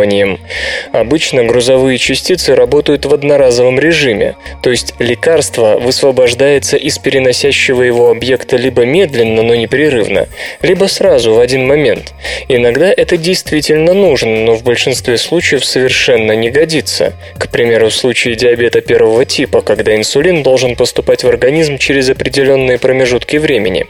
Обычно 0.91 1.43
грузовые 1.43 1.97
частицы 1.97 2.56
работают 2.56 3.06
в 3.06 3.14
одноразовом 3.14 3.80
режиме, 3.80 4.36
то 4.62 4.70
есть 4.70 4.93
лекарство 5.00 5.78
высвобождается 5.80 6.78
из 6.78 6.97
переносящего 6.97 7.82
его 7.82 8.10
объекта 8.10 8.58
либо 8.58 8.86
медленно, 8.86 9.43
но 9.43 9.56
непрерывно, 9.56 10.28
либо 10.62 10.86
сразу 10.86 11.34
в 11.34 11.39
один 11.39 11.68
момент. 11.68 12.14
Иногда 12.47 12.91
это 12.95 13.18
действительно 13.18 13.93
нужно, 13.93 14.36
но 14.45 14.56
в 14.56 14.64
большинстве 14.64 15.18
случаев 15.18 15.66
совершенно 15.66 16.34
не 16.34 16.50
годится. 16.50 17.14
К 17.38 17.50
примеру, 17.50 17.89
в 17.89 17.93
случае 17.93 18.36
диабета 18.36 18.82
первого 18.82 19.26
типа, 19.26 19.62
когда 19.62 19.95
инсулин 19.95 20.43
должен 20.43 20.76
поступать 20.76 21.24
в 21.24 21.28
организм 21.28 21.78
через 21.78 22.10
определенные 22.10 22.80
промежутки 22.80 23.38
времени. 23.38 23.86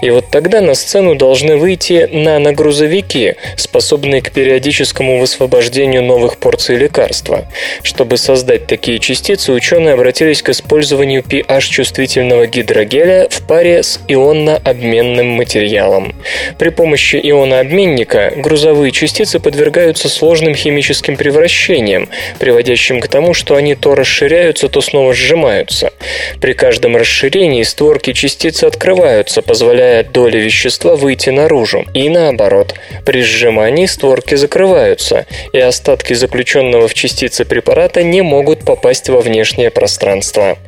И 0.00 0.10
вот 0.10 0.30
тогда 0.30 0.60
на 0.60 0.74
сцену 0.74 1.14
должны 1.14 1.56
выйти 1.56 2.08
наногрузовики, 2.10 3.36
способные 3.56 4.22
к 4.22 4.30
периодическому 4.30 5.18
высвобождению 5.18 5.47
новых 5.48 6.38
порций 6.38 6.76
лекарства. 6.76 7.46
Чтобы 7.82 8.16
создать 8.16 8.66
такие 8.66 8.98
частицы, 8.98 9.52
ученые 9.52 9.94
обратились 9.94 10.42
к 10.42 10.50
использованию 10.50 11.22
pH-чувствительного 11.22 12.46
гидрогеля 12.46 13.28
в 13.30 13.46
паре 13.46 13.82
с 13.82 14.00
ионно-обменным 14.08 15.26
материалом. 15.26 16.14
При 16.58 16.70
помощи 16.70 17.20
ионообменника 17.22 18.32
грузовые 18.36 18.92
частицы 18.92 19.40
подвергаются 19.40 20.08
сложным 20.08 20.54
химическим 20.54 21.16
превращениям, 21.16 22.08
приводящим 22.38 23.00
к 23.00 23.08
тому, 23.08 23.34
что 23.34 23.56
они 23.56 23.74
то 23.74 23.94
расширяются, 23.94 24.68
то 24.68 24.80
снова 24.80 25.14
сжимаются. 25.14 25.92
При 26.40 26.52
каждом 26.52 26.96
расширении 26.96 27.62
створки 27.62 28.12
частицы 28.12 28.64
открываются, 28.64 29.42
позволяя 29.42 30.04
доле 30.04 30.40
вещества 30.40 30.96
выйти 30.96 31.30
наружу. 31.30 31.84
И 31.94 32.08
наоборот, 32.08 32.74
при 33.04 33.22
сжимании 33.22 33.86
створки 33.86 34.34
закрываются, 34.34 35.26
и 35.52 35.58
остатки 35.58 36.14
заключенного 36.14 36.88
в 36.88 36.94
частице 36.94 37.44
препарата 37.44 38.02
не 38.02 38.22
могут 38.22 38.64
попасть 38.64 39.08
во 39.08 39.20
внешнее 39.20 39.70
пространство. 39.70 40.58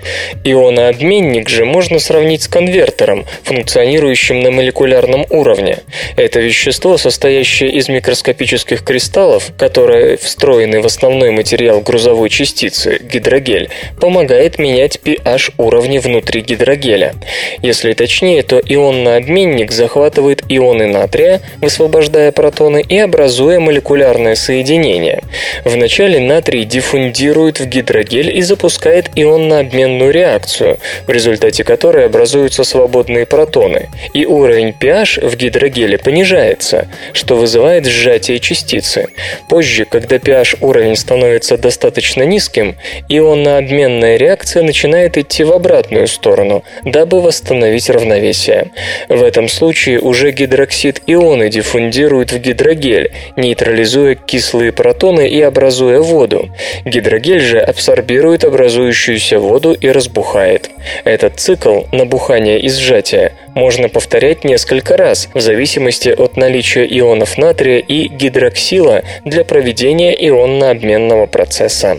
Ионообменник 0.45 1.49
же 1.49 1.65
можно 1.65 1.99
сравнить 1.99 2.43
с 2.43 2.49
конвертером, 2.49 3.27
функционирующим 3.43 4.41
на 4.41 4.51
молекулярном 4.51 5.27
уровне. 5.31 5.79
Это 6.17 6.41
вещество, 6.41 6.97
состоящее 6.97 7.71
из 7.71 7.89
микроскопических 7.89 8.85
кристаллов, 8.85 9.53
которые 9.59 10.17
встроены 10.17 10.81
в 10.81 10.87
основной 10.87 11.31
материал 11.31 11.81
грузовой 11.81 12.31
частицы– 12.31 12.99
гидрогель, 13.03 13.71
помогает 14.01 14.59
менять 14.59 15.01
pH 15.03 15.55
уровни 15.59 15.99
внутри 15.99 16.41
гидрогеля. 16.41 17.15
Если 17.63 17.93
точнее, 17.93 18.43
то 18.43 18.59
ионнообменник 18.59 19.71
захватывает 19.71 20.43
ионы 20.49 20.87
натрия, 20.87 21.41
высвобождая 21.61 22.33
протоны 22.33 22.83
и 22.87 22.99
образуя 22.99 23.61
молекулярное 23.61 24.35
соединение. 24.35 24.60
Вначале 25.65 26.21
натрий 26.21 26.65
диффундирует 26.65 27.61
в 27.61 27.67
гидрогель 27.67 28.37
и 28.37 28.43
запускает 28.43 29.11
ионно-обменную 29.15 30.11
реакцию, 30.11 30.79
в 31.07 31.11
результате 31.11 31.65
которой 31.65 32.07
образуются 32.07 32.65
свободные 32.65 33.27
протоны, 33.27 33.89
и 34.15 34.27
уровень 34.27 34.75
pH 34.79 35.27
в 35.27 35.37
гидрогеле 35.37 35.99
понижается, 35.99 36.89
что 37.13 37.37
вызывает 37.37 37.87
сжатие 37.87 38.39
частицы. 38.39 39.09
Позже, 39.49 39.85
когда 39.85 40.17
pH 40.17 40.59
уровень 40.61 40.97
становится 40.97 41.57
достаточно 41.59 42.23
низким, 42.23 42.77
ионно-обменная 43.09 44.17
реакция 44.17 44.63
начинает 44.63 45.19
идти 45.19 45.45
в 45.45 45.53
обратную 45.53 46.07
сторону, 46.07 46.65
дабы 46.85 47.21
восстановить 47.21 47.91
равновесие. 47.91 48.71
В 49.09 49.23
этом 49.23 49.49
случае 49.49 50.01
уже 50.01 50.31
гидроксид 50.33 51.03
ионы 51.07 51.49
диффундирует 51.49 52.33
в 52.33 52.39
гидрогель, 52.39 53.13
нейтрализуя 53.37 54.15
кислые 54.51 54.73
протоны 54.73 55.29
и 55.29 55.41
образуя 55.43 56.01
воду. 56.01 56.51
Гидрогель 56.85 57.41
же 57.41 57.61
абсорбирует 57.61 58.45
образующуюся 58.45 59.39
воду 59.39 59.75
и 59.75 59.89
разбухает. 59.89 60.71
Этот 61.05 61.39
цикл 61.39 61.83
набухания 61.93 62.59
и 62.59 62.69
сжатия 62.69 63.33
можно 63.55 63.89
повторять 63.89 64.43
несколько 64.43 64.97
раз 64.97 65.29
в 65.35 65.41
зависимости 65.41 66.09
от 66.09 66.37
наличия 66.37 66.85
ионов 66.85 67.39
натрия 67.39 67.79
и 67.79 68.09
гидроксила 68.09 69.03
для 69.25 69.45
проведения 69.45 70.13
ионно-обменного 70.29 71.27
процесса. 71.27 71.99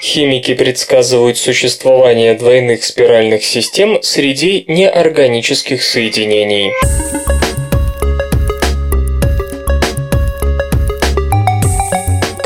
Химики 0.00 0.54
предсказывают 0.54 1.38
существование 1.38 2.34
двойных 2.34 2.84
спиральных 2.84 3.42
систем 3.42 3.98
среди 4.00 4.64
неорганических 4.68 5.82
соединений. 5.82 6.70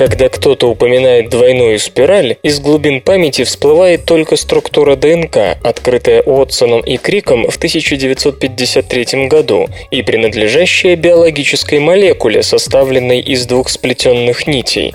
Когда 0.03 0.29
кто-то 0.29 0.67
упоминает 0.67 1.29
двойную 1.29 1.79
спираль, 1.79 2.37
из 2.43 2.59
глубин 2.59 3.03
памяти 3.03 3.45
всплывает 3.45 4.05
только 4.05 4.35
структура 4.35 4.97
ДНК, 4.97 5.57
открытая 5.63 6.23
Уотсоном 6.23 6.81
и 6.81 6.97
Криком 6.97 7.49
в 7.49 7.57
1953 7.57 9.29
году 9.29 9.69
и 9.93 10.03
принадлежащая 10.03 10.97
биологической 10.97 11.79
молекуле, 11.79 12.43
составленной 12.43 13.21
из 13.21 13.47
двух 13.47 13.69
сплетенных 13.69 14.49
нитей. 14.49 14.93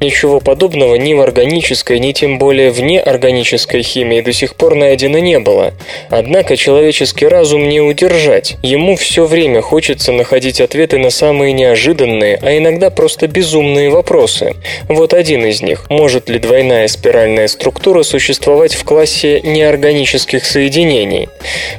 Ничего 0.00 0.38
подобного 0.38 0.94
ни 0.94 1.12
в 1.12 1.22
органической, 1.22 1.98
ни 1.98 2.12
тем 2.12 2.38
более 2.38 2.70
в 2.70 2.80
неорганической 2.80 3.82
химии 3.82 4.20
до 4.20 4.32
сих 4.32 4.54
пор 4.54 4.76
найдено 4.76 5.18
не 5.18 5.40
было. 5.40 5.74
Однако 6.08 6.56
человеческий 6.56 7.26
разум 7.26 7.68
не 7.68 7.80
удержать. 7.80 8.58
Ему 8.62 8.94
все 8.94 9.26
время 9.26 9.60
хочется 9.60 10.12
находить 10.12 10.60
ответы 10.60 10.98
на 10.98 11.10
самые 11.10 11.52
неожиданные, 11.52 12.38
а 12.40 12.56
иногда 12.56 12.90
просто 12.90 13.26
безумные 13.26 13.90
вопросы 13.90 14.35
вопросы. 14.40 14.56
Вот 14.88 15.14
один 15.14 15.44
из 15.44 15.62
них. 15.62 15.86
Может 15.90 16.28
ли 16.28 16.38
двойная 16.38 16.88
спиральная 16.88 17.48
структура 17.48 18.02
существовать 18.02 18.74
в 18.74 18.84
классе 18.84 19.40
неорганических 19.42 20.44
соединений? 20.44 21.28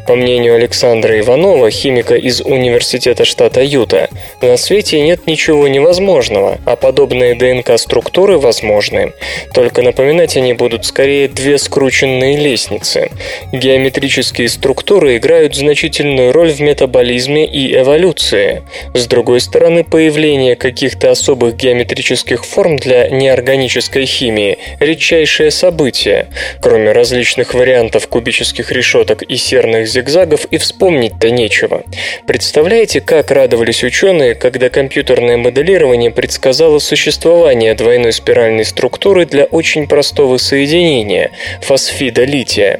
По 0.07 0.15
мнению 0.15 0.55
Александра 0.55 1.19
Иванова, 1.19 1.69
химика 1.71 2.15
из 2.15 2.41
Университета 2.41 3.25
штата 3.25 3.61
Юта, 3.61 4.09
на 4.41 4.57
свете 4.57 5.01
нет 5.01 5.27
ничего 5.27 5.67
невозможного, 5.67 6.57
а 6.65 6.75
подобные 6.75 7.35
ДНК-структуры 7.35 8.37
возможны. 8.37 9.13
Только 9.53 9.81
напоминать 9.81 10.37
они 10.37 10.53
будут 10.53 10.85
скорее 10.85 11.27
две 11.27 11.57
скрученные 11.57 12.37
лестницы. 12.37 13.09
Геометрические 13.51 14.49
структуры 14.49 15.17
играют 15.17 15.55
значительную 15.55 16.31
роль 16.31 16.51
в 16.51 16.59
метаболизме 16.61 17.45
и 17.45 17.75
эволюции. 17.75 18.63
С 18.93 19.07
другой 19.07 19.41
стороны, 19.41 19.83
появление 19.83 20.55
каких-то 20.55 21.11
особых 21.11 21.55
геометрических 21.55 22.45
форм 22.47 22.77
для 22.77 23.09
неорганической 23.09 24.05
химии– 24.05 24.57
редчайшее 24.79 25.51
событие. 25.51 26.27
Кроме 26.61 26.91
различных 26.91 27.53
вариантов 27.53 28.07
кубических 28.07 28.71
решеток 28.71 29.21
и 29.21 29.35
серных 29.35 29.87
зигзагов 29.87 30.45
и 30.45 30.57
вспомнить-то 30.57 31.29
нечего. 31.29 31.83
Представляете, 32.25 33.01
как 33.01 33.31
радовались 33.31 33.83
ученые, 33.83 34.35
когда 34.35 34.69
компьютерное 34.69 35.37
моделирование 35.37 36.11
предсказало 36.11 36.79
существование 36.79 37.73
двойной 37.75 38.13
спиральной 38.13 38.65
структуры 38.65 39.25
для 39.25 39.45
очень 39.45 39.87
простого 39.87 40.37
соединения– 40.37 41.31
фосфида 41.61 42.23
лития. 42.23 42.79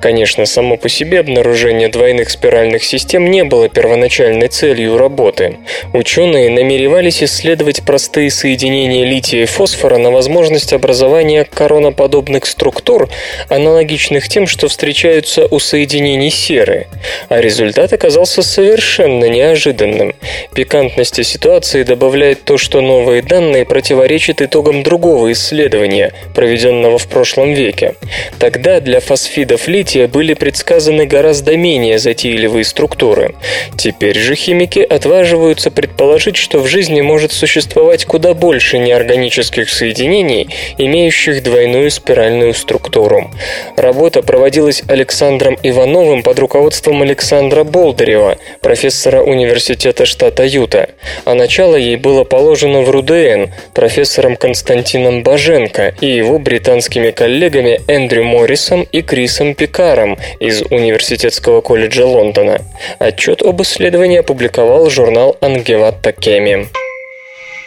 Конечно, 0.00 0.46
само 0.46 0.76
по 0.76 0.88
себе 0.88 1.20
обнаружение 1.20 1.88
двойных 1.88 2.30
спиральных 2.30 2.84
систем 2.84 3.30
не 3.30 3.44
было 3.44 3.68
первоначальной 3.68 4.48
целью 4.48 4.96
работы. 4.96 5.58
Ученые 5.92 6.50
намеревались 6.50 7.22
исследовать 7.22 7.82
простые 7.82 8.30
соединения 8.30 8.97
лития 9.04 9.42
и 9.42 9.46
фосфора 9.46 9.98
на 9.98 10.10
возможность 10.10 10.72
образования 10.72 11.44
короноподобных 11.44 12.46
структур, 12.46 13.08
аналогичных 13.48 14.28
тем, 14.28 14.46
что 14.46 14.68
встречаются 14.68 15.46
у 15.46 15.58
соединений 15.58 16.30
серы. 16.30 16.86
А 17.28 17.40
результат 17.40 17.92
оказался 17.92 18.42
совершенно 18.42 19.26
неожиданным. 19.26 20.14
Пикантности 20.54 21.22
ситуации 21.22 21.82
добавляет 21.82 22.44
то, 22.44 22.58
что 22.58 22.80
новые 22.80 23.22
данные 23.22 23.64
противоречат 23.64 24.42
итогам 24.42 24.82
другого 24.82 25.32
исследования, 25.32 26.12
проведенного 26.34 26.98
в 26.98 27.06
прошлом 27.06 27.52
веке. 27.52 27.94
Тогда 28.38 28.80
для 28.80 29.00
фосфидов 29.00 29.68
лития 29.68 30.08
были 30.08 30.34
предсказаны 30.34 31.06
гораздо 31.06 31.56
менее 31.56 31.98
затейливые 31.98 32.64
структуры. 32.64 33.34
Теперь 33.76 34.18
же 34.18 34.34
химики 34.34 34.80
отваживаются 34.80 35.70
предположить, 35.70 36.36
что 36.36 36.60
в 36.60 36.66
жизни 36.66 37.00
может 37.00 37.32
существовать 37.32 38.04
куда 38.04 38.34
больше 38.34 38.78
неорганических 38.88 39.68
соединений, 39.68 40.48
имеющих 40.78 41.42
двойную 41.42 41.90
спиральную 41.90 42.54
структуру. 42.54 43.30
Работа 43.76 44.22
проводилась 44.22 44.82
Александром 44.88 45.56
Ивановым 45.62 46.22
под 46.22 46.38
руководством 46.38 47.02
Александра 47.02 47.64
Болдырева, 47.64 48.38
профессора 48.60 49.22
университета 49.22 50.06
штата 50.06 50.44
Юта, 50.44 50.90
а 51.24 51.34
начало 51.34 51.76
ей 51.76 51.96
было 51.96 52.24
положено 52.24 52.82
в 52.82 52.90
РУДН 52.90 53.52
профессором 53.74 54.36
Константином 54.36 55.22
Баженко 55.22 55.94
и 56.00 56.06
его 56.06 56.38
британскими 56.38 57.10
коллегами 57.10 57.80
Эндрю 57.86 58.24
Моррисом 58.24 58.86
и 58.90 59.02
Крисом 59.02 59.54
Пикаром 59.54 60.18
из 60.40 60.62
Университетского 60.62 61.60
колледжа 61.60 62.06
Лондона. 62.06 62.60
Отчет 62.98 63.42
об 63.42 63.60
исследовании 63.62 64.18
опубликовал 64.18 64.88
журнал 64.88 65.36
Ангеватта 65.40 66.12
Кеми. 66.12 66.87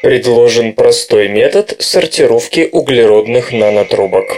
Предложен 0.02 0.74
простой 0.74 1.28
метод 1.28 1.76
сортировки 1.78 2.68
углеродных 2.72 3.52
нанотрубок. 3.52 4.36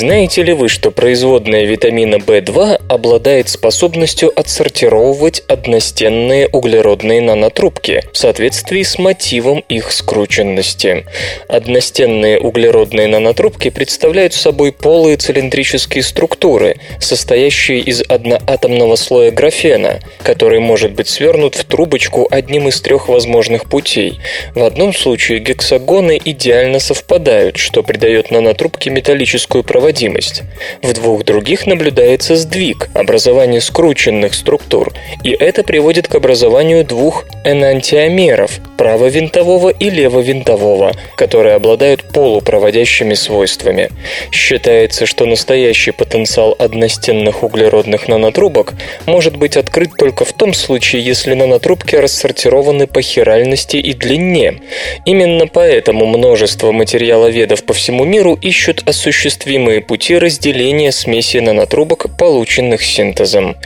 Знаете 0.00 0.42
ли 0.42 0.54
вы, 0.54 0.70
что 0.70 0.90
производная 0.90 1.66
витамина 1.66 2.14
В2 2.14 2.86
обладает 2.88 3.50
способностью 3.50 4.32
отсортировывать 4.34 5.42
одностенные 5.46 6.48
углеродные 6.48 7.20
нанотрубки 7.20 8.02
в 8.10 8.16
соответствии 8.16 8.82
с 8.82 8.98
мотивом 8.98 9.62
их 9.68 9.92
скрученности? 9.92 11.04
Одностенные 11.48 12.40
углеродные 12.40 13.08
нанотрубки 13.08 13.68
представляют 13.68 14.32
собой 14.32 14.72
полые 14.72 15.18
цилиндрические 15.18 16.02
структуры, 16.02 16.76
состоящие 16.98 17.80
из 17.80 18.00
одноатомного 18.00 18.96
слоя 18.96 19.30
графена, 19.30 20.00
который 20.22 20.60
может 20.60 20.92
быть 20.92 21.08
свернут 21.08 21.56
в 21.56 21.64
трубочку 21.66 22.26
одним 22.30 22.68
из 22.68 22.80
трех 22.80 23.10
возможных 23.10 23.68
путей. 23.68 24.18
В 24.54 24.62
одном 24.64 24.94
случае 24.94 25.40
гексагоны 25.40 26.18
идеально 26.24 26.78
совпадают, 26.78 27.58
что 27.58 27.82
придает 27.82 28.30
нанотрубке 28.30 28.88
металлическую 28.88 29.62
проводимость 29.62 29.89
проводимость. 29.90 30.42
В 30.82 30.92
двух 30.92 31.24
других 31.24 31.66
наблюдается 31.66 32.36
сдвиг, 32.36 32.88
образование 32.94 33.60
скрученных 33.60 34.34
структур, 34.34 34.92
и 35.24 35.30
это 35.30 35.62
приводит 35.62 36.06
к 36.08 36.14
образованию 36.14 36.84
двух 36.84 37.24
энантиомеров– 37.44 38.60
правовинтового 38.80 39.68
и 39.68 39.90
левовинтового, 39.90 40.92
которые 41.14 41.54
обладают 41.54 42.02
полупроводящими 42.14 43.12
свойствами. 43.12 43.90
Считается, 44.32 45.04
что 45.04 45.26
настоящий 45.26 45.90
потенциал 45.90 46.56
одностенных 46.58 47.42
углеродных 47.42 48.08
нанотрубок 48.08 48.72
может 49.04 49.36
быть 49.36 49.58
открыт 49.58 49.90
только 49.98 50.24
в 50.24 50.32
том 50.32 50.54
случае, 50.54 51.04
если 51.04 51.34
нанотрубки 51.34 51.94
рассортированы 51.94 52.86
по 52.86 53.02
хиральности 53.02 53.76
и 53.76 53.92
длине. 53.92 54.60
Именно 55.04 55.46
поэтому 55.46 56.06
множество 56.06 56.72
материаловедов 56.72 57.64
по 57.64 57.74
всему 57.74 58.04
миру 58.04 58.38
ищут 58.40 58.88
осуществимые 58.88 59.79
пути 59.80 60.16
разделения 60.16 60.92
смеси 60.92 61.38
нанотрубок, 61.38 62.06
полученных 62.16 62.82
синтезом. 62.82 63.56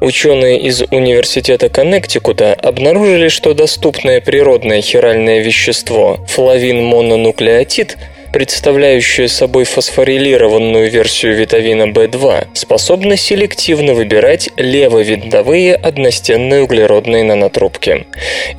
Ученые 0.00 0.60
из 0.60 0.82
Университета 0.82 1.68
Коннектикута 1.68 2.54
обнаружили, 2.54 3.28
что 3.28 3.54
доступное 3.54 4.20
природное 4.20 4.80
хиральное 4.80 5.40
вещество 5.40 6.18
флавин-мононуклеотид– 6.28 7.96
представляющая 8.36 9.28
собой 9.28 9.64
фосфорилированную 9.64 10.90
версию 10.90 11.36
витамина 11.36 11.84
В2, 11.84 12.48
способна 12.52 13.16
селективно 13.16 13.94
выбирать 13.94 14.50
левовинтовые 14.58 15.74
одностенные 15.74 16.64
углеродные 16.64 17.24
нанотрубки. 17.24 18.04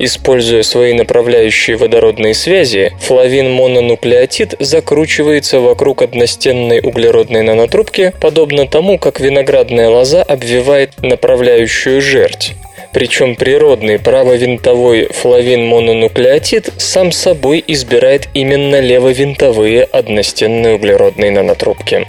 Используя 0.00 0.64
свои 0.64 0.94
направляющие 0.94 1.76
водородные 1.76 2.34
связи, 2.34 2.90
флавин-мононуклеотид 3.00 4.56
закручивается 4.58 5.60
вокруг 5.60 6.02
одностенной 6.02 6.80
углеродной 6.80 7.42
нанотрубки, 7.42 8.12
подобно 8.20 8.66
тому, 8.66 8.98
как 8.98 9.20
виноградная 9.20 9.90
лоза 9.90 10.24
обвивает 10.24 11.00
направляющую 11.02 12.02
жерть. 12.02 12.56
Причем 12.92 13.36
природный 13.36 13.98
правовинтовой 13.98 15.08
флавин-мононуклеотид 15.12 16.72
сам 16.78 17.12
собой 17.12 17.62
избирает 17.66 18.28
именно 18.34 18.80
левовинтовые 18.80 19.84
одностенные 19.84 20.74
углеродные 20.74 21.30
нанотрубки. 21.30 22.06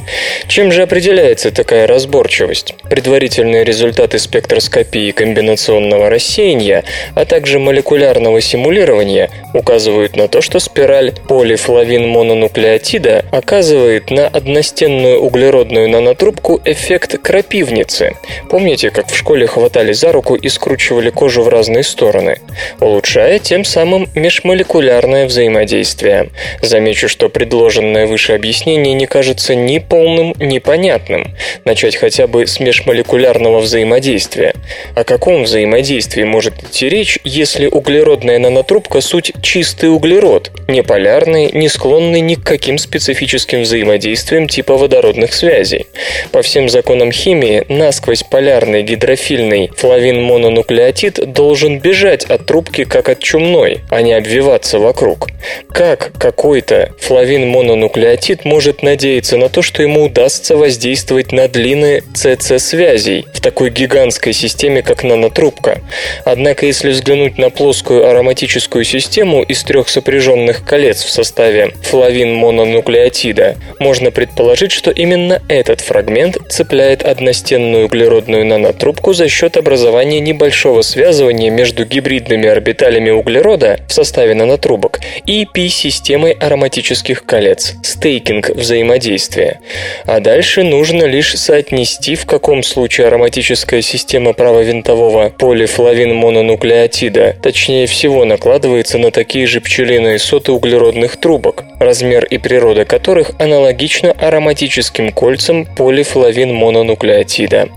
Чем 0.48 0.72
же 0.72 0.84
определяется 0.84 1.52
такая 1.52 1.86
разборчивость? 1.86 2.76
Предварительные 2.90 3.64
результаты 3.64 4.20
спектроскопии 4.20 5.12
комбинационного 5.12 6.10
рассеяния, 6.10 6.84
а 7.14 7.26
также 7.26 7.60
молекулярного 7.60 8.42
симулирования 8.42 9.30
указывают 9.54 10.16
на 10.16 10.28
то, 10.28 10.42
что 10.42 10.60
спираль 10.60 11.14
полифлавин-мононуклеотида 11.28 13.26
оказывает 13.32 14.10
на 14.12 14.28
одностенную 14.28 15.20
углеродную 15.20 15.90
нанотрубку 15.90 16.62
эффект 16.64 17.20
крапивницы. 17.22 18.16
Помните, 18.50 18.90
как 18.92 19.12
в 19.12 19.16
школе 19.16 19.46
хватали 19.46 19.92
за 19.92 20.12
руку 20.12 20.36
и 20.36 20.48
скручивали 20.50 20.79
скручивали 20.80 21.10
кожу 21.10 21.44
в 21.44 21.50
разные 21.50 21.84
стороны, 21.84 22.38
улучшая 22.80 23.40
тем 23.40 23.66
самым 23.66 24.08
межмолекулярное 24.16 25.26
взаимодействие. 25.26 26.30
Замечу, 26.62 27.10
что 27.10 27.28
предложенное 27.28 28.08
выше 28.08 28.32
объяснение 28.32 28.94
не 28.94 29.06
кажется 29.06 29.56
ни 29.56 29.80
полным, 29.80 30.34
ни 30.40 30.60
понятным. 30.60 31.36
Начать 31.66 31.98
хотя 31.98 32.28
бы 32.28 32.48
с 32.48 32.62
межмолекулярного 32.62 33.60
взаимодействия. 33.60 34.54
О 34.96 35.04
каком 35.04 35.44
взаимодействии 35.44 36.24
может 36.24 36.54
идти 36.64 36.88
речь, 36.88 37.20
если 37.26 37.68
углеродная 37.68 38.40
нанотрубка– 38.40 39.02
суть 39.10 39.34
чистый 39.42 39.94
углерод, 39.94 40.52
не 40.70 40.82
полярный, 40.82 41.52
не 41.52 41.68
склонный 41.68 42.22
ни 42.22 42.36
к 42.36 42.44
каким 42.44 42.78
специфическим 42.78 43.64
взаимодействиям 43.64 44.48
типа 44.48 44.78
водородных 44.78 45.34
связей? 45.34 45.88
По 46.32 46.42
всем 46.42 46.70
законам 46.70 47.12
химии, 47.12 47.66
насквозь 47.68 48.24
полярный 48.24 48.82
гидрофильный 48.84 49.70
флавин 49.76 50.24
мононуклеотид 50.24 50.59
нуклеотид 50.60 51.32
должен 51.32 51.80
бежать 51.80 52.26
от 52.26 52.46
трубки 52.46 52.84
как 52.84 53.08
от 53.08 53.20
чумной, 53.20 53.80
а 53.90 54.02
не 54.02 54.12
обвиваться 54.12 54.78
вокруг. 54.78 55.30
Как 55.72 56.12
какой-то 56.20 56.92
флавин-мононуклеотид 57.00 58.44
может 58.44 58.84
надеяться 58.84 59.38
на 59.38 59.48
то, 59.48 59.62
что 59.62 59.82
ему 59.82 60.04
удастся 60.04 60.58
воздействовать 60.58 61.32
на 61.32 61.48
длины 61.48 62.04
ЦЦ-связей 62.14 63.26
в 63.34 63.40
такой 63.40 63.70
гигантской 63.70 64.34
системе, 64.34 64.82
как 64.82 65.04
нанотрубка? 65.04 65.80
Однако, 66.26 66.66
если 66.66 66.90
взглянуть 66.90 67.38
на 67.38 67.50
плоскую 67.50 68.06
ароматическую 68.06 68.84
систему 68.84 69.42
из 69.44 69.64
трех 69.64 69.88
сопряженных 69.88 70.66
колец 70.66 71.04
в 71.04 71.10
составе 71.10 71.72
флавин-мононуклеотида, 71.84 73.56
можно 73.80 74.12
предположить, 74.12 74.74
что 74.74 74.92
именно 74.92 75.42
этот 75.48 75.80
фрагмент 75.80 76.38
цепляет 76.50 77.02
одностенную 77.04 77.86
углеродную 77.86 78.46
нанотрубку 78.46 79.14
за 79.14 79.30
счет 79.30 79.56
образования 79.56 80.20
небольшого 80.20 80.49
небольшого 80.50 80.82
связывания 80.82 81.52
между 81.52 81.86
гибридными 81.86 82.50
орбиталями 82.50 83.12
углерода 83.12 83.80
в 83.88 83.94
составе 83.94 84.34
нанотрубок 84.34 85.00
и 85.28 85.46
пи-системой 85.46 86.32
ароматических 86.32 87.24
колец, 87.24 87.76
стейкинг 87.84 88.50
взаимодействия. 88.50 89.60
А 90.06 90.20
дальше 90.20 90.64
нужно 90.64 91.04
лишь 91.04 91.38
соотнести, 91.38 92.16
в 92.16 92.26
каком 92.26 92.64
случае 92.64 93.08
ароматическая 93.08 93.84
система 93.84 94.34
правовинтового 94.34 95.30
полифлавин 95.30 96.16
мононуклеотида 96.16 97.36
точнее 97.44 97.86
всего 97.86 98.26
накладывается 98.26 98.98
на 98.98 99.12
такие 99.12 99.46
же 99.46 99.62
пчелиные 99.62 100.18
соты 100.18 100.52
углеродных 100.52 101.18
трубок, 101.18 101.64
размер 101.80 102.26
и 102.26 102.40
природа 102.40 102.86
которых 102.86 103.34
аналогично 103.38 104.14
ароматическим 104.14 105.12
кольцам 105.12 105.68
полифлавин 105.78 106.56
мононуклеотида. 106.56 107.70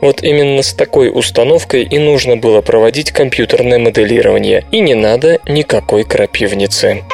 Вот 0.00 0.24
именно 0.24 0.62
с 0.62 0.74
такой 0.74 1.10
установкой 1.14 1.84
и 1.84 1.98
нужно 2.08 2.36
было 2.36 2.62
проводить 2.62 3.12
компьютерное 3.12 3.78
моделирование, 3.78 4.64
и 4.72 4.80
не 4.80 4.94
надо 4.94 5.38
никакой 5.46 6.04
крапивницы. 6.04 7.04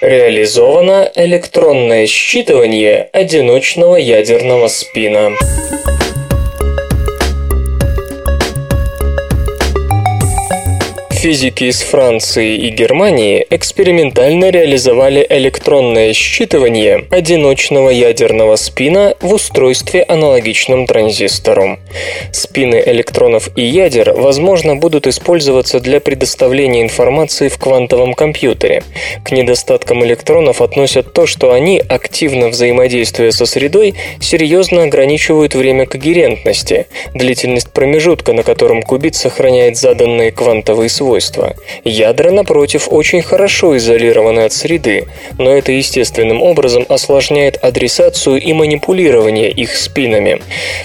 Реализовано 0.00 1.10
электронное 1.14 2.06
считывание 2.06 3.08
одиночного 3.12 3.96
ядерного 3.96 4.68
спина. 4.68 5.30
Физики 11.20 11.64
из 11.64 11.82
Франции 11.82 12.56
и 12.56 12.70
Германии 12.70 13.46
экспериментально 13.50 14.48
реализовали 14.48 15.26
электронное 15.28 16.14
считывание 16.14 17.06
одиночного 17.10 17.90
ядерного 17.90 18.56
спина 18.56 19.12
в 19.20 19.34
устройстве 19.34 20.02
аналогичном 20.02 20.86
транзистору. 20.86 21.78
Спины 22.32 22.82
электронов 22.86 23.50
и 23.54 23.66
ядер, 23.66 24.14
возможно, 24.14 24.76
будут 24.76 25.06
использоваться 25.06 25.78
для 25.78 26.00
предоставления 26.00 26.80
информации 26.80 27.48
в 27.48 27.58
квантовом 27.58 28.14
компьютере. 28.14 28.82
К 29.22 29.32
недостаткам 29.32 30.02
электронов 30.02 30.62
относят 30.62 31.12
то, 31.12 31.26
что 31.26 31.52
они, 31.52 31.82
активно 31.86 32.48
взаимодействуя 32.48 33.30
со 33.30 33.44
средой, 33.44 33.92
серьезно 34.22 34.84
ограничивают 34.84 35.54
время 35.54 35.84
когерентности, 35.84 36.86
длительность 37.12 37.70
промежутка, 37.74 38.32
на 38.32 38.42
котором 38.42 38.80
кубит 38.80 39.16
сохраняет 39.16 39.76
заданные 39.76 40.32
квантовые 40.32 40.88
свойства 40.88 41.09
свойства. 41.10 41.56
Ядра, 41.84 42.30
напротив, 42.30 42.86
очень 42.90 43.22
хорошо 43.22 43.76
изолированы 43.76 44.40
от 44.40 44.52
среды, 44.52 45.06
но 45.38 45.50
это 45.50 45.72
естественным 45.72 46.40
образом 46.40 46.86
осложняет 46.88 47.56
адресацию 47.64 48.40
и 48.40 48.52
манипулирование 48.52 49.50
их 49.50 49.76
спинами. 49.76 50.40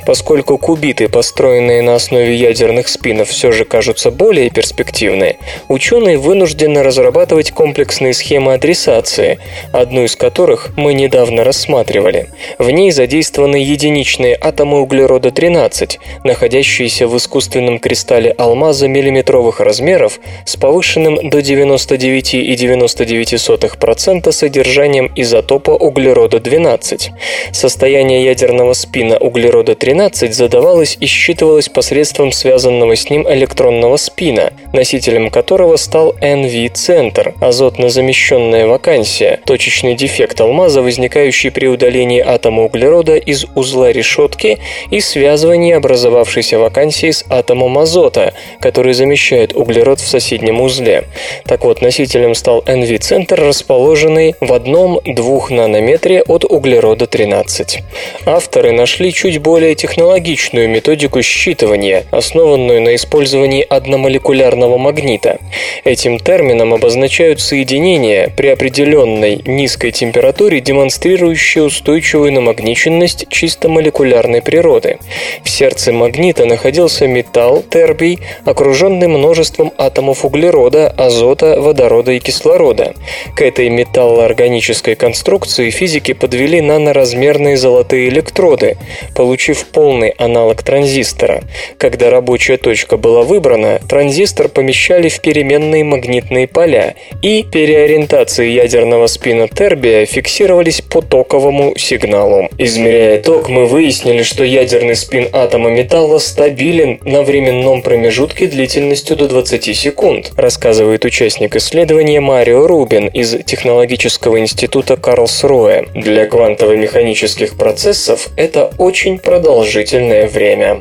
Поскольку 0.05 0.57
кубиты, 0.57 1.09
построенные 1.09 1.83
на 1.83 1.93
основе 1.95 2.35
ядерных 2.35 2.87
спинов, 2.87 3.29
все 3.29 3.51
же 3.51 3.65
кажутся 3.65 4.09
более 4.09 4.49
перспективны, 4.49 5.37
ученые 5.67 6.17
вынуждены 6.17 6.81
разрабатывать 6.81 7.51
комплексные 7.51 8.13
схемы 8.13 8.53
адресации, 8.53 9.37
одну 9.71 10.05
из 10.05 10.15
которых 10.15 10.71
мы 10.75 10.95
недавно 10.95 11.43
рассматривали. 11.43 12.29
В 12.57 12.71
ней 12.71 12.91
задействованы 12.91 13.57
единичные 13.57 14.35
атомы 14.41 14.81
углерода-13, 14.81 15.99
находящиеся 16.23 17.07
в 17.07 17.15
искусственном 17.15 17.77
кристалле 17.77 18.31
алмаза 18.31 18.87
миллиметровых 18.87 19.59
размеров, 19.59 20.14
с 20.45 20.55
повышенным 20.55 21.29
до 21.29 21.39
99,99% 21.39 24.31
содержанием 24.31 25.11
изотопа 25.15 25.71
углерода-12. 25.71 27.11
Состояние 27.51 28.25
ядерного 28.25 28.73
спина 28.73 29.17
углерода-13 29.17 30.31
задавалось 30.31 30.97
и 30.99 31.05
считывалось 31.05 31.69
посредством 31.69 32.31
связанного 32.31 32.95
с 32.95 33.09
ним 33.09 33.31
электронного 33.31 33.97
спина, 33.97 34.51
носителем 34.73 35.29
которого 35.29 35.77
стал 35.77 36.15
NV-центр, 36.21 37.33
азотно-замещенная 37.41 38.67
вакансия, 38.67 39.39
точечный 39.45 39.95
дефект 39.95 40.39
алмаза, 40.41 40.81
возникающий 40.81 41.51
при 41.51 41.67
удалении 41.67 42.19
атома 42.19 42.63
углерода 42.63 43.15
из 43.15 43.45
узла 43.55 43.91
решетки 43.91 44.59
и 44.91 44.99
связывании 44.99 45.73
образовавшейся 45.73 46.59
вакансии 46.59 47.11
с 47.11 47.23
атомом 47.29 47.77
азота, 47.77 48.33
который 48.59 48.93
замещает 48.93 49.55
углерод 49.55 49.99
в 50.05 50.07
соседнем 50.07 50.61
узле. 50.61 51.05
Так 51.45 51.65
вот, 51.65 51.81
носителем 51.81 52.35
стал 52.35 52.61
NV-центр, 52.61 53.41
расположенный 53.41 54.35
в 54.39 54.53
одном-двух 54.53 55.51
нанометре 55.51 56.21
от 56.21 56.45
углерода-13. 56.45 57.81
Авторы 58.25 58.71
нашли 58.71 59.11
чуть 59.11 59.39
более 59.39 59.75
технологичную 59.75 60.69
методику 60.69 61.19
считывания, 61.19 62.03
основанную 62.11 62.81
на 62.81 62.95
использовании 62.95 63.65
одномолекулярного 63.67 64.77
магнита. 64.77 65.39
Этим 65.83 66.19
термином 66.19 66.73
обозначают 66.73 67.41
соединения 67.41 68.29
при 68.35 68.47
определенной 68.47 69.41
низкой 69.45 69.91
температуре, 69.91 70.61
демонстрирующие 70.61 71.63
устойчивую 71.63 72.31
намагниченность 72.31 73.25
чисто 73.29 73.69
молекулярной 73.69 74.41
природы. 74.41 74.99
В 75.43 75.49
сердце 75.49 75.91
магнита 75.91 76.45
находился 76.45 77.07
металл 77.07 77.63
тербий, 77.67 78.19
окруженный 78.45 79.07
множеством 79.07 79.71
атомов 79.77 79.94
атомов 79.95 80.25
углерода, 80.25 80.93
азота, 80.97 81.61
водорода 81.61 82.11
и 82.11 82.19
кислорода. 82.19 82.93
К 83.33 83.41
этой 83.43 83.69
металлоорганической 83.69 84.95
конструкции 84.95 85.69
физики 85.69 86.11
подвели 86.13 86.59
наноразмерные 86.59 87.55
золотые 87.55 88.09
электроды, 88.09 88.75
получив 89.15 89.65
полный 89.67 90.09
аналог 90.09 90.63
транзистора. 90.63 91.43
Когда 91.77 92.09
рабочая 92.09 92.57
точка 92.57 92.97
была 92.97 93.23
выбрана, 93.23 93.79
транзистор 93.87 94.49
помещали 94.49 95.07
в 95.07 95.21
переменные 95.21 95.85
магнитные 95.85 96.47
поля, 96.47 96.95
и 97.21 97.43
переориентации 97.43 98.49
ядерного 98.49 99.07
спина 99.07 99.47
тербия 99.47 100.05
фиксировались 100.05 100.81
по 100.81 101.01
токовому 101.01 101.73
сигналу. 101.77 102.49
Измеряя 102.57 103.21
ток, 103.21 103.47
мы 103.47 103.65
выяснили, 103.65 104.23
что 104.23 104.43
ядерный 104.43 104.97
спин 104.97 105.29
атома 105.31 105.69
металла 105.69 106.19
стабилен 106.19 106.99
на 107.05 107.21
временном 107.21 107.81
промежутке 107.81 108.47
длительностью 108.47 109.15
до 109.15 109.29
20 109.29 109.63
секунд 109.63 109.84
секунд, 109.85 110.31
рассказывает 110.35 111.05
участник 111.05 111.55
исследования 111.55 112.19
Марио 112.19 112.65
Рубин 112.65 113.05
из 113.05 113.37
Технологического 113.45 114.39
института 114.39 114.97
Карлсруэ. 114.97 115.85
Для 115.93 116.25
квантово-механических 116.25 117.55
процессов 117.55 118.29
это 118.35 118.71
очень 118.79 119.19
продолжительное 119.19 120.27
время. 120.27 120.79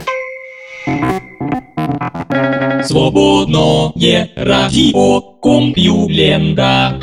Свободное 2.82 4.30
радио 4.36 5.20
Компьюлента. 5.42 6.98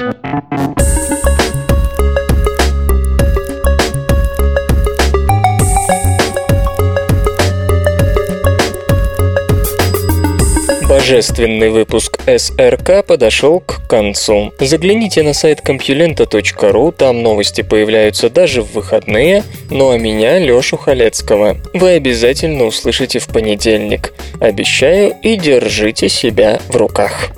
Божественный 10.92 11.70
выпуск 11.70 12.20
СРК 12.28 13.06
подошел 13.08 13.62
к 13.62 13.88
концу. 13.88 14.52
Загляните 14.60 15.24
на 15.24 15.32
сайт 15.32 15.62
compulenta.ru, 15.66 16.92
там 16.92 17.24
новости 17.24 17.62
появляются 17.62 18.30
даже 18.30 18.62
в 18.62 18.74
выходные, 18.74 19.46
ну 19.70 19.92
а 19.92 19.98
меня, 19.98 20.38
Лёшу 20.38 20.76
Халецкого, 20.76 21.56
вы 21.74 21.92
обязательно 21.92 22.66
услышите 22.66 23.20
в 23.20 23.28
понедельник. 23.28 24.14
Обещаю 24.42 25.16
и 25.24 25.38
держите 25.38 26.10
себя 26.10 26.60
в 26.68 26.76
руках. 26.76 27.30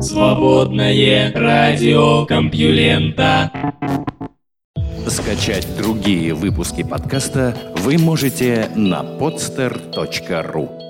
Свободное 0.00 1.32
радио 1.34 2.26
Компьюлента. 2.26 3.50
Скачать 5.08 5.66
другие 5.76 6.32
выпуски 6.32 6.84
подкаста 6.84 7.56
вы 7.74 7.98
можете 7.98 8.68
на 8.76 9.02
podster.ru 9.02 10.81